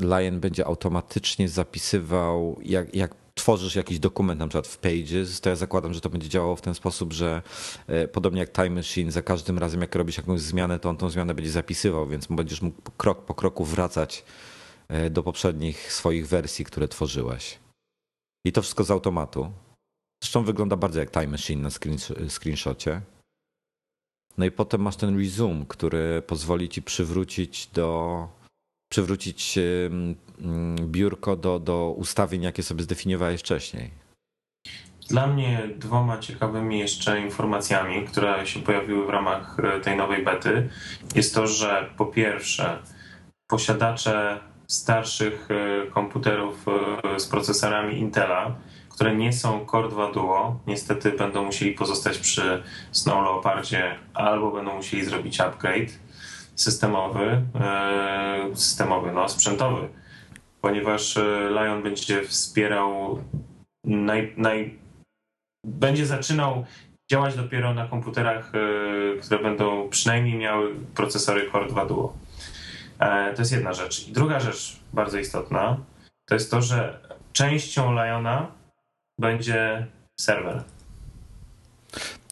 Lion 0.00 0.40
będzie 0.40 0.66
automatycznie 0.66 1.48
zapisywał, 1.48 2.58
jak, 2.62 2.94
jak 2.94 3.21
tworzysz 3.34 3.76
jakiś 3.76 3.98
dokument 3.98 4.40
na 4.40 4.48
przykład 4.48 4.66
w 4.66 4.78
Pages, 4.78 5.40
to 5.40 5.50
ja 5.50 5.56
zakładam, 5.56 5.94
że 5.94 6.00
to 6.00 6.10
będzie 6.10 6.28
działało 6.28 6.56
w 6.56 6.60
ten 6.60 6.74
sposób, 6.74 7.12
że 7.12 7.42
e, 7.86 8.08
podobnie 8.08 8.40
jak 8.40 8.52
Time 8.52 8.70
Machine, 8.70 9.12
za 9.12 9.22
każdym 9.22 9.58
razem 9.58 9.80
jak 9.80 9.94
robisz 9.94 10.16
jakąś 10.16 10.40
zmianę, 10.40 10.78
to 10.78 10.88
on 10.88 10.96
tą 10.96 11.10
zmianę 11.10 11.34
będzie 11.34 11.50
zapisywał, 11.50 12.06
więc 12.08 12.26
będziesz 12.26 12.62
mógł 12.62 12.90
krok 12.96 13.24
po 13.24 13.34
kroku 13.34 13.64
wracać 13.64 14.24
e, 14.88 15.10
do 15.10 15.22
poprzednich 15.22 15.92
swoich 15.92 16.28
wersji, 16.28 16.64
które 16.64 16.88
tworzyłeś. 16.88 17.58
I 18.46 18.52
to 18.52 18.62
wszystko 18.62 18.84
z 18.84 18.90
automatu. 18.90 19.52
Zresztą 20.22 20.44
wygląda 20.44 20.76
bardzo 20.76 21.00
jak 21.00 21.10
Time 21.10 21.26
Machine 21.26 21.62
na 21.62 21.70
screen, 21.70 21.98
screenshocie. 22.28 23.00
No 24.38 24.44
i 24.44 24.50
potem 24.50 24.82
masz 24.82 24.96
ten 24.96 25.18
resume, 25.18 25.64
który 25.68 26.22
pozwoli 26.26 26.68
ci 26.68 26.82
przywrócić 26.82 27.66
do 27.66 28.28
przywrócić 28.92 29.58
biurko 30.80 31.36
do, 31.36 31.58
do 31.58 31.94
ustawień, 31.96 32.42
jakie 32.42 32.62
sobie 32.62 32.82
zdefiniowałeś 32.82 33.40
wcześniej? 33.40 33.90
Dla 35.08 35.26
mnie 35.26 35.68
dwoma 35.76 36.18
ciekawymi 36.18 36.78
jeszcze 36.78 37.20
informacjami, 37.20 38.04
które 38.04 38.46
się 38.46 38.60
pojawiły 38.60 39.06
w 39.06 39.10
ramach 39.10 39.56
e, 39.60 39.80
tej 39.80 39.96
nowej 39.96 40.24
bety, 40.24 40.68
jest 41.14 41.34
to, 41.34 41.46
że 41.46 41.90
po 41.96 42.06
pierwsze 42.06 42.78
posiadacze 43.46 44.40
starszych 44.66 45.48
e, 45.50 45.86
komputerów 45.90 46.66
e, 46.68 47.20
z 47.20 47.26
procesorami 47.26 47.98
Intela, 47.98 48.54
które 48.88 49.16
nie 49.16 49.32
są 49.32 49.66
Core 49.66 49.88
2 49.88 50.12
Duo, 50.12 50.60
niestety 50.66 51.10
będą 51.10 51.44
musieli 51.44 51.72
pozostać 51.72 52.18
przy 52.18 52.62
Snow 52.92 53.24
Leopardzie 53.24 53.98
albo 54.14 54.50
będą 54.50 54.76
musieli 54.76 55.04
zrobić 55.04 55.40
upgrade 55.40 55.92
systemowy, 56.62 57.42
systemowy, 58.54 59.12
no 59.12 59.28
sprzętowy 59.28 59.88
ponieważ 60.62 61.16
e, 61.16 61.50
Lion 61.50 61.82
będzie 61.82 62.24
wspierał 62.24 63.18
naj, 63.84 64.34
naj, 64.36 64.78
będzie 65.64 66.06
zaczynał 66.06 66.64
działać 67.10 67.36
dopiero 67.36 67.74
na 67.74 67.88
komputerach, 67.88 68.52
e, 68.54 69.20
które 69.20 69.42
będą 69.42 69.88
przynajmniej 69.88 70.38
miały 70.38 70.74
procesory 70.94 71.50
Core 71.52 71.68
2 71.68 71.86
Duo. 71.86 72.16
E, 72.98 73.34
to 73.34 73.42
jest 73.42 73.52
jedna 73.52 73.72
rzecz. 73.72 74.08
I 74.08 74.12
druga 74.12 74.40
rzecz 74.40 74.80
bardzo 74.92 75.18
istotna 75.18 75.76
to 76.28 76.34
jest 76.34 76.50
to, 76.50 76.62
że 76.62 77.00
częścią 77.32 77.92
Liona 77.92 78.46
będzie 79.18 79.86
serwer. 80.20 80.64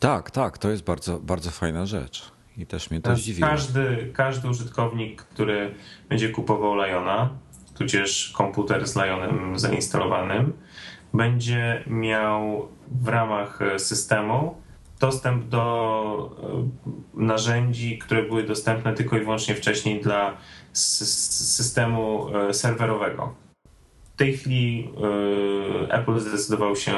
Tak, 0.01 0.31
tak, 0.31 0.59
to 0.59 0.71
jest 0.71 0.85
bardzo, 0.85 1.19
bardzo 1.19 1.51
fajna 1.51 1.87
rzecz. 1.87 2.40
I 2.57 2.67
też 2.67 2.91
mnie 2.91 3.01
to 3.01 3.17
zdziwiło. 3.17 3.49
Każdy, 3.49 4.11
każdy 4.13 4.49
użytkownik, 4.49 5.23
który 5.23 5.75
będzie 6.09 6.29
kupował 6.29 6.75
Liona, 6.77 7.31
tudzież 7.75 8.33
komputer 8.37 8.89
z 8.89 8.97
Lionem 8.97 9.59
zainstalowanym, 9.59 10.53
będzie 11.15 11.85
miał 11.87 12.69
w 12.91 13.09
ramach 13.09 13.63
e, 13.63 13.79
systemu 13.79 14.55
dostęp 15.01 15.49
do 15.49 16.37
e, 17.17 17.23
narzędzi, 17.23 17.99
które 17.99 18.23
były 18.23 18.43
dostępne 18.43 18.95
tylko 18.95 19.17
i 19.17 19.21
wyłącznie 19.21 19.55
wcześniej 19.55 20.01
dla 20.01 20.37
systemu 20.73 22.37
e, 22.37 22.55
serwerowego. 22.55 23.35
W 24.15 24.17
tej 24.21 24.37
chwili 24.37 24.93
Apple 25.89 26.19
zdecydował 26.19 26.77
się, 26.77 26.93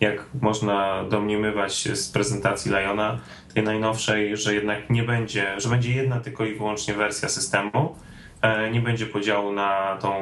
jak 0.00 0.24
można 0.42 1.04
domniemywać 1.04 1.88
z 1.98 2.10
prezentacji 2.10 2.70
Liona, 2.70 3.20
tej 3.58 3.64
najnowszej, 3.64 4.36
że 4.36 4.54
jednak 4.54 4.90
nie 4.90 5.02
będzie, 5.02 5.60
że 5.60 5.68
będzie 5.68 5.92
jedna 5.92 6.20
tylko 6.20 6.44
i 6.44 6.54
wyłącznie 6.54 6.94
wersja 6.94 7.28
systemu, 7.28 7.96
E, 8.42 8.70
nie 8.70 8.80
będzie 8.80 9.06
podziału 9.06 9.52
na 9.52 9.98
tą 10.02 10.12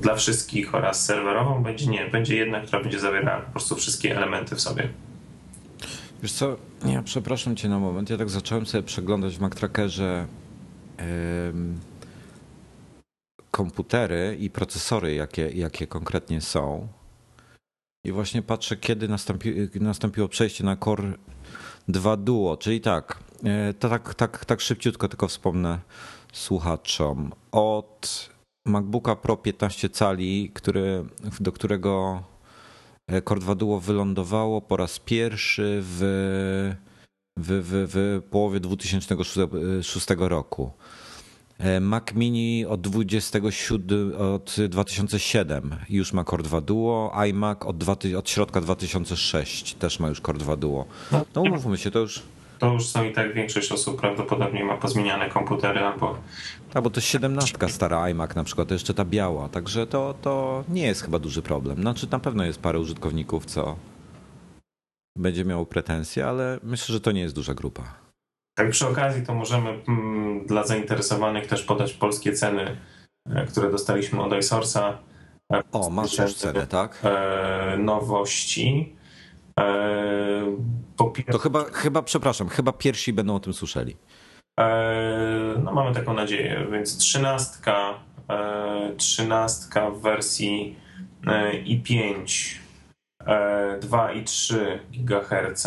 dla 0.00 0.14
wszystkich 0.14 0.74
oraz 0.74 1.04
serwerową, 1.04 1.62
będzie 1.62 1.86
nie, 1.86 2.06
będzie 2.06 2.36
jedna, 2.36 2.60
która 2.60 2.82
będzie 2.82 3.00
zawierała 3.00 3.40
po 3.40 3.50
prostu 3.50 3.76
wszystkie 3.76 4.16
elementy 4.16 4.56
w 4.56 4.60
sobie. 4.60 4.88
Wiesz 6.22 6.32
co, 6.32 6.56
ja 6.84 7.02
przepraszam 7.02 7.56
cię 7.56 7.68
na 7.68 7.78
moment, 7.78 8.10
ja 8.10 8.16
tak 8.16 8.30
zacząłem 8.30 8.66
sobie 8.66 8.82
przeglądać 8.82 9.36
w 9.36 9.40
MacTrackerze 9.40 10.26
komputery 13.50 14.36
i 14.40 14.50
procesory, 14.50 15.14
jakie, 15.14 15.48
jakie 15.48 15.86
konkretnie 15.86 16.40
są. 16.40 16.88
I 18.04 18.12
właśnie 18.12 18.42
patrzę, 18.42 18.76
kiedy 18.76 19.08
nastąpi, 19.08 19.54
nastąpiło 19.80 20.28
przejście 20.28 20.64
na 20.64 20.76
Core 20.76 21.12
2 21.88 22.16
Duo, 22.16 22.56
czyli 22.56 22.80
tak, 22.80 23.18
yy, 23.42 23.74
to 23.74 23.88
tak, 23.88 24.14
tak, 24.14 24.44
tak 24.44 24.60
szybciutko 24.60 25.08
tylko 25.08 25.28
wspomnę 25.28 25.78
słuchaczom. 26.32 27.32
Od 27.52 28.30
MacBooka 28.66 29.16
Pro 29.16 29.36
15 29.36 29.88
cali, 29.88 30.50
który, 30.54 31.04
do 31.40 31.52
którego 31.52 32.22
Core 33.28 33.40
2 33.40 33.54
Duo 33.54 33.80
wylądowało 33.80 34.60
po 34.60 34.76
raz 34.76 34.98
pierwszy 34.98 35.80
w, 35.82 36.00
w, 37.38 37.48
w, 37.48 37.88
w 37.92 38.22
połowie 38.30 38.60
2006 38.60 40.06
roku. 40.18 40.70
Mac 41.80 42.14
Mini 42.14 42.66
od 42.66 42.80
27, 42.80 44.12
od 44.18 44.56
2007 44.68 45.76
już 45.88 46.12
ma 46.12 46.24
Core 46.24 46.42
2 46.42 46.60
Duo, 46.60 47.12
iMac 47.14 47.58
od, 47.66 47.78
2, 47.78 47.96
od 48.18 48.30
środka 48.30 48.60
2006 48.60 49.74
też 49.74 50.00
ma 50.00 50.08
już 50.08 50.20
Core 50.20 50.38
2 50.38 50.56
Duo. 50.56 50.84
No 51.34 51.42
umówmy 51.42 51.78
się, 51.78 51.90
to 51.90 51.98
już 51.98 52.22
to 52.58 52.72
już 52.72 52.86
są 52.86 53.04
i 53.04 53.12
tak 53.12 53.34
większość 53.34 53.72
osób 53.72 54.00
prawdopodobnie 54.00 54.64
ma 54.64 54.76
pozmieniane 54.76 55.28
komputery 55.30 55.80
albo... 55.80 56.18
Tak, 56.72 56.82
bo 56.82 56.90
to 56.90 57.00
jest 57.00 57.08
17 57.08 57.68
stara 57.68 58.00
iMac 58.10 58.34
na 58.34 58.44
przykład, 58.44 58.68
to 58.68 58.74
jeszcze 58.74 58.94
ta 58.94 59.04
biała, 59.04 59.48
także 59.48 59.86
to, 59.86 60.14
to 60.22 60.64
nie 60.68 60.82
jest 60.82 61.02
chyba 61.02 61.18
duży 61.18 61.42
problem. 61.42 61.80
Znaczy 61.80 62.06
na 62.10 62.18
pewno 62.18 62.44
jest 62.44 62.60
parę 62.60 62.80
użytkowników, 62.80 63.46
co 63.46 63.76
będzie 65.18 65.44
miało 65.44 65.66
pretensje, 65.66 66.26
ale 66.26 66.58
myślę, 66.62 66.92
że 66.92 67.00
to 67.00 67.12
nie 67.12 67.20
jest 67.20 67.34
duża 67.34 67.54
grupa. 67.54 68.05
Tak 68.58 68.70
przy 68.70 68.88
okazji 68.88 69.26
to 69.26 69.34
możemy 69.34 69.70
mm, 69.88 70.46
dla 70.46 70.64
zainteresowanych 70.64 71.46
też 71.46 71.62
podać 71.62 71.92
polskie 71.92 72.32
ceny, 72.32 72.76
e, 73.30 73.46
które 73.46 73.70
dostaliśmy 73.70 74.22
od 74.22 74.32
iSource'a. 74.32 74.92
O, 75.72 75.90
masz 75.90 76.18
już 76.18 76.34
cenę, 76.34 76.66
tak? 76.66 77.00
E, 77.04 77.76
nowości. 77.78 78.96
E, 79.60 80.56
to 81.30 81.38
chyba, 81.38 81.64
chyba, 81.64 82.02
przepraszam, 82.02 82.48
chyba 82.48 82.72
pierwsi 82.72 83.12
będą 83.12 83.34
o 83.34 83.40
tym 83.40 83.52
słyszeli. 83.52 83.96
No 85.62 85.72
mamy 85.72 85.94
taką 85.94 86.14
nadzieję, 86.14 86.66
więc 86.72 86.98
trzynastka, 86.98 87.94
trzynastka 88.96 89.90
w 89.90 90.00
wersji 90.00 90.76
i5 91.64 92.56
2,3 93.80 94.78
GHz 94.92 95.66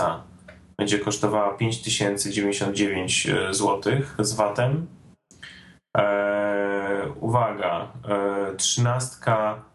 będzie 0.80 1.00
kosztowała 1.00 1.58
5099 1.58 3.28
zł 3.52 3.94
z 4.20 4.34
VAT-em. 4.34 4.88
uwaga, 7.20 7.92
trzynastka 8.58 9.66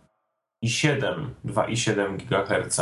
i 0.62 0.70
7, 0.70 1.34
2,7 1.44 2.16
GHz 2.16 2.80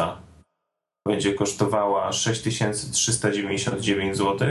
będzie 1.06 1.34
kosztowała 1.34 2.12
6399 2.12 4.16
zł. 4.16 4.48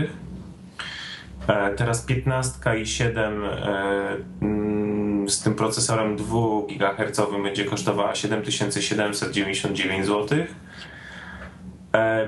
E, 1.47 1.75
teraz 1.75 2.01
15 2.01 2.59
i 2.81 2.87
7 2.87 3.45
e, 3.45 4.17
mm, 4.41 5.29
z 5.29 5.43
tym 5.43 5.55
procesorem 5.55 6.15
2 6.15 6.37
GHz 6.69 7.19
będzie 7.43 7.65
kosztowała 7.65 8.15
7799 8.15 10.05
zł. 10.05 10.37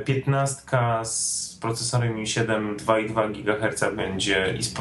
15 0.06 0.62
z 1.04 1.58
procesorem 1.62 2.16
i7 2.16 2.76
2,2 2.76 3.32
GHz 3.32 3.96
będzie 3.96 4.56
i 4.60 4.64
z 4.64 4.74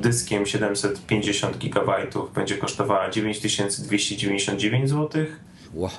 dyskiem 0.00 0.46
750 0.46 1.56
GB 1.56 1.92
będzie 2.34 2.56
kosztowała 2.56 3.10
9299 3.10 4.90
zł. 4.90 5.26
Wow. 5.74 5.90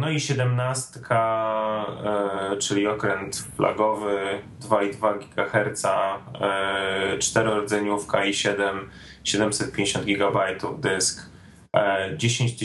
No 0.00 0.10
i 0.10 0.20
17, 0.20 1.00
e, 1.10 2.56
czyli 2.58 2.86
okręt 2.86 3.36
flagowy 3.56 4.38
2,2 4.60 5.18
GHz, 5.18 5.84
e, 5.84 7.18
czterordzeniówka 7.18 8.24
i 8.24 8.34
7, 8.34 8.90
750 9.24 10.04
GB 10.04 10.38
dysk, 10.78 11.30
e, 11.76 12.16
10 12.16 12.56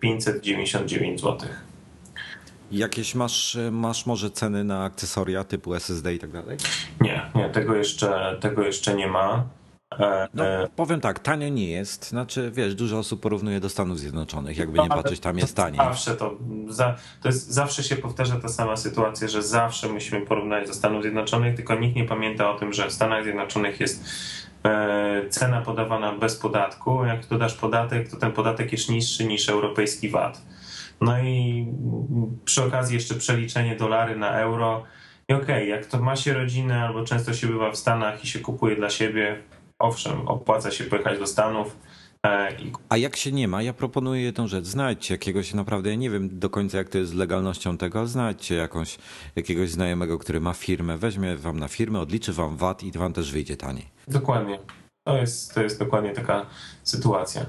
599 0.00 1.20
zł. 1.20 1.48
Jakieś 2.72 3.14
masz, 3.14 3.58
masz 3.70 4.06
może 4.06 4.30
ceny 4.30 4.64
na 4.64 4.84
akcesoria 4.84 5.44
typu 5.44 5.74
SSD 5.74 6.14
i 6.14 6.18
tak 6.18 6.30
dalej? 6.30 6.56
Nie, 7.00 7.22
nie, 7.34 7.50
tego 7.50 7.74
jeszcze, 7.74 8.36
tego 8.40 8.62
jeszcze 8.62 8.94
nie 8.94 9.06
ma. 9.06 9.44
E, 9.98 10.28
no, 10.34 10.44
e, 10.44 10.68
powiem 10.76 11.00
tak, 11.00 11.18
tanio 11.18 11.48
nie 11.48 11.70
jest. 11.70 12.08
Znaczy, 12.08 12.50
wiesz, 12.54 12.74
dużo 12.74 12.98
osób 12.98 13.20
porównuje 13.20 13.60
do 13.60 13.68
Stanów 13.68 13.98
Zjednoczonych. 13.98 14.58
Jakby 14.58 14.78
nie 14.78 14.88
patrzeć, 14.88 15.20
tam 15.20 15.38
jest 15.38 15.56
taniej. 15.56 15.78
Zawsze 15.78 16.14
to, 16.14 16.38
za, 16.68 16.96
to 17.22 17.28
jest, 17.28 17.50
zawsze 17.50 17.82
się 17.82 17.96
powtarza 17.96 18.36
ta 18.36 18.48
sama 18.48 18.76
sytuacja, 18.76 19.28
że 19.28 19.42
zawsze 19.42 19.88
musimy 19.88 20.26
porównać 20.26 20.66
do 20.66 20.74
Stanów 20.74 21.02
Zjednoczonych, 21.02 21.56
tylko 21.56 21.74
nikt 21.74 21.96
nie 21.96 22.04
pamięta 22.04 22.50
o 22.50 22.58
tym, 22.58 22.72
że 22.72 22.88
w 22.88 22.92
Stanach 22.92 23.24
Zjednoczonych 23.24 23.80
jest 23.80 24.04
e, 24.64 25.28
cena 25.28 25.62
podawana 25.62 26.12
bez 26.12 26.36
podatku. 26.36 27.04
Jak 27.04 27.26
dodasz 27.26 27.54
podatek, 27.54 28.08
to 28.08 28.16
ten 28.16 28.32
podatek 28.32 28.72
jest 28.72 28.88
niższy 28.88 29.24
niż 29.24 29.48
europejski 29.48 30.08
VAT. 30.08 30.42
No 31.02 31.18
i 31.18 31.66
przy 32.44 32.64
okazji 32.64 32.94
jeszcze 32.94 33.14
przeliczenie 33.14 33.76
dolary 33.76 34.16
na 34.16 34.40
euro. 34.40 34.84
I 35.28 35.32
okej, 35.32 35.44
okay, 35.44 35.66
jak 35.66 35.86
to 35.86 36.02
ma 36.02 36.16
się 36.16 36.34
rodzinę 36.34 36.82
albo 36.82 37.04
często 37.04 37.34
się 37.34 37.46
bywa 37.46 37.70
w 37.70 37.76
Stanach 37.76 38.24
i 38.24 38.26
się 38.26 38.38
kupuje 38.38 38.76
dla 38.76 38.90
siebie, 38.90 39.42
owszem, 39.78 40.28
opłaca 40.28 40.70
się 40.70 40.84
pojechać 40.84 41.18
do 41.18 41.26
Stanów. 41.26 41.76
E, 42.26 42.48
A 42.88 42.96
jak 42.96 43.16
się 43.16 43.32
nie 43.32 43.48
ma, 43.48 43.62
ja 43.62 43.72
proponuję 43.72 44.22
jedną 44.22 44.48
rzecz. 44.48 44.64
Znajdźcie 44.64 45.14
jakiegoś 45.14 45.54
naprawdę, 45.54 45.90
ja 45.90 45.96
nie 45.96 46.10
wiem 46.10 46.38
do 46.38 46.50
końca 46.50 46.78
jak 46.78 46.88
to 46.88 46.98
jest 46.98 47.10
z 47.10 47.14
legalnością 47.14 47.78
tego, 47.78 48.06
znajdźcie 48.06 48.54
jakąś, 48.54 48.98
jakiegoś 49.36 49.70
znajomego, 49.70 50.18
który 50.18 50.40
ma 50.40 50.52
firmę, 50.52 50.98
weźmie 50.98 51.36
wam 51.36 51.58
na 51.60 51.68
firmę, 51.68 52.00
odliczy 52.00 52.32
wam 52.32 52.56
VAT 52.56 52.82
i 52.82 52.92
wam 52.92 53.12
też 53.12 53.32
wyjdzie 53.32 53.56
taniej. 53.56 53.86
Dokładnie. 54.08 54.58
To 55.04 55.16
jest, 55.16 55.54
to 55.54 55.62
jest 55.62 55.78
dokładnie 55.78 56.12
taka 56.12 56.46
sytuacja. 56.82 57.46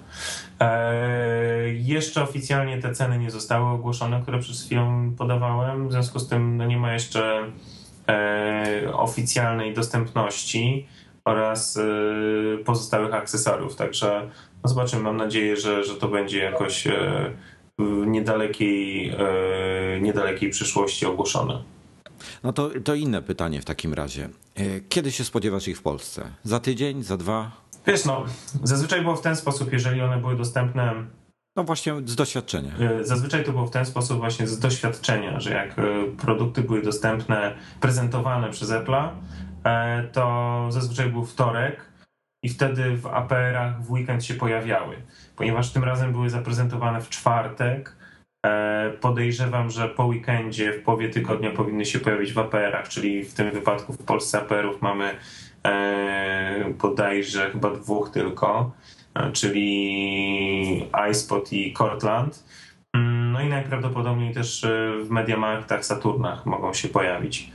Eee, 0.60 1.86
jeszcze 1.86 2.24
oficjalnie 2.24 2.82
te 2.82 2.94
ceny 2.94 3.20
nie 3.20 3.32
zostały 3.32 3.70
ogłoszone, 3.70 4.22
które 4.22 4.40
przed 4.40 4.58
chwilą 4.58 5.16
podawałem. 5.18 5.88
W 5.88 5.92
związku 5.92 6.20
z 6.20 6.28
tym 6.30 6.58
no 6.58 6.66
nie 6.66 6.78
ma 6.78 6.94
jeszcze 6.94 7.52
e, 8.10 8.94
oficjalnej 8.94 9.74
dostępności 9.74 10.88
oraz 11.26 11.78
y, 11.78 12.64
pozostałych 12.66 13.14
akcesoriów. 13.14 13.76
Także 13.76 14.30
no 14.64 14.70
zobaczymy. 14.70 15.04
Mam 15.04 15.18
nadzieję, 15.18 15.58
że, 15.58 15.84
że 15.84 15.96
to 15.96 16.08
będzie 16.08 16.40
jakoś 16.40 16.88
y, 16.88 16.92
w 17.80 18.08
niedalekiej, 18.08 19.16
niedalekiej 20.02 20.50
przyszłości 20.50 21.06
ogłoszone. 21.06 21.64
No 22.44 22.54
to, 22.54 22.70
to 22.84 22.96
inne 22.96 23.22
pytanie 23.22 23.62
w 23.62 23.66
takim 23.66 23.94
razie. 23.94 24.30
Kiedy 24.90 25.12
się 25.12 25.24
spodziewasz 25.24 25.68
ich 25.68 25.78
w 25.78 25.82
Polsce? 25.82 26.24
Za 26.44 26.60
tydzień, 26.60 27.04
za 27.04 27.18
dwa? 27.18 27.52
Wiesz, 27.88 28.06
no, 28.06 28.26
zazwyczaj 28.64 29.02
było 29.02 29.16
w 29.16 29.22
ten 29.22 29.36
sposób, 29.36 29.74
jeżeli 29.74 30.02
one 30.02 30.18
były 30.18 30.36
dostępne. 30.36 30.94
No 31.56 31.64
właśnie 31.64 31.94
z 32.06 32.16
doświadczenia. 32.16 32.72
Zazwyczaj 33.02 33.44
to 33.44 33.52
było 33.52 33.66
w 33.66 33.72
ten 33.72 33.86
sposób 33.86 34.18
właśnie 34.18 34.48
z 34.48 34.60
doświadczenia, 34.60 35.40
że 35.40 35.54
jak 35.54 35.76
produkty 36.18 36.62
były 36.62 36.82
dostępne, 36.82 37.56
prezentowane 37.80 38.50
przez 38.50 38.70
Apple'a, 38.70 39.10
E, 39.64 40.04
to 40.04 40.66
zazwyczaj 40.70 41.10
był 41.10 41.26
wtorek 41.26 41.86
i 42.44 42.50
wtedy 42.50 42.98
w 42.98 43.08
APR-ach 43.08 43.84
w 43.84 43.92
weekend 43.92 44.26
się 44.26 44.34
pojawiały. 44.34 44.96
Ponieważ 45.36 45.72
tym 45.72 45.84
razem 45.84 46.12
były 46.12 46.30
zaprezentowane 46.30 47.02
w 47.02 47.10
czwartek, 47.10 47.90
e, 47.90 47.96
podejrzewam, 49.02 49.70
że 49.70 49.90
po 49.90 50.06
weekendzie, 50.06 50.74
w 50.74 50.84
połowie 50.84 51.10
tygodnia 51.10 51.52
powinny 51.52 51.86
się 51.86 52.00
pojawić 52.00 52.34
w 52.34 52.40
APR-ach, 52.40 52.90
czyli 52.90 53.24
w 53.24 53.34
tym 53.34 53.52
wypadku 53.52 53.94
w 53.94 54.06
Polsce 54.06 54.38
APR-ów 54.38 54.82
mamy 54.82 55.16
e, 55.66 56.74
bodajże 56.82 57.52
chyba 57.52 57.72
dwóch 57.72 58.10
tylko, 58.10 58.72
czyli 59.34 60.90
iSpot 61.12 61.54
i 61.54 61.74
Cortland. 61.74 62.44
Mm, 62.94 63.32
no 63.32 63.42
i 63.42 63.48
najprawdopodobniej 63.48 64.34
też 64.34 64.66
w 65.04 65.10
Mediamarktach, 65.10 65.86
Saturnach 65.86 66.46
mogą 66.46 66.74
się 66.74 66.88
pojawić. 66.88 67.52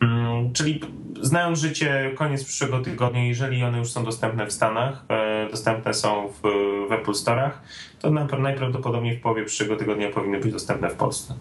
Mm, 0.00 0.52
czyli 0.52 0.80
znając 1.22 1.58
życie, 1.58 2.12
koniec 2.14 2.44
przyszłego 2.44 2.80
tygodnia, 2.80 3.24
jeżeli 3.24 3.64
one 3.64 3.78
już 3.78 3.90
są 3.90 4.04
dostępne 4.04 4.46
w 4.46 4.52
Stanach, 4.52 5.04
e, 5.08 5.50
dostępne 5.50 5.94
są 5.94 6.28
w, 6.28 6.40
w 6.88 6.92
Apple 6.92 7.12
Store'ach, 7.12 7.50
to 8.00 8.10
najprawdopodobniej 8.38 9.16
w 9.16 9.20
połowie 9.20 9.44
przyszłego 9.44 9.76
tygodnia 9.76 10.10
powinny 10.10 10.40
być 10.40 10.52
dostępne 10.52 10.90
w 10.90 10.94
Polsce. 10.94 11.34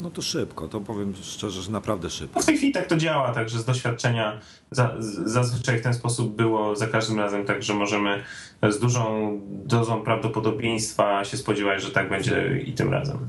No 0.00 0.10
to 0.10 0.22
szybko, 0.22 0.68
to 0.68 0.80
powiem 0.80 1.14
szczerze, 1.22 1.62
że 1.62 1.70
naprawdę 1.70 2.10
szybko. 2.10 2.38
No 2.38 2.42
w 2.42 2.46
tej 2.46 2.56
chwili 2.56 2.72
tak 2.72 2.86
to 2.86 2.96
działa, 2.96 3.34
także 3.34 3.58
z 3.58 3.64
doświadczenia 3.64 4.40
za, 4.70 4.94
zazwyczaj 5.24 5.78
w 5.78 5.82
ten 5.82 5.94
sposób 5.94 6.36
było 6.36 6.76
za 6.76 6.86
każdym 6.86 7.18
razem, 7.18 7.44
także 7.44 7.74
możemy 7.74 8.22
z 8.62 8.78
dużą 8.78 9.32
dozą 9.50 10.02
prawdopodobieństwa 10.02 11.24
się 11.24 11.36
spodziewać, 11.36 11.82
że 11.82 11.90
tak 11.90 12.08
będzie 12.08 12.62
i 12.66 12.72
tym 12.72 12.92
razem. 12.92 13.28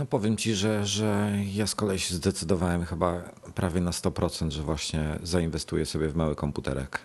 No 0.00 0.06
powiem 0.06 0.36
ci, 0.36 0.54
że, 0.54 0.86
że 0.86 1.32
ja 1.54 1.66
z 1.66 1.74
kolei 1.74 1.98
się 1.98 2.14
zdecydowałem 2.14 2.84
chyba 2.84 3.22
prawie 3.54 3.80
na 3.80 3.90
100%, 3.90 4.50
że 4.50 4.62
właśnie 4.62 5.18
zainwestuję 5.22 5.86
sobie 5.86 6.08
w 6.08 6.16
mały 6.16 6.34
komputerek. 6.34 7.00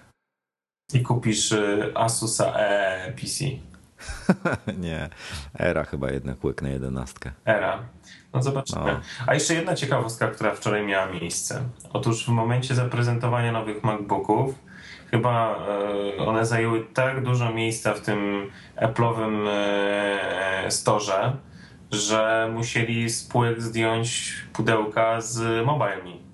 I 0.93 1.01
kupisz 1.01 1.51
y, 1.51 1.91
Asusa 1.95 2.53
e 2.53 3.13
PC. 3.21 3.45
nie, 4.85 5.09
Era 5.59 5.83
chyba 5.83 6.11
jednak 6.11 6.43
łyknę 6.43 6.71
jedenastkę. 6.71 7.31
Era. 7.45 7.83
No 8.33 8.43
zobaczymy. 8.43 8.85
No. 8.85 8.99
A 9.27 9.33
jeszcze 9.33 9.53
jedna 9.53 9.75
ciekawostka, 9.75 10.27
która 10.27 10.55
wczoraj 10.55 10.85
miała 10.85 11.11
miejsce. 11.11 11.63
Otóż 11.93 12.25
w 12.25 12.29
momencie 12.29 12.75
zaprezentowania 12.75 13.51
nowych 13.51 13.83
MacBooków 13.83 14.55
chyba 15.11 15.65
y, 16.17 16.17
one 16.17 16.45
zajęły 16.45 16.85
tak 16.93 17.23
dużo 17.23 17.53
miejsca 17.53 17.93
w 17.93 18.01
tym 18.01 18.51
Apple'owym 18.77 19.47
y, 20.67 20.71
storze, 20.71 21.37
że 21.91 22.49
musieli 22.53 23.09
z 23.09 23.23
półek 23.23 23.61
zdjąć 23.61 24.33
pudełka 24.53 25.21
z 25.21 25.65
MobileMe. 25.65 26.25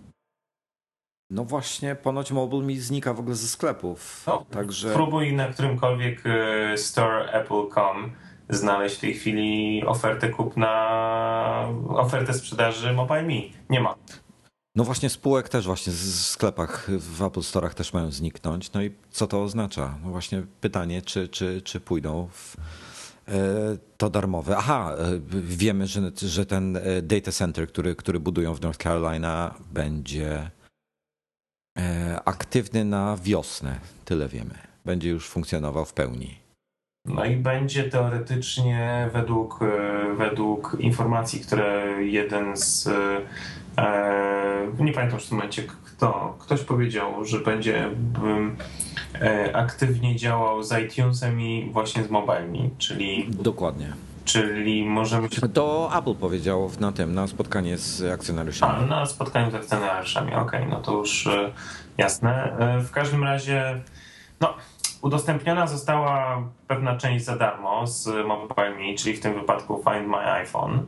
No 1.29 1.43
właśnie, 1.45 1.95
ponoć 1.95 2.31
Mobile 2.31 2.63
mi 2.63 2.77
znika 2.77 3.13
w 3.13 3.19
ogóle 3.19 3.35
ze 3.35 3.47
sklepów. 3.47 4.23
No, 4.27 4.45
także... 4.51 4.93
Próbuj 4.93 5.33
na 5.33 5.47
którymkolwiek 5.47 6.23
e, 6.25 6.77
store 6.77 7.31
Apple.com 7.31 8.11
znaleźć 8.49 8.95
w 8.97 8.99
tej 8.99 9.13
chwili 9.13 9.83
ofertę 9.85 10.29
kupna, 10.29 11.67
ofertę 11.89 12.33
sprzedaży 12.33 12.93
MobileMe. 12.93 13.41
Nie 13.69 13.79
ma. 13.79 13.95
No 14.75 14.83
właśnie 14.83 15.09
spółek 15.09 15.49
też 15.49 15.65
właśnie 15.65 15.93
w 15.93 15.97
sklepach 16.05 16.89
w 16.89 17.21
Apple 17.21 17.39
Store'ach 17.39 17.73
też 17.73 17.93
mają 17.93 18.11
zniknąć. 18.11 18.73
No 18.73 18.81
i 18.81 18.91
co 19.09 19.27
to 19.27 19.43
oznacza? 19.43 19.97
No 20.03 20.09
właśnie 20.09 20.43
pytanie, 20.61 21.01
czy, 21.01 21.27
czy, 21.27 21.61
czy 21.61 21.79
pójdą 21.79 22.29
w 22.31 22.57
to 23.97 24.09
darmowe. 24.09 24.57
Aha, 24.57 24.95
e, 24.97 25.19
wiemy, 25.41 25.87
że, 25.87 26.11
że 26.21 26.45
ten 26.45 26.77
e, 26.77 27.01
data 27.01 27.31
center, 27.31 27.67
który, 27.67 27.95
który 27.95 28.19
budują 28.19 28.53
w 28.53 28.61
North 28.61 28.83
Carolina, 28.83 29.55
będzie 29.71 30.51
aktywny 32.25 32.85
na 32.85 33.17
wiosnę. 33.23 33.79
Tyle 34.05 34.27
wiemy. 34.27 34.53
Będzie 34.85 35.09
już 35.09 35.29
funkcjonował 35.29 35.85
w 35.85 35.93
pełni. 35.93 36.39
No 37.05 37.25
i 37.25 37.35
będzie 37.35 37.83
teoretycznie 37.83 39.09
według, 39.13 39.59
według 40.17 40.77
informacji, 40.79 41.39
które 41.39 41.85
jeden 42.03 42.57
z 42.57 42.89
nie 44.79 44.93
pamiętam 44.93 45.19
w 45.19 45.27
tym 45.27 45.37
momencie 45.37 45.63
kto, 45.63 46.35
ktoś 46.39 46.61
powiedział, 46.61 47.25
że 47.25 47.39
będzie 47.39 47.89
aktywnie 49.53 50.15
działał 50.15 50.63
z 50.63 50.71
iTunesem 50.71 51.41
i 51.41 51.69
właśnie 51.73 52.03
z 52.03 52.09
mobilami, 52.09 52.69
czyli... 52.77 53.27
Dokładnie. 53.29 53.93
Czyli 54.25 54.85
możemy 54.85 55.29
się... 55.29 55.49
To 55.49 55.91
Apple 55.97 56.15
powiedziało 56.15 56.71
na 56.79 56.91
tym, 56.91 57.13
na 57.13 57.27
spotkanie 57.27 57.77
z 57.77 58.13
akcjonariuszami. 58.13 58.83
A, 58.83 58.85
na 58.85 59.05
spotkaniu 59.05 59.51
z 59.51 59.55
akcjonariuszami, 59.55 60.33
okej, 60.33 60.59
okay, 60.59 60.67
no 60.69 60.81
to 60.81 60.97
już 60.97 61.29
jasne. 61.97 62.57
W 62.79 62.91
każdym 62.91 63.23
razie, 63.23 63.81
no, 64.39 64.53
udostępniona 65.01 65.67
została 65.67 66.43
pewna 66.67 66.97
część 66.97 67.25
za 67.25 67.37
darmo 67.37 67.87
z 67.87 68.27
MobileMe, 68.27 68.95
czyli 68.97 69.17
w 69.17 69.19
tym 69.19 69.33
wypadku 69.33 69.83
Find 69.83 70.07
My 70.07 70.31
iPhone. 70.31 70.85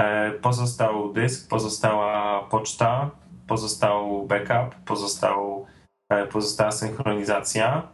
E, 0.00 0.32
pozostał 0.32 1.12
dysk, 1.12 1.48
pozostała 1.48 2.42
poczta, 2.42 3.10
pozostał 3.46 4.26
backup, 4.26 4.74
pozostał, 4.84 5.66
e, 6.10 6.26
pozostała 6.26 6.72
synchronizacja. 6.72 7.88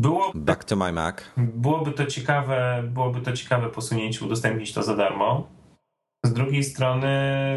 Było, 0.00 0.32
Back 0.34 0.64
to 0.64 0.76
my 0.76 0.92
Mac. 0.92 1.16
Byłoby 1.36 1.92
to 1.92 2.06
ciekawe, 2.06 2.82
byłoby 2.86 3.20
to 3.20 3.32
ciekawe 3.32 3.68
posunięcie, 3.68 4.24
udostępnić 4.24 4.72
to 4.72 4.82
za 4.82 4.96
darmo. 4.96 5.48
Z 6.24 6.32
drugiej 6.32 6.64
strony, 6.64 7.08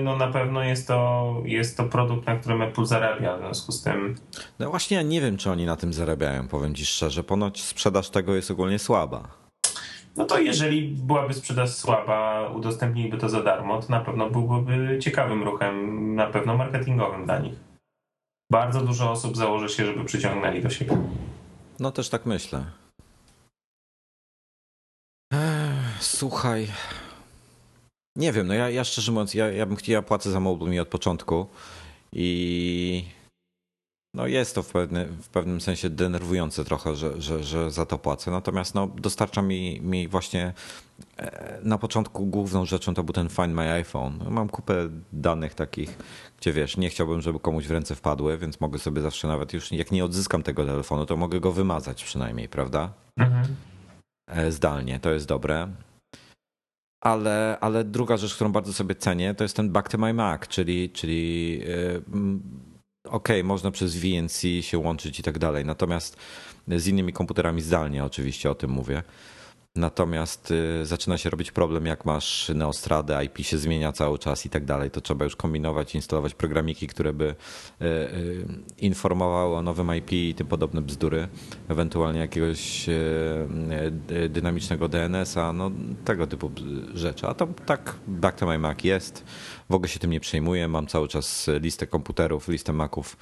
no 0.03 0.15
na 0.15 0.28
pewno 0.28 0.63
jest 0.63 0.88
to, 0.88 1.36
jest 1.45 1.78
to 1.78 1.84
produkt, 1.84 2.28
na 2.28 2.36
którym 2.36 2.61
Apple 2.61 2.86
zarabia, 2.86 3.38
w 3.38 3.39
związku 3.39 3.72
z 3.72 3.84
tym. 3.84 4.15
No 4.59 4.70
właśnie, 4.70 4.97
ja 4.97 5.03
nie 5.03 5.22
wiem, 5.22 5.38
czy 5.38 5.51
oni 5.51 5.65
na 5.65 5.76
tym 5.76 5.93
zarabiają, 5.93 6.47
powiem 6.47 6.76
ci 6.76 6.86
szczerze. 6.86 7.24
Ponoć 7.24 7.63
sprzedaż 7.63 8.09
tego 8.09 8.36
jest 8.36 8.51
ogólnie 8.51 8.80
słaba. 8.80 9.48
No 10.20 10.26
to 10.26 10.39
jeżeli 10.39 10.88
byłaby 10.88 11.34
sprzedaż 11.34 11.70
słaba, 11.70 12.49
udostępniliby 12.49 13.17
to 13.17 13.30
za 13.30 13.43
darmo, 13.43 13.82
to 13.82 13.89
na 13.89 13.99
pewno 13.99 14.30
byłby 14.30 14.99
ciekawym 15.01 15.43
ruchem, 15.43 16.15
na 16.15 16.28
pewno 16.28 16.57
marketingowym 16.57 17.26
dla 17.26 17.39
nich. 17.39 17.53
Bardzo 18.51 18.82
dużo 18.82 19.11
osób 19.11 19.38
założy 19.38 19.70
się, 19.70 19.86
żeby 19.86 20.05
przyciągnęli 20.05 20.61
do 20.61 20.70
siebie. 20.70 20.97
No 21.80 21.91
też 21.91 22.09
tak 22.09 22.26
myślę. 22.26 22.65
Słuchaj, 25.99 26.67
nie 28.15 28.34
wiem, 28.34 28.47
no 28.47 28.53
ja, 28.53 28.70
ja 28.70 28.84
szczerze 28.84 29.11
mówiąc, 29.11 29.34
ja, 29.34 29.51
ja 29.51 29.65
bym 29.65 29.76
chciał, 29.76 29.93
ja 29.93 30.01
płacę 30.01 30.32
za 30.32 30.39
MobileMe 30.39 30.82
od 30.82 30.88
początku 30.88 31.47
i 32.13 33.03
no 34.14 34.28
jest 34.28 34.55
to 34.55 34.64
w, 34.64 34.72
pewny, 34.72 35.05
w 35.05 35.30
pewnym 35.30 35.62
sensie 35.62 35.89
denerwujące 35.89 36.66
trochę, 36.66 36.95
że, 36.95 37.22
że, 37.22 37.43
że 37.43 37.72
za 37.72 37.86
to 37.86 37.97
płacę. 37.97 38.32
Natomiast 38.32 38.76
no, 38.76 38.88
dostarcza 38.88 39.41
mi, 39.41 39.82
mi 39.82 40.07
właśnie 40.07 40.53
e, 41.18 41.60
na 41.64 41.78
początku 41.78 42.26
główną 42.26 42.66
rzeczą 42.66 42.93
to 42.93 43.03
był 43.03 43.14
ten 43.14 43.30
Find 43.30 43.53
My 43.53 43.72
iPhone. 43.72 44.20
Mam 44.30 44.49
kupę 44.49 44.89
danych 45.14 45.53
takich, 45.53 45.97
gdzie 46.38 46.53
wiesz, 46.53 46.78
nie 46.78 46.89
chciałbym, 46.89 47.22
żeby 47.22 47.39
komuś 47.39 47.68
w 47.68 47.72
ręce 47.72 47.95
wpadły, 47.95 48.38
więc 48.38 48.62
mogę 48.62 48.80
sobie 48.80 49.01
zawsze 49.01 49.28
nawet 49.28 49.53
już, 49.53 49.72
jak 49.72 49.91
nie 49.91 50.05
odzyskam 50.05 50.43
tego 50.43 50.66
telefonu, 50.66 51.05
to 51.05 51.18
mogę 51.18 51.39
go 51.39 51.51
wymazać 51.51 52.03
przynajmniej, 52.03 52.49
prawda? 52.49 52.93
Mhm. 53.18 53.55
E, 54.28 54.51
zdalnie, 54.51 54.99
to 54.99 55.12
jest 55.12 55.28
dobre 55.28 55.68
ale, 57.01 57.57
ale 57.62 57.84
druga 57.84 58.18
rzecz, 58.18 58.36
którą 58.36 58.51
bardzo 58.51 58.74
sobie 58.74 58.95
cenię, 58.95 59.36
to 59.36 59.43
jest 59.43 59.55
ten 59.55 59.70
Back 59.70 59.89
to 59.89 59.97
My 59.97 60.14
Mac, 60.14 60.47
czyli, 60.47 60.89
czyli 60.89 61.51
yy, 61.60 62.01
okay, 63.12 63.43
można 63.43 63.72
przez 63.72 63.95
VNC 63.95 64.41
się 64.62 64.78
łączyć 64.78 65.20
i 65.20 65.24
tak 65.24 65.39
dalej, 65.39 65.66
natomiast 65.66 66.18
z 66.68 66.88
innymi 66.88 67.14
komputerami 67.14 67.62
zdalnie 67.62 68.05
oczywiście 68.05 68.51
o 68.51 68.55
tym 68.55 68.72
mówię. 68.72 69.03
Natomiast 69.76 70.51
y, 70.51 70.86
zaczyna 70.86 71.18
się 71.18 71.30
robić 71.30 71.51
problem, 71.51 71.86
jak 71.86 72.05
masz 72.05 72.51
Neostradę, 72.55 73.26
IP 73.26 73.38
się 73.38 73.57
zmienia 73.57 73.91
cały 73.91 74.20
czas 74.20 74.45
i 74.45 74.49
tak 74.49 74.66
dalej, 74.66 74.91
to 74.91 75.01
trzeba 75.01 75.26
już 75.26 75.36
kombinować, 75.36 75.95
instalować 75.95 76.34
programiki, 76.34 76.88
które 76.88 77.14
by 77.14 77.36
y, 77.82 78.45
informowały 78.78 79.55
o 79.55 79.62
nowym 79.62 79.95
IP 79.95 80.12
i 80.12 80.36
tym 80.36 80.47
podobne 80.47 80.82
bzdury, 80.82 81.28
ewentualnie 81.68 82.20
jakiegoś 82.20 82.86
dynamicznego 84.30 84.89
DNS-a, 84.89 85.53
no 85.53 85.72
tego 86.05 86.28
typu 86.28 86.51
rzeczy. 86.93 87.28
A 87.28 87.34
to 87.34 87.47
tak 87.66 87.95
Back 88.07 88.38
to 88.38 88.47
My 88.47 88.60
Mac 88.60 88.84
jest, 88.84 89.24
w 89.70 89.74
ogóle 89.74 89.89
się 89.89 89.99
tym 89.99 90.11
nie 90.11 90.20
przejmuję, 90.20 90.67
mam 90.67 90.88
cały 90.88 91.07
czas 91.07 91.49
listę 91.61 91.88
komputerów, 91.88 92.47
listę 92.47 92.74
Maców 92.74 93.17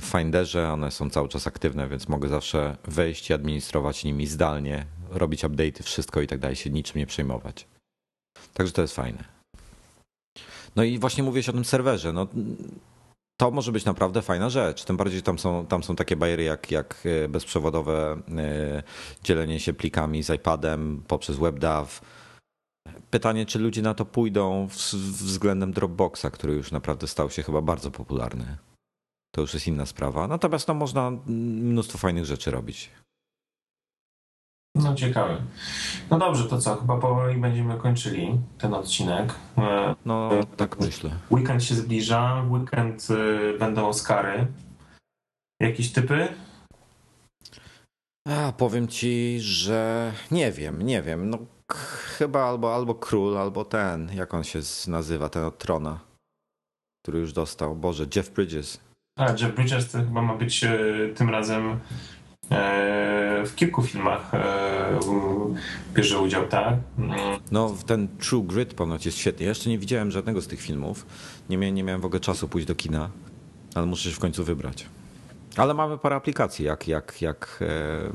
w 0.00 0.04
Finderze, 0.04 0.72
one 0.72 0.90
są 0.90 1.10
cały 1.10 1.28
czas 1.28 1.46
aktywne, 1.46 1.88
więc 1.88 2.08
mogę 2.08 2.28
zawsze 2.28 2.76
wejść 2.84 3.30
i 3.30 3.32
administrować 3.32 4.04
nimi 4.04 4.26
zdalnie, 4.26 4.86
robić 5.10 5.44
update'y, 5.44 5.82
wszystko 5.82 6.20
i 6.20 6.26
tak 6.26 6.38
dalej, 6.38 6.56
się 6.56 6.70
niczym 6.70 6.98
nie 6.98 7.06
przejmować. 7.06 7.66
Także 8.54 8.72
to 8.72 8.82
jest 8.82 8.96
fajne. 8.96 9.24
No 10.76 10.82
i 10.82 10.98
właśnie 10.98 11.22
mówiłeś 11.22 11.48
o 11.48 11.52
tym 11.52 11.64
serwerze. 11.64 12.12
No, 12.12 12.26
to 13.40 13.50
może 13.50 13.72
być 13.72 13.84
naprawdę 13.84 14.22
fajna 14.22 14.50
rzecz. 14.50 14.84
Tym 14.84 14.96
bardziej 14.96 15.22
tam 15.22 15.38
są, 15.38 15.66
tam 15.66 15.82
są 15.82 15.96
takie 15.96 16.16
bariery 16.16 16.42
jak, 16.42 16.70
jak 16.70 17.02
e, 17.24 17.28
bezprzewodowe 17.28 18.16
e, 18.38 18.82
dzielenie 19.22 19.60
się 19.60 19.72
plikami 19.72 20.22
z 20.22 20.30
iPadem 20.30 21.02
poprzez 21.08 21.36
WebDAV. 21.36 22.00
Pytanie, 23.10 23.46
czy 23.46 23.58
ludzie 23.58 23.82
na 23.82 23.94
to 23.94 24.04
pójdą 24.04 24.66
względem 24.66 25.72
Dropboxa, 25.72 26.26
który 26.32 26.52
już 26.52 26.72
naprawdę 26.72 27.06
stał 27.06 27.30
się 27.30 27.42
chyba 27.42 27.62
bardzo 27.62 27.90
popularny. 27.90 28.56
To 29.34 29.40
już 29.40 29.54
jest 29.54 29.66
inna 29.66 29.86
sprawa. 29.86 30.28
Natomiast 30.28 30.68
no, 30.68 30.74
można 30.74 31.10
mnóstwo 31.26 31.98
fajnych 31.98 32.24
rzeczy 32.24 32.50
robić. 32.50 32.90
No 34.74 34.94
ciekawe. 34.94 35.42
No 36.10 36.18
dobrze, 36.18 36.44
to 36.44 36.58
co? 36.58 36.76
Chyba 36.76 36.96
powoli 36.98 37.40
będziemy 37.40 37.78
kończyli 37.78 38.40
ten 38.58 38.74
odcinek. 38.74 39.34
E, 39.58 39.94
no, 40.04 40.30
tak 40.56 40.80
myślę. 40.80 41.10
Weekend 41.30 41.64
się 41.64 41.74
zbliża, 41.74 42.44
weekend 42.50 43.08
e, 43.10 43.58
będą 43.58 43.88
Oscary. 43.88 44.46
Jakieś 45.60 45.92
typy? 45.92 46.28
A, 48.28 48.52
powiem 48.52 48.88
ci, 48.88 49.40
że 49.40 50.12
nie 50.30 50.52
wiem, 50.52 50.82
nie 50.82 51.02
wiem. 51.02 51.30
No 51.30 51.38
chyba 52.18 52.44
albo, 52.44 52.74
albo 52.74 52.94
król, 52.94 53.38
albo 53.38 53.64
ten, 53.64 54.10
jak 54.14 54.34
on 54.34 54.44
się 54.44 54.60
nazywa, 54.88 55.28
ten 55.28 55.44
od 55.44 55.58
Trona, 55.58 56.00
który 57.02 57.18
już 57.18 57.32
dostał. 57.32 57.76
Boże, 57.76 58.06
Jeff 58.16 58.30
Bridges. 58.30 58.80
A, 59.18 59.30
Jeff 59.30 59.54
Bridges 59.54 59.90
to 59.90 59.98
chyba 59.98 60.22
ma 60.22 60.34
być 60.34 60.64
e, 60.64 60.78
tym 61.14 61.30
razem 61.30 61.80
E, 62.50 63.42
w 63.46 63.54
kilku 63.54 63.82
filmach 63.82 64.34
e, 64.34 64.98
bierze 65.94 66.18
udział, 66.18 66.48
tak? 66.48 66.74
No, 67.50 67.74
ten 67.86 68.08
True 68.18 68.42
Grit 68.42 68.74
ponoć 68.74 69.06
jest 69.06 69.18
świetny. 69.18 69.44
Ja 69.44 69.48
jeszcze 69.48 69.70
nie 69.70 69.78
widziałem 69.78 70.10
żadnego 70.10 70.40
z 70.40 70.46
tych 70.46 70.60
filmów. 70.60 71.06
Nie 71.50 71.58
miałem, 71.58 71.74
nie 71.74 71.84
miałem 71.84 72.00
w 72.00 72.04
ogóle 72.04 72.20
czasu 72.20 72.48
pójść 72.48 72.66
do 72.66 72.74
kina, 72.74 73.10
ale 73.74 73.86
muszę 73.86 74.08
się 74.08 74.16
w 74.16 74.18
końcu 74.18 74.44
wybrać. 74.44 74.86
Ale 75.56 75.74
mamy 75.74 75.98
parę 75.98 76.16
aplikacji, 76.16 76.64
jak, 76.64 76.88
jak, 76.88 77.22
jak 77.22 77.58
e, 77.60 78.10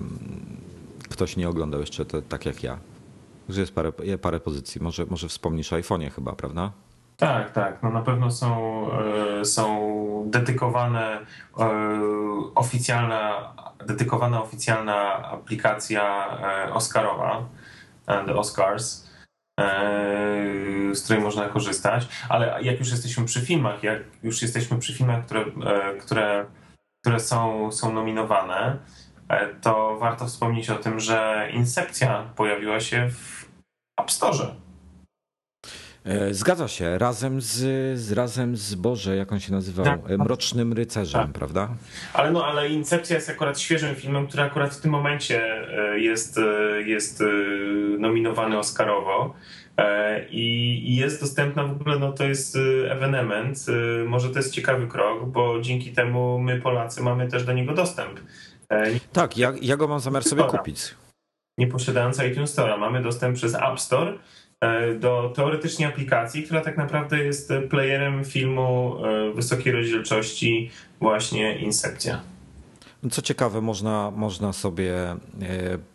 ktoś 1.09 1.37
nie 1.37 1.49
oglądał 1.49 1.79
jeszcze 1.79 2.05
to, 2.05 2.21
tak 2.21 2.45
jak 2.45 2.63
ja. 2.63 2.77
Że 3.49 3.61
jest 3.61 3.75
parę, 3.75 3.91
parę 4.21 4.39
pozycji. 4.39 4.81
Może, 4.81 5.05
może 5.05 5.27
wspomnisz 5.27 5.73
o 5.73 5.75
iPhone'ie 5.75 6.11
chyba, 6.11 6.33
prawda? 6.33 6.71
Tak, 7.17 7.51
tak. 7.51 7.83
No 7.83 7.89
na 7.89 8.01
pewno 8.01 8.31
są, 8.31 8.87
są 9.43 10.27
dedykowane 10.29 11.25
oficjalne 12.55 13.31
dedykowana 13.85 14.41
oficjalna 14.41 15.29
aplikacja 15.31 16.27
e, 16.67 16.73
Oscarowa, 16.73 17.49
e, 18.07 18.25
The 18.25 18.35
Oscars, 18.35 19.09
e, 19.59 20.95
z 20.95 21.03
której 21.03 21.23
można 21.23 21.49
korzystać. 21.49 22.07
Ale 22.29 22.59
jak 22.61 22.79
już 22.79 22.91
jesteśmy 22.91 23.25
przy 23.25 23.41
filmach, 23.41 23.83
jak 23.83 23.99
już 24.23 24.41
jesteśmy 24.41 24.79
przy 24.79 24.93
filmach, 24.93 25.25
które, 25.25 25.45
które, 25.99 26.45
które 27.01 27.19
są, 27.19 27.71
są 27.71 27.93
nominowane, 27.93 28.77
to 29.61 29.97
warto 29.99 30.25
wspomnieć 30.25 30.69
o 30.69 30.75
tym, 30.75 30.99
że 30.99 31.49
Incepcja 31.53 32.29
pojawiła 32.35 32.79
się 32.79 33.09
w 33.09 33.45
App 34.01 34.11
Store. 34.11 34.65
E, 36.05 36.33
zgadza 36.33 36.67
się, 36.67 36.97
razem 36.97 37.41
z, 37.41 37.55
z 37.99 38.11
razem 38.11 38.57
z 38.57 38.75
Boże, 38.75 39.15
jak 39.15 39.31
on 39.31 39.39
się 39.39 39.51
nazywał, 39.51 39.85
tak. 39.85 39.99
E, 40.09 40.17
Mrocznym 40.17 40.73
Rycerzem, 40.73 41.21
tak. 41.21 41.31
prawda? 41.31 41.69
Ale 42.13 42.31
no, 42.31 42.45
ale 42.45 42.69
Incepcja 42.69 43.15
jest 43.15 43.29
akurat 43.29 43.59
świeżym 43.59 43.95
filmem, 43.95 44.27
który 44.27 44.43
akurat 44.43 44.75
w 44.75 44.81
tym 44.81 44.91
momencie 44.91 45.41
e, 45.93 45.99
jest, 45.99 46.39
jest 46.85 47.23
nominowany 47.99 48.57
Oscarowo. 48.57 49.33
I 50.29 50.95
jest 50.95 51.21
dostępna 51.21 51.63
w 51.63 51.71
ogóle, 51.71 51.99
no 51.99 52.11
to 52.11 52.23
jest 52.23 52.57
ewenement. 52.89 53.65
Może 54.05 54.29
to 54.29 54.39
jest 54.39 54.53
ciekawy 54.53 54.87
krok, 54.87 55.25
bo 55.25 55.61
dzięki 55.61 55.91
temu 55.91 56.39
my 56.39 56.61
Polacy 56.61 57.03
mamy 57.03 57.27
też 57.27 57.43
do 57.43 57.53
niego 57.53 57.73
dostęp. 57.73 58.19
Tak, 59.13 59.37
ja, 59.37 59.53
ja 59.61 59.77
go 59.77 59.87
mam 59.87 59.99
zamiar 59.99 60.23
sobie 60.23 60.43
kupić. 60.43 60.95
Nie 61.57 61.67
posiadając 61.67 62.19
iTunes 62.19 62.55
Store'a. 62.55 62.79
Mamy 62.79 63.01
dostęp 63.01 63.35
przez 63.35 63.55
App 63.55 63.79
Store 63.79 64.17
E, 64.61 64.93
do 64.93 65.33
teoretycznie 65.35 65.87
aplikacji, 65.87 66.43
która 66.43 66.61
tak 66.61 66.77
naprawdę 66.77 67.19
jest 67.19 67.53
playerem 67.69 68.25
filmu 68.25 68.97
e, 69.05 69.31
wysokiej 69.33 69.73
rozdzielczości, 69.73 70.71
właśnie 70.99 71.59
Incepcja. 71.59 72.21
Co 73.11 73.21
ciekawe, 73.21 73.61
można, 73.61 74.11
można 74.15 74.53
sobie 74.53 74.93
e, 74.95 75.17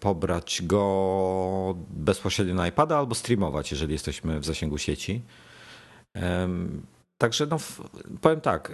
pobrać 0.01 0.63
go 0.63 1.75
bezpośrednio 1.91 2.55
na 2.55 2.69
iPada 2.69 2.99
albo 2.99 3.15
streamować, 3.15 3.71
jeżeli 3.71 3.93
jesteśmy 3.93 4.41
w 4.41 4.45
zasięgu 4.45 4.79
sieci. 4.79 5.23
Także 7.21 7.47
no, 7.47 7.57
powiem 8.21 8.41
tak, 8.41 8.71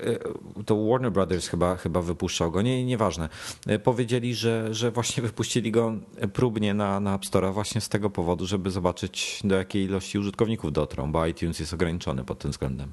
y, 0.60 0.64
to 0.64 0.86
Warner 0.86 1.12
Brothers 1.12 1.48
chyba, 1.48 1.76
chyba 1.76 2.02
wypuszczał 2.02 2.50
go, 2.50 2.62
nie, 2.62 2.84
nieważne. 2.84 3.28
Y, 3.70 3.78
powiedzieli, 3.78 4.34
że, 4.34 4.74
że 4.74 4.90
właśnie 4.90 5.22
wypuścili 5.28 5.72
go 5.72 5.92
próbnie 6.32 6.74
na, 6.74 7.00
na 7.00 7.14
App 7.14 7.26
Store 7.26 7.52
właśnie 7.52 7.80
z 7.80 7.88
tego 7.88 8.10
powodu, 8.10 8.46
żeby 8.46 8.70
zobaczyć 8.70 9.40
do 9.44 9.56
jakiej 9.56 9.84
ilości 9.84 10.18
użytkowników 10.18 10.72
dotrą, 10.72 11.12
bo 11.12 11.26
iTunes 11.26 11.60
jest 11.60 11.74
ograniczony 11.74 12.24
pod 12.24 12.38
tym 12.38 12.50
względem. 12.50 12.92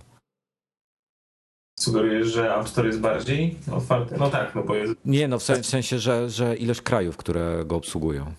Sugerujesz, 1.80 2.28
że 2.28 2.56
App 2.56 2.70
Store 2.70 2.88
jest 2.88 3.00
bardziej 3.00 3.56
otwarty? 3.72 4.16
No 4.20 4.30
tak, 4.30 4.56
no 4.56 4.64
bo 4.64 4.76
jest... 4.76 4.94
Nie, 5.06 5.28
no 5.28 5.40
w 5.40 5.44
sensie, 5.44 6.00
że, 6.00 6.30
że 6.30 6.56
ilość 6.56 6.82
krajów, 6.82 7.18
które 7.18 7.64
go 7.66 7.76
obsługują. 7.76 8.34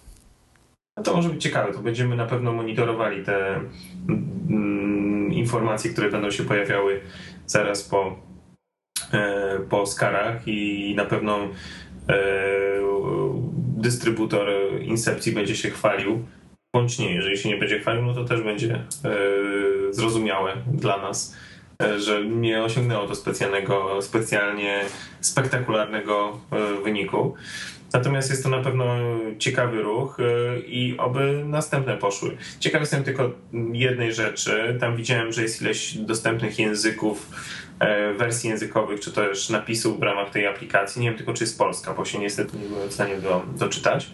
No 0.97 1.03
to 1.03 1.17
może 1.17 1.29
być 1.29 1.43
ciekawe, 1.43 1.73
to 1.73 1.79
będziemy 1.79 2.17
na 2.17 2.27
pewno 2.27 2.53
monitorowali 2.53 3.25
te 3.25 3.61
informacje, 5.45 5.91
które 5.91 6.11
będą 6.11 6.31
się 6.31 6.45
pojawiały 6.45 7.01
zaraz 7.47 7.83
po, 7.83 8.17
e, 9.13 9.59
po 9.71 9.81
Oscarach 9.81 10.49
i 10.49 10.95
na 10.97 11.05
pewno 11.05 11.39
e, 12.09 12.19
dystrybutor 13.77 14.49
Incepcji 14.83 15.33
będzie 15.33 15.57
się 15.57 15.71
chwalił, 15.71 16.27
bądź 16.75 16.99
nie, 16.99 17.15
jeżeli 17.15 17.39
się 17.39 17.49
nie 17.49 17.57
będzie 17.57 17.81
chwalił, 17.81 18.03
no 18.03 18.15
to 18.15 18.25
też 18.25 18.43
będzie 18.43 18.75
e, 18.75 18.83
zrozumiałe 19.91 20.57
dla 20.67 21.03
nas, 21.03 21.37
że 21.99 22.25
nie 22.25 22.63
osiągnęło 22.63 23.07
to 23.07 23.15
specjalnego, 23.15 24.03
specjalnie 24.03 24.85
spektakularnego 25.21 26.41
wyniku. 26.85 27.35
Natomiast 27.93 28.31
jest 28.31 28.43
to 28.43 28.49
na 28.49 28.61
pewno 28.61 28.85
ciekawy 29.39 29.83
ruch 29.83 30.21
y, 30.21 30.63
i 30.67 30.99
oby 30.99 31.45
następne 31.47 31.97
poszły. 31.97 32.37
Ciekawy 32.61 32.83
jestem 32.83 33.05
tylko 33.05 33.31
jednej 33.73 34.15
rzeczy. 34.15 34.77
Tam 34.81 34.97
widziałem, 34.97 35.33
że 35.33 35.43
jest 35.43 35.63
ileś 35.63 35.97
dostępnych 35.99 36.59
języków, 36.59 37.31
e, 37.79 38.15
wersji 38.15 38.51
językowych, 38.51 39.01
czy 39.01 39.13
też 39.13 39.51
napisów 39.51 40.01
w 40.01 40.03
ramach 40.03 40.31
tej 40.31 40.47
aplikacji. 40.47 41.03
Nie 41.03 41.09
wiem 41.09 41.17
tylko, 41.17 41.35
czy 41.35 41.45
jest 41.45 41.59
polska, 41.59 41.95
bo 41.95 42.05
się 42.05 42.19
niestety 42.19 42.57
nie 42.59 42.69
byłem 42.69 42.89
w 42.89 42.93
stanie 42.93 43.17
do, 43.19 43.43
doczytać. 43.59 44.11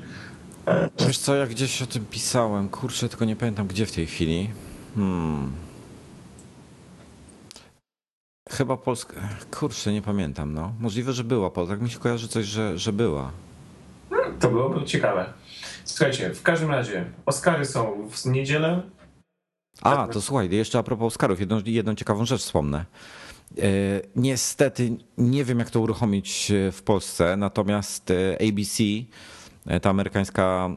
E, 0.66 0.88
Wiesz 1.06 1.18
co, 1.18 1.34
ja 1.34 1.46
gdzieś 1.46 1.82
o 1.82 1.86
tym 1.86 2.04
pisałem. 2.10 2.68
Kurczę, 2.68 3.08
tylko 3.08 3.24
nie 3.24 3.36
pamiętam 3.36 3.66
gdzie 3.66 3.86
w 3.86 3.92
tej 3.92 4.06
chwili. 4.06 4.50
Hmm. 4.94 5.52
Chyba 8.50 8.76
Polska. 8.76 9.14
Kurczę, 9.50 9.92
nie 9.92 10.02
pamiętam. 10.02 10.54
No. 10.54 10.72
Możliwe, 10.80 11.12
że 11.12 11.24
była 11.24 11.50
Polska. 11.50 11.74
Tak 11.74 11.82
mi 11.82 11.90
się 11.90 11.98
kojarzy 11.98 12.28
coś, 12.28 12.46
że, 12.46 12.78
że 12.78 12.92
była. 12.92 13.30
To 14.40 14.48
byłoby 14.48 14.84
ciekawe. 14.84 15.32
Słuchajcie, 15.84 16.34
w 16.34 16.42
każdym 16.42 16.70
razie 16.70 17.04
Oscary 17.26 17.64
są 17.64 18.08
w 18.10 18.26
niedzielę. 18.26 18.82
A, 19.82 20.06
to 20.06 20.20
słuchaj, 20.20 20.50
jeszcze 20.50 20.78
a 20.78 20.82
propos 20.82 21.06
Oscarów, 21.06 21.40
jedną, 21.40 21.60
jedną 21.66 21.94
ciekawą 21.94 22.24
rzecz 22.24 22.40
wspomnę. 22.40 22.84
E, 23.58 23.62
niestety 24.16 24.96
nie 25.18 25.44
wiem, 25.44 25.58
jak 25.58 25.70
to 25.70 25.80
uruchomić 25.80 26.50
e, 26.50 26.72
w 26.72 26.82
Polsce, 26.82 27.36
natomiast 27.36 28.10
e, 28.10 28.36
ABC, 28.48 28.84
ta 29.82 29.90
amerykańska 29.90 30.70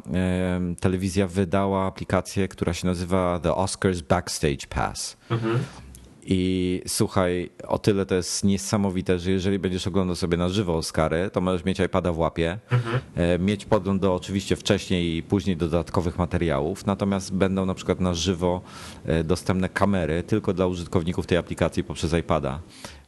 telewizja, 0.80 1.28
wydała 1.28 1.86
aplikację, 1.86 2.48
która 2.48 2.74
się 2.74 2.88
nazywa 2.88 3.40
The 3.44 3.56
Oscars 3.56 4.02
Backstage 4.02 4.68
Pass. 4.70 5.18
Mhm. 5.30 5.60
I 6.26 6.82
słuchaj, 6.88 7.50
o 7.68 7.80
tyle 7.80 8.06
to 8.06 8.16
jest 8.16 8.44
niesamowite, 8.44 9.20
że 9.20 9.32
jeżeli 9.32 9.60
będziesz 9.60 9.88
oglądał 9.88 10.16
sobie 10.16 10.38
na 10.38 10.50
żywo 10.50 10.76
Oscary, 10.76 11.30
to 11.34 11.42
możesz 11.42 11.66
mieć 11.66 11.80
iPada 11.80 12.12
w 12.12 12.18
łapie, 12.18 12.60
mhm. 12.72 13.00
E, 13.16 13.40
mieć 13.40 13.66
podgląd 13.66 14.02
do 14.02 14.16
oczywiście 14.16 14.56
wcześniej 14.56 15.16
i 15.16 15.24
później 15.24 15.58
dodatkowych 15.58 16.18
materiałów, 16.18 16.86
natomiast 16.86 17.34
będą 17.34 17.66
na 17.66 17.74
przykład 17.74 18.00
na 18.00 18.14
żywo 18.14 18.62
e, 19.06 19.24
dostępne 19.24 19.70
kamery 19.70 20.24
tylko 20.24 20.54
dla 20.54 20.68
użytkowników 20.68 21.28
tej 21.28 21.38
aplikacji 21.38 21.84
poprzez 21.84 22.14
iPada 22.14 22.60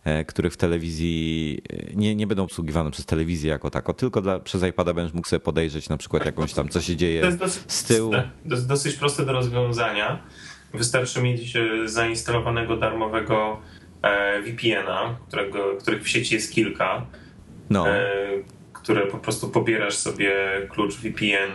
e, 0.04 0.26
których 0.26 0.54
w 0.54 0.58
telewizji 0.58 1.62
nie, 1.94 2.16
nie 2.16 2.28
będą 2.28 2.44
obsługiwane 2.44 2.92
przez 2.92 3.06
telewizję 3.06 3.50
jako 3.50 3.70
tako, 3.70 3.94
tylko 3.94 4.22
dla, 4.22 4.40
przez 4.40 4.64
iPada 4.64 4.94
będziesz 4.94 5.14
mógł 5.14 5.28
sobie 5.28 5.40
podejrzeć 5.40 5.90
na 5.90 5.98
przykład 5.98 6.26
jakąś 6.26 6.54
tam, 6.54 6.70
co 6.70 6.82
się 6.82 6.96
dzieje 6.96 7.38
z 7.68 7.84
tyłu. 7.84 8.12
To 8.12 8.56
jest 8.56 8.68
dosyć 8.68 8.96
proste 8.96 9.26
do 9.26 9.34
rozwiązania 9.34 10.20
Wystarczy 10.78 11.22
mieć 11.22 11.56
e, 11.56 11.88
zainstalowanego 11.88 12.78
darmowego 12.78 13.60
e, 14.02 14.42
VPN-a, 14.42 15.16
którego, 15.28 15.76
których 15.80 16.04
w 16.04 16.08
sieci 16.08 16.36
jest 16.36 16.54
kilka, 16.54 17.06
no. 17.70 17.90
E, 17.90 18.08
które 18.74 19.08
po 19.08 19.18
prostu 19.18 19.50
pobierasz 19.50 19.96
sobie 19.96 20.36
klucz 20.70 20.96
VPN 20.96 21.52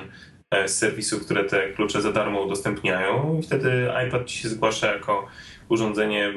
z 0.66 0.70
serwisu, 0.70 1.20
które 1.20 1.44
te 1.44 1.72
klucze 1.72 2.02
za 2.02 2.12
darmo 2.12 2.40
udostępniają 2.40 3.38
i 3.38 3.42
wtedy 3.42 3.88
iPad 4.08 4.26
ci 4.26 4.38
się 4.38 4.48
zgłasza 4.48 4.92
jako 4.92 5.26
urządzenie 5.68 6.32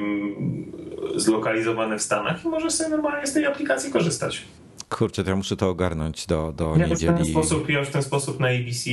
zlokalizowane 1.15 1.97
w 1.99 2.01
Stanach 2.01 2.45
i 2.45 2.47
możesz 2.47 2.73
sobie 2.73 2.89
normalnie 2.89 3.27
z 3.27 3.33
tej 3.33 3.45
aplikacji 3.45 3.91
korzystać. 3.91 4.41
Kurczę, 4.89 5.23
to 5.23 5.29
ja 5.29 5.35
muszę 5.35 5.55
to 5.55 5.69
ogarnąć 5.69 6.27
do, 6.27 6.53
do 6.55 6.75
ja 6.77 6.87
niedzieli. 6.87 7.13
W 7.13 7.17
ten 7.17 7.25
sposób, 7.25 7.69
ja 7.69 7.83
w 7.85 7.89
ten 7.89 8.03
sposób 8.03 8.39
na 8.39 8.47
ABC 8.47 8.89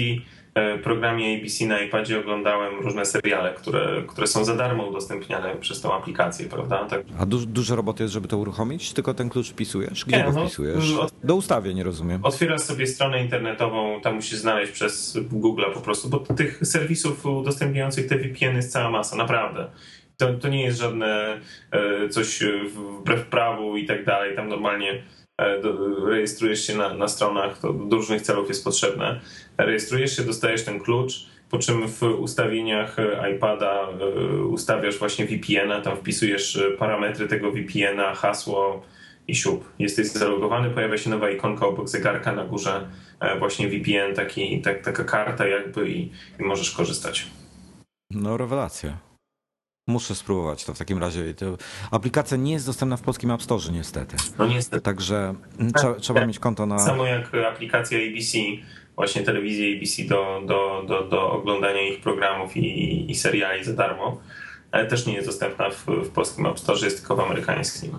programie 0.83 1.39
ABC 1.39 1.67
na 1.67 1.81
iPadzie 1.81 2.21
oglądałem 2.21 2.81
różne 2.81 3.05
seriale, 3.05 3.55
które, 3.55 4.03
które 4.07 4.27
są 4.27 4.45
za 4.45 4.57
darmo 4.57 4.87
udostępniane 4.87 5.57
przez 5.57 5.81
tą 5.81 5.95
aplikację, 5.95 6.47
prawda? 6.47 6.85
Tak. 6.85 7.03
A 7.19 7.27
du 7.27 7.47
dużo 7.47 7.77
roboty 7.77 8.03
jest, 8.03 8.15
żeby 8.15 8.29
to 8.29 8.39
uruchomić? 8.39 8.93
Tylko 8.93 9.15
ten 9.15 9.29
klucz 9.29 9.51
wpisujesz? 9.51 10.05
Gdzie 10.05 10.17
nie, 10.17 10.25
go 10.25 10.33
no, 10.33 10.41
wpisujesz? 10.41 10.93
Od... 10.93 11.13
Do 11.25 11.35
ustawie, 11.35 11.75
nie 11.75 11.85
rozumiem. 11.85 12.25
Otwierasz 12.25 12.61
sobie 12.61 12.87
stronę 12.87 13.23
internetową, 13.23 14.01
tam 14.01 14.15
musisz 14.15 14.39
znaleźć 14.39 14.73
przez 14.73 15.19
Google 15.31 15.65
po 15.75 15.81
prostu, 15.81 16.09
bo 16.09 16.19
tych 16.19 16.67
serwisów 16.67 17.27
udostępniających 17.27 18.07
te 18.07 18.19
VPN 18.19 18.57
jest 18.57 18.73
cała 18.73 18.91
masa, 18.91 19.17
naprawdę. 19.17 19.71
To, 20.17 20.35
to 20.35 20.49
nie 20.49 20.65
jest 20.65 20.79
żadne 20.79 21.41
e, 21.71 22.09
coś 22.09 22.43
wbrew 22.75 23.27
prawu 23.27 23.77
i 23.77 23.87
tak 23.87 24.05
dalej, 24.05 24.37
tam 24.37 24.49
normalnie 24.49 25.03
E, 25.20 25.20
rejestrujesz 26.05 26.67
się 26.67 26.77
na, 26.77 26.95
na 26.95 27.09
stronach, 27.09 27.59
to 27.59 27.73
do 27.73 27.97
różnych 27.97 28.23
celów 28.23 28.49
jest 28.49 28.65
potrzebne. 28.65 29.21
Rejestrujesz 29.59 30.17
się, 30.17 30.23
dostajesz 30.23 30.65
ten 30.65 30.81
klucz, 30.81 31.27
po 31.51 31.59
czym 31.59 31.89
w 31.89 32.03
ustawieniach 32.03 32.97
iPada 33.37 33.89
e, 33.89 34.45
ustawiasz 34.45 34.99
właśnie 34.99 35.27
VPN-a, 35.27 35.81
tam 35.81 35.97
wpisujesz 35.97 36.63
parametry 36.79 37.29
tego 37.29 37.51
VPN-a, 37.53 38.15
hasło 38.15 38.83
i 39.29 39.35
siup. 39.35 39.65
Jesteś 39.79 40.07
zalogowany, 40.07 40.71
pojawia 40.71 40.99
się 40.99 41.11
nowa 41.11 41.31
ikonka 41.31 41.67
obok 41.67 41.89
zegarka 41.89 42.33
na 42.33 42.45
górze, 42.45 42.89
e, 43.21 43.39
właśnie 43.39 43.69
VPN, 43.69 44.15
taki, 44.15 44.63
tak, 44.63 44.83
taka 44.83 45.05
karta 45.05 45.47
jakby 45.47 45.91
i, 45.91 46.11
i 46.41 46.43
możesz 46.43 46.71
korzystać. 46.71 47.27
No 48.11 48.37
rewelacja. 48.37 49.10
Muszę 49.91 50.15
spróbować 50.15 50.65
to 50.65 50.75
w 50.75 50.79
takim 50.79 50.99
razie. 50.99 51.35
To 51.35 51.57
aplikacja 51.91 52.37
nie 52.37 52.53
jest 52.53 52.67
dostępna 52.67 52.97
w 52.97 53.01
polskim 53.01 53.31
App 53.31 53.43
Store 53.43 53.63
niestety. 53.73 54.17
No 54.39 54.47
niestety. 54.47 54.83
Także 54.83 55.35
mm, 55.59 55.73
trzeba, 55.73 55.95
trzeba 55.95 56.27
mieć 56.27 56.39
konto 56.39 56.67
na... 56.67 56.79
Samo 56.79 57.07
jak 57.07 57.35
aplikacja 57.35 57.99
ABC, 57.99 58.39
właśnie 58.97 59.23
telewizję 59.23 59.77
ABC 59.77 60.03
do, 60.05 60.43
do, 60.47 60.85
do, 60.89 61.09
do 61.09 61.33
oglądania 61.33 61.83
ich 61.83 62.01
programów 62.01 62.57
i, 62.57 63.11
i 63.11 63.15
seriali 63.15 63.65
za 63.65 63.73
darmo, 63.73 64.21
ale 64.73 64.87
też 64.87 65.07
nie 65.07 65.15
jest 65.15 65.29
dostępna 65.29 65.71
w, 65.71 65.87
w 65.87 66.11
polskim 66.11 66.47
App 66.47 66.59
Store, 66.59 66.79
jest 66.85 66.99
tylko 66.99 67.17
w 67.17 67.21
amerykańskim. 67.21 67.99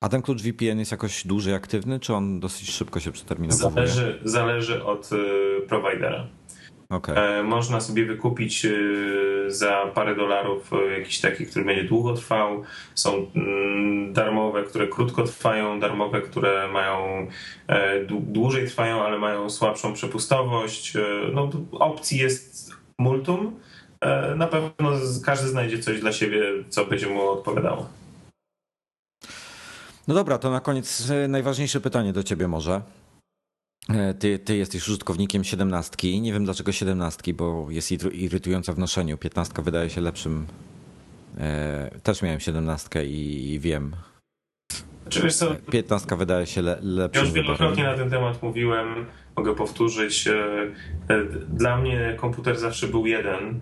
A 0.00 0.08
ten 0.08 0.22
klucz 0.22 0.42
VPN 0.42 0.78
jest 0.78 0.90
jakoś 0.90 1.26
dłużej 1.26 1.54
aktywny, 1.54 2.00
czy 2.00 2.14
on 2.14 2.40
dosyć 2.40 2.70
szybko 2.70 3.00
się 3.00 3.12
przeterminowuje? 3.12 3.70
Zależy, 3.70 4.18
zależy 4.24 4.84
od 4.84 5.12
y, 5.12 5.16
providera. 5.68 6.26
Okay. 6.90 7.16
E, 7.16 7.42
można 7.42 7.80
sobie 7.80 8.06
wykupić 8.06 8.64
e, 8.64 8.70
za 9.46 9.86
parę 9.94 10.16
dolarów 10.16 10.72
e, 10.72 10.98
jakiś 10.98 11.20
taki, 11.20 11.46
który 11.46 11.64
będzie 11.64 11.84
długo 11.84 12.14
trwał. 12.14 12.62
Są 12.94 13.26
mm, 13.36 14.12
darmowe, 14.12 14.62
które 14.62 14.86
krótko 14.88 15.22
trwają, 15.22 15.80
darmowe, 15.80 16.22
które 16.22 16.68
mają 16.68 17.26
dłużej 18.10 18.66
trwają, 18.66 19.02
ale 19.02 19.18
mają 19.18 19.50
słabszą 19.50 19.92
przepustowość. 19.92 20.94
No, 21.32 21.50
opcji 21.72 22.18
jest 22.18 22.74
multum. 22.98 23.60
Na 24.36 24.46
pewno 24.46 24.90
każdy 25.24 25.48
znajdzie 25.48 25.78
coś 25.78 26.00
dla 26.00 26.12
siebie, 26.12 26.42
co 26.68 26.84
będzie 26.84 27.06
mu 27.06 27.28
odpowiadało. 27.28 27.86
No 30.08 30.14
dobra, 30.14 30.38
to 30.38 30.50
na 30.50 30.60
koniec 30.60 31.12
najważniejsze 31.28 31.80
pytanie 31.80 32.12
do 32.12 32.22
ciebie 32.22 32.48
może. 32.48 32.80
E, 33.94 34.14
ty, 34.14 34.38
ty 34.38 34.56
jesteś 34.56 34.88
użytkownikiem 34.88 35.44
17. 35.44 36.20
Nie 36.20 36.32
wiem 36.32 36.44
dlaczego 36.44 36.72
17, 36.72 37.34
bo 37.34 37.66
jest 37.70 37.90
irytująca 38.12 38.72
w 38.72 38.78
noszeniu. 38.78 39.18
15 39.18 39.62
wydaje 39.62 39.90
się 39.90 40.00
lepszym. 40.00 40.46
E, 41.38 41.90
też 42.02 42.22
miałem 42.22 42.40
17 42.40 43.06
i, 43.06 43.52
i 43.52 43.58
wiem. 43.58 43.92
Czy 45.08 45.22
wiesz 45.22 45.36
co, 45.36 45.54
15 45.70 46.16
wydaje 46.16 46.46
się 46.46 46.62
le, 46.62 46.78
lepszym. 46.82 47.22
Ja 47.22 47.28
już 47.28 47.34
wielokrotnie 47.34 47.84
na 47.84 47.94
ten 47.94 48.10
temat 48.10 48.42
mówiłem, 48.42 49.06
mogę 49.36 49.54
powtórzyć. 49.54 50.28
E, 50.28 50.34
dla 51.48 51.76
mnie 51.76 52.14
komputer 52.16 52.58
zawsze 52.58 52.86
był 52.86 53.06
jeden. 53.06 53.60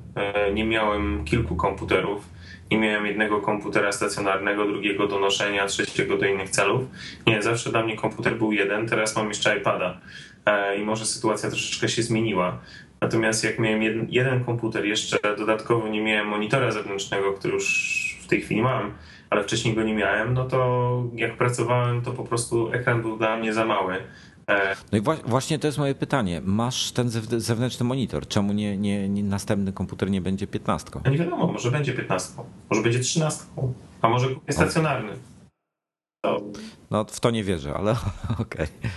Nie 0.54 0.64
miałem 0.64 1.24
kilku 1.24 1.56
komputerów 1.56 2.37
nie 2.70 2.78
miałem 2.78 3.06
jednego 3.06 3.40
komputera 3.40 3.92
stacjonarnego, 3.92 4.66
drugiego 4.66 5.06
do 5.06 5.18
noszenia, 5.18 5.66
trzeciego 5.66 6.16
do 6.16 6.26
innych 6.26 6.50
celów. 6.50 6.84
Nie, 7.26 7.42
zawsze 7.42 7.70
dla 7.70 7.82
mnie 7.82 7.96
komputer 7.96 8.38
był 8.38 8.52
jeden, 8.52 8.88
teraz 8.88 9.16
mam 9.16 9.28
jeszcze 9.28 9.58
iPada 9.58 10.00
e, 10.46 10.76
i 10.76 10.84
może 10.84 11.06
sytuacja 11.06 11.48
troszeczkę 11.50 11.88
się 11.88 12.02
zmieniła. 12.02 12.58
Natomiast 13.00 13.44
jak 13.44 13.58
miałem 13.58 13.82
jeden, 13.82 14.06
jeden 14.10 14.44
komputer, 14.44 14.84
jeszcze 14.84 15.18
dodatkowo 15.36 15.88
nie 15.88 16.00
miałem 16.00 16.28
monitora 16.28 16.70
zewnętrznego, 16.70 17.32
który 17.32 17.54
już 17.54 17.98
tej 18.28 18.40
chwili 18.40 18.62
mam, 18.62 18.92
ale 19.30 19.44
wcześniej 19.44 19.74
go 19.74 19.82
nie 19.82 19.94
miałem, 19.94 20.34
no 20.34 20.44
to 20.44 21.02
jak 21.14 21.36
pracowałem, 21.36 22.02
to 22.02 22.12
po 22.12 22.24
prostu 22.24 22.72
ekran 22.72 23.02
był 23.02 23.16
dla 23.16 23.36
mnie 23.36 23.52
za 23.52 23.64
mały. 23.64 23.94
No 24.92 24.98
i 24.98 25.02
właśnie 25.26 25.58
to 25.58 25.66
jest 25.66 25.78
moje 25.78 25.94
pytanie. 25.94 26.40
Masz 26.44 26.92
ten 26.92 27.10
zewnętrzny 27.40 27.86
monitor. 27.86 28.28
Czemu 28.28 28.52
nie, 28.52 28.76
nie, 28.76 29.08
nie 29.08 29.22
następny 29.22 29.72
komputer 29.72 30.10
nie 30.10 30.20
będzie 30.20 30.46
15? 30.46 30.90
No 31.04 31.10
nie 31.10 31.18
wiadomo, 31.18 31.46
może 31.46 31.70
będzie 31.70 31.92
15, 31.92 32.32
może 32.70 32.82
będzie 32.82 33.00
13, 33.00 33.44
a 34.02 34.08
może 34.08 34.26
jest 34.46 34.58
stacjonarny. 34.58 35.12
To... 36.24 36.40
No 36.90 37.04
w 37.04 37.20
to 37.20 37.30
nie 37.30 37.44
wierzę, 37.44 37.74
ale 37.74 37.90
okej. 38.40 38.66
Okay. 38.66 38.90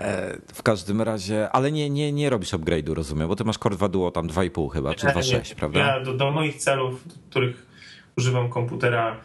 E, 0.00 0.38
w 0.54 0.62
każdym 0.62 1.02
razie, 1.02 1.50
ale 1.50 1.72
nie, 1.72 1.90
nie, 1.90 2.12
nie 2.12 2.30
robisz 2.30 2.52
upgrade'u, 2.52 2.94
rozumiem, 2.94 3.28
bo 3.28 3.36
ty 3.36 3.44
masz 3.44 3.58
Core 3.58 3.76
2 3.76 3.88
Duo 3.88 4.10
tam 4.10 4.28
2,5 4.28 4.72
chyba, 4.72 4.94
czy 4.94 5.06
2,6, 5.06 5.54
prawda? 5.54 5.80
Ja 5.80 6.00
do, 6.00 6.14
do 6.14 6.30
moich 6.30 6.56
celów, 6.56 7.08
do 7.08 7.14
których 7.30 7.66
używam 8.18 8.48
komputera, 8.48 9.20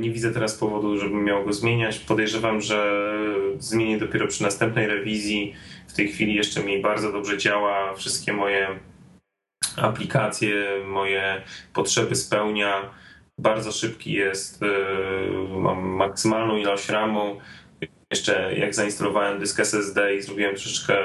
nie 0.00 0.10
widzę 0.10 0.32
teraz 0.32 0.54
powodu, 0.54 0.98
żebym 0.98 1.24
miał 1.24 1.44
go 1.44 1.52
zmieniać. 1.52 1.98
Podejrzewam, 1.98 2.60
że 2.60 3.02
zmienię 3.58 3.98
dopiero 3.98 4.26
przy 4.26 4.42
następnej 4.42 4.86
rewizji. 4.86 5.54
W 5.88 5.92
tej 5.92 6.08
chwili 6.08 6.34
jeszcze 6.34 6.62
mi 6.62 6.82
bardzo 6.82 7.12
dobrze 7.12 7.38
działa. 7.38 7.94
Wszystkie 7.94 8.32
moje 8.32 8.68
aplikacje, 9.76 10.54
moje 10.86 11.42
potrzeby 11.74 12.14
spełnia. 12.14 12.90
Bardzo 13.38 13.72
szybki 13.72 14.12
jest. 14.12 14.62
E, 14.62 14.66
mam 15.58 15.82
maksymalną 15.82 16.56
ilość 16.56 16.88
RAMu 16.88 17.40
jeszcze 18.10 18.54
jak 18.58 18.74
zainstalowałem 18.74 19.38
dysk 19.38 19.60
SSD 19.60 20.16
i 20.16 20.22
zrobiłem 20.22 20.54
troszeczkę 20.54 20.96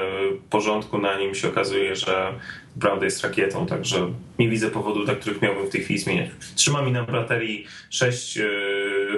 porządku 0.50 0.98
na 0.98 1.18
nim, 1.18 1.34
się 1.34 1.48
okazuje, 1.48 1.96
że 1.96 2.32
naprawdę 2.76 3.04
jest 3.04 3.22
rakietą, 3.22 3.66
także 3.66 4.12
nie 4.38 4.48
widzę 4.48 4.70
powodu, 4.70 5.04
dla 5.04 5.14
których 5.14 5.42
miałbym 5.42 5.66
w 5.66 5.70
tej 5.70 5.82
chwili 5.82 6.00
zmieniać. 6.00 6.30
Trzyma 6.54 6.82
mi 6.82 6.92
na 6.92 7.04
baterii 7.04 7.66
6 7.90 8.38
e, 8.38 8.44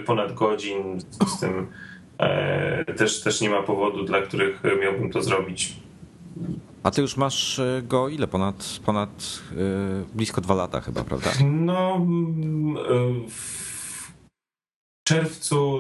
ponad 0.06 0.34
godzin, 0.34 1.00
z 1.26 1.40
tym 1.40 1.66
e, 2.18 2.94
też, 2.94 3.22
też 3.22 3.40
nie 3.40 3.50
ma 3.50 3.62
powodu, 3.62 4.04
dla 4.04 4.22
których 4.22 4.62
miałbym 4.80 5.12
to 5.12 5.22
zrobić. 5.22 5.72
A 6.82 6.90
ty 6.90 7.00
już 7.00 7.16
masz 7.16 7.58
e, 7.58 7.82
go 7.82 8.08
ile? 8.08 8.26
Ponad, 8.26 8.80
ponad 8.86 9.42
blisko 10.14 10.40
dwa 10.40 10.54
lata 10.54 10.80
chyba, 10.80 11.04
prawda? 11.04 11.30
No... 11.44 12.06
W 13.28 13.73
czerwcu 15.04 15.78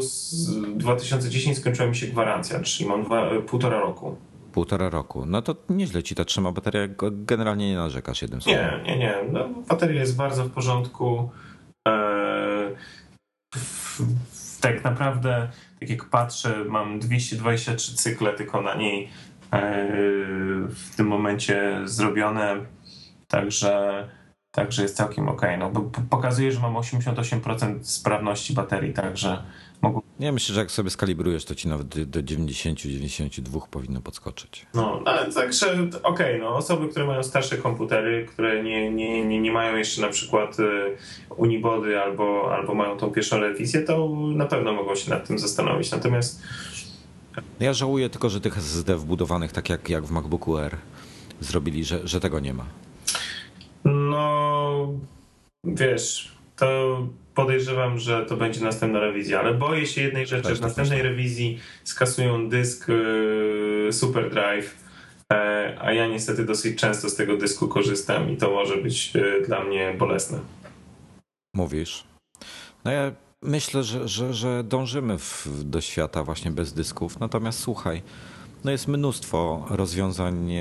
2010 0.76 1.58
skończyła 1.58 1.88
mi 1.88 1.96
się 1.96 2.06
gwarancja, 2.06 2.60
czyli 2.60 2.88
mam 2.88 3.04
dwa, 3.04 3.30
półtora 3.46 3.80
roku. 3.80 4.16
Półtora 4.52 4.90
roku. 4.90 5.26
No 5.26 5.42
to 5.42 5.56
nieźle 5.68 6.02
ci 6.02 6.14
ta 6.14 6.24
trzyma 6.24 6.52
bateria. 6.52 6.88
Generalnie 7.12 7.70
nie 7.70 7.76
narzekasz 7.76 8.22
jednym 8.22 8.42
słowem. 8.42 8.84
Nie, 8.84 8.96
nie, 8.96 8.98
nie. 8.98 9.14
No, 9.32 9.48
bateria 9.68 10.00
jest 10.00 10.16
bardzo 10.16 10.44
w 10.44 10.50
porządku. 10.50 11.30
Eee, 11.88 12.74
tak 14.60 14.84
naprawdę, 14.84 15.48
tak 15.80 15.90
jak 15.90 16.04
patrzę, 16.04 16.64
mam 16.68 16.98
223 17.00 17.96
cykle 17.96 18.32
tylko 18.32 18.62
na 18.62 18.74
niej 18.74 19.08
eee, 19.52 19.88
w 20.68 20.96
tym 20.96 21.06
momencie 21.06 21.80
zrobione. 21.84 22.56
Także 23.28 24.08
Także 24.54 24.82
jest 24.82 24.96
całkiem 24.96 25.28
ok. 25.28 25.42
No, 25.58 25.70
bo 25.70 25.90
pokazuje, 26.10 26.52
że 26.52 26.60
mam 26.60 26.74
88% 26.74 27.78
sprawności 27.82 28.54
baterii, 28.54 28.92
także 28.92 29.42
mogę. 29.82 30.00
Nie 30.20 30.32
myślę, 30.32 30.54
że 30.54 30.60
jak 30.60 30.70
sobie 30.70 30.90
skalibrujesz, 30.90 31.44
to 31.44 31.54
ci 31.54 31.68
nawet 31.68 32.10
do 32.10 32.20
90-92 32.20 33.68
powinno 33.70 34.00
podskoczyć. 34.00 34.66
No, 34.74 35.02
ale 35.04 35.32
także 35.32 35.72
okej, 35.72 36.00
okay, 36.02 36.38
no, 36.38 36.56
osoby, 36.56 36.88
które 36.88 37.06
mają 37.06 37.22
starsze 37.22 37.56
komputery, 37.58 38.26
które 38.26 38.62
nie, 38.62 38.90
nie, 38.90 39.24
nie, 39.24 39.40
nie 39.40 39.52
mają 39.52 39.76
jeszcze 39.76 40.00
na 40.00 40.08
przykład 40.08 40.60
y, 40.60 40.96
unibody 41.36 42.00
albo, 42.00 42.54
albo 42.54 42.74
mają 42.74 42.96
tą 42.96 43.10
pierwszą 43.10 43.40
rewizję, 43.40 43.80
to 43.80 44.08
na 44.34 44.46
pewno 44.46 44.72
mogą 44.72 44.94
się 44.94 45.10
nad 45.10 45.28
tym 45.28 45.38
zastanowić. 45.38 45.90
Natomiast. 45.90 46.42
Ja 47.60 47.72
żałuję 47.72 48.10
tylko, 48.10 48.30
że 48.30 48.40
tych 48.40 48.58
SSD 48.58 48.96
wbudowanych, 48.96 49.52
tak 49.52 49.68
jak, 49.68 49.88
jak 49.88 50.04
w 50.04 50.10
MacBooku 50.10 50.58
R, 50.58 50.76
zrobili, 51.40 51.84
że, 51.84 52.08
że 52.08 52.20
tego 52.20 52.40
nie 52.40 52.54
ma. 52.54 52.64
No, 53.84 54.43
wiesz, 55.64 56.32
to 56.56 56.98
podejrzewam, 57.34 57.98
że 57.98 58.26
to 58.26 58.36
będzie 58.36 58.60
następna 58.60 59.00
rewizja, 59.00 59.40
ale 59.40 59.54
boję 59.54 59.86
się 59.86 60.02
jednej 60.02 60.26
rzeczy. 60.26 60.54
W 60.54 60.60
następnej 60.60 61.02
rewizji 61.02 61.58
skasują 61.84 62.48
dysk 62.48 62.88
y, 62.88 63.88
Super 63.92 64.30
Drive, 64.30 64.76
e, 65.32 65.76
a 65.80 65.92
ja 65.92 66.06
niestety 66.06 66.44
dosyć 66.44 66.78
często 66.78 67.10
z 67.10 67.16
tego 67.16 67.36
dysku 67.36 67.68
korzystam 67.68 68.30
i 68.30 68.36
to 68.36 68.50
może 68.50 68.76
być 68.76 69.12
y, 69.16 69.42
dla 69.46 69.64
mnie 69.64 69.94
bolesne. 69.98 70.38
Mówisz. 71.56 72.04
No 72.84 72.90
ja 72.90 73.12
myślę, 73.42 73.82
że, 73.82 74.08
że, 74.08 74.34
że 74.34 74.64
dążymy 74.64 75.18
w, 75.18 75.48
do 75.64 75.80
świata 75.80 76.24
właśnie 76.24 76.50
bez 76.50 76.72
dysków, 76.72 77.20
natomiast 77.20 77.58
słuchaj, 77.60 78.02
no 78.64 78.70
jest 78.70 78.88
mnóstwo 78.88 79.66
rozwiązań 79.70 80.52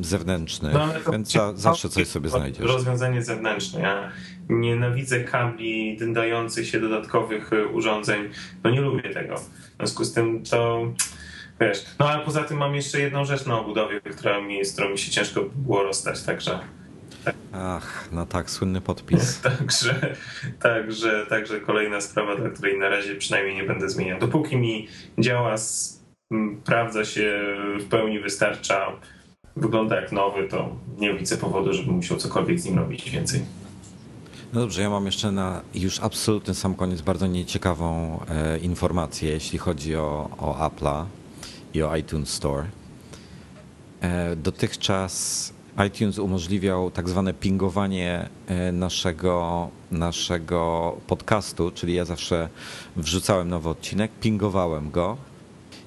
zewnętrznych, 0.00 0.74
no, 0.74 1.12
więc 1.12 1.32
za, 1.32 1.52
zawsze 1.56 1.88
coś 1.88 2.06
sobie 2.06 2.28
znajdziesz. 2.28 2.66
Rozwiązanie 2.66 3.22
zewnętrzne. 3.22 3.80
Ja 3.80 4.12
nienawidzę 4.48 5.24
kabli 5.24 5.98
dających 6.12 6.68
się 6.68 6.80
dodatkowych 6.80 7.52
e, 7.52 7.66
urządzeń. 7.66 8.30
No 8.64 8.70
nie 8.70 8.80
lubię 8.80 9.14
tego. 9.14 9.36
W 9.36 9.76
związku 9.76 10.04
z 10.04 10.12
tym 10.12 10.42
to 10.42 10.92
wiesz. 11.60 11.84
No 11.98 12.08
ale 12.08 12.24
poza 12.24 12.44
tym 12.44 12.56
mam 12.56 12.74
jeszcze 12.74 13.00
jedną 13.00 13.24
rzecz 13.24 13.46
na 13.46 13.60
obudowie, 13.60 14.00
która 14.00 14.40
mi, 14.40 14.64
z 14.64 14.72
którą 14.72 14.90
mi 14.90 14.98
się 14.98 15.10
ciężko 15.10 15.42
było 15.56 15.82
rozstać, 15.82 16.22
także. 16.22 16.58
Ach, 17.52 18.08
no 18.12 18.26
tak, 18.26 18.50
słynny 18.50 18.80
podpis. 18.80 19.40
także, 19.58 20.16
także, 20.60 21.26
także 21.28 21.60
kolejna 21.60 22.00
sprawa, 22.00 22.36
dla 22.36 22.50
której 22.50 22.78
na 22.78 22.88
razie 22.88 23.14
przynajmniej 23.14 23.56
nie 23.56 23.64
będę 23.64 23.90
zmieniał. 23.90 24.18
Dopóki 24.18 24.56
mi 24.56 24.88
działa 25.18 25.58
z 25.58 25.95
sprawdza 26.62 27.04
się 27.04 27.40
w 27.80 27.84
pełni, 27.84 28.20
wystarcza, 28.20 28.92
wygląda 29.56 30.00
jak 30.00 30.12
nowy, 30.12 30.48
to 30.48 30.76
nie 30.98 31.14
widzę 31.14 31.36
powodu, 31.36 31.72
żebym 31.72 31.94
musiał 31.94 32.18
cokolwiek 32.18 32.60
z 32.60 32.64
nim 32.64 32.78
robić 32.78 33.10
więcej. 33.10 33.40
No 34.52 34.60
dobrze, 34.60 34.82
ja 34.82 34.90
mam 34.90 35.06
jeszcze 35.06 35.32
na 35.32 35.62
już 35.74 36.00
absolutny 36.00 36.54
sam 36.54 36.74
koniec 36.74 37.00
bardzo 37.00 37.26
nieciekawą 37.26 38.20
e, 38.28 38.58
informację, 38.58 39.30
jeśli 39.30 39.58
chodzi 39.58 39.96
o, 39.96 40.30
o 40.38 40.68
Apple'a 40.68 41.04
i 41.74 41.82
o 41.82 41.96
iTunes 41.96 42.28
Store. 42.28 42.64
E, 44.00 44.36
dotychczas 44.36 45.52
iTunes 45.88 46.18
umożliwiał 46.18 46.90
tak 46.90 47.08
zwane 47.08 47.34
pingowanie 47.34 48.28
e, 48.46 48.72
naszego, 48.72 49.68
naszego 49.90 50.96
podcastu, 51.06 51.70
czyli 51.70 51.94
ja 51.94 52.04
zawsze 52.04 52.48
wrzucałem 52.96 53.48
nowy 53.48 53.68
odcinek, 53.68 54.10
pingowałem 54.20 54.90
go 54.90 55.16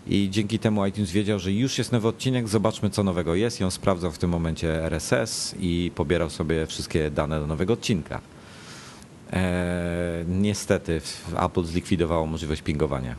i 0.10 0.30
dzięki 0.30 0.60
temu 0.60 0.86
iTunes 0.86 1.12
wiedział, 1.12 1.40
że 1.40 1.52
już 1.52 1.78
jest 1.78 1.92
nowy 1.92 2.08
odcinek, 2.08 2.48
zobaczmy 2.48 2.90
co 2.90 3.04
nowego 3.04 3.36
jest 3.36 3.62
i 3.62 3.64
on 3.64 3.72
sprawdzał 3.72 4.12
w 4.12 4.18
tym 4.18 4.30
momencie 4.30 4.86
RSS 4.86 5.56
i 5.60 5.92
pobierał 5.96 6.30
sobie 6.30 6.66
wszystkie 6.66 7.12
dane 7.12 7.40
do 7.40 7.48
nowego 7.48 7.74
odcinka. 7.74 8.22
Eee, 9.32 10.26
niestety 10.28 11.02
Apple 11.40 11.64
zlikwidowało 11.64 12.26
możliwość 12.26 12.62
pingowania. 12.62 13.16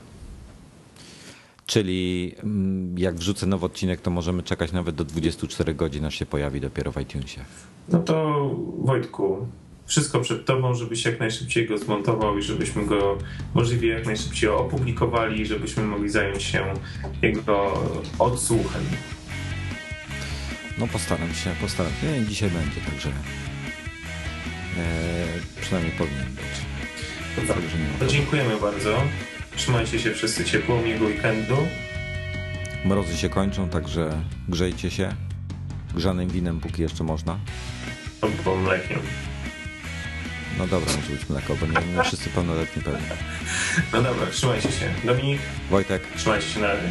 Czyli 1.66 2.32
mm, 2.42 2.98
jak 2.98 3.14
wrzucę 3.14 3.46
nowy 3.46 3.66
odcinek, 3.66 4.00
to 4.00 4.10
możemy 4.10 4.42
czekać 4.42 4.72
nawet 4.72 4.94
do 4.94 5.04
24 5.04 5.74
godzin, 5.74 6.04
aż 6.04 6.14
się 6.14 6.26
pojawi 6.26 6.60
dopiero 6.60 6.92
w 6.92 7.00
iTunesie. 7.00 7.40
No 7.88 7.98
to 7.98 8.50
Wojtku, 8.78 9.46
wszystko 9.90 10.20
przed 10.20 10.44
tobą, 10.44 10.74
żebyś 10.74 11.04
jak 11.04 11.20
najszybciej 11.20 11.66
go 11.66 11.78
zmontował 11.78 12.38
i 12.38 12.42
żebyśmy 12.42 12.86
go 12.86 13.18
możliwie 13.54 13.88
jak 13.88 14.06
najszybciej 14.06 14.50
opublikowali, 14.50 15.46
żebyśmy 15.46 15.82
mogli 15.82 16.08
zająć 16.08 16.42
się 16.42 16.74
jego 17.22 17.84
odsłuchem. 18.18 18.82
No 20.78 20.86
postaram 20.86 21.34
się, 21.34 21.54
postaram 21.60 21.92
się. 22.00 22.06
Nie, 22.06 22.26
dzisiaj 22.26 22.50
będzie, 22.50 22.80
także 22.90 23.08
e, 23.08 23.12
przynajmniej 25.60 25.92
powinien 25.98 26.26
być. 26.26 27.50
To 27.98 28.06
dziękujemy 28.06 28.60
bardzo. 28.60 29.02
Trzymajcie 29.56 29.98
się 29.98 30.14
wszyscy 30.14 30.44
ciepło, 30.44 30.82
miłego 30.82 31.04
weekendu. 31.04 31.56
Mrozy 32.84 33.16
się 33.16 33.28
kończą, 33.28 33.68
także 33.68 34.22
grzejcie 34.48 34.90
się 34.90 35.14
grzanym 35.94 36.28
winem, 36.28 36.60
póki 36.60 36.82
jeszcze 36.82 37.04
można. 37.04 37.38
Albo 38.20 38.56
mlekiem. 38.56 38.98
No 40.58 40.66
dobra, 40.66 40.92
może 40.96 41.12
być 41.12 41.28
mleko, 41.28 41.56
bo 41.56 41.66
nie, 41.66 41.86
nie 41.96 42.02
wszyscy 42.04 42.30
pełnoletni 42.30 42.82
pewnie. 42.82 43.06
No 43.92 44.02
dobra, 44.02 44.26
trzymajcie 44.26 44.72
się. 44.72 44.94
Dominik? 45.04 45.40
Wojtek? 45.70 46.02
Trzymajcie 46.16 46.48
się 46.48 46.60
na 46.60 46.66
razie. 46.66 46.88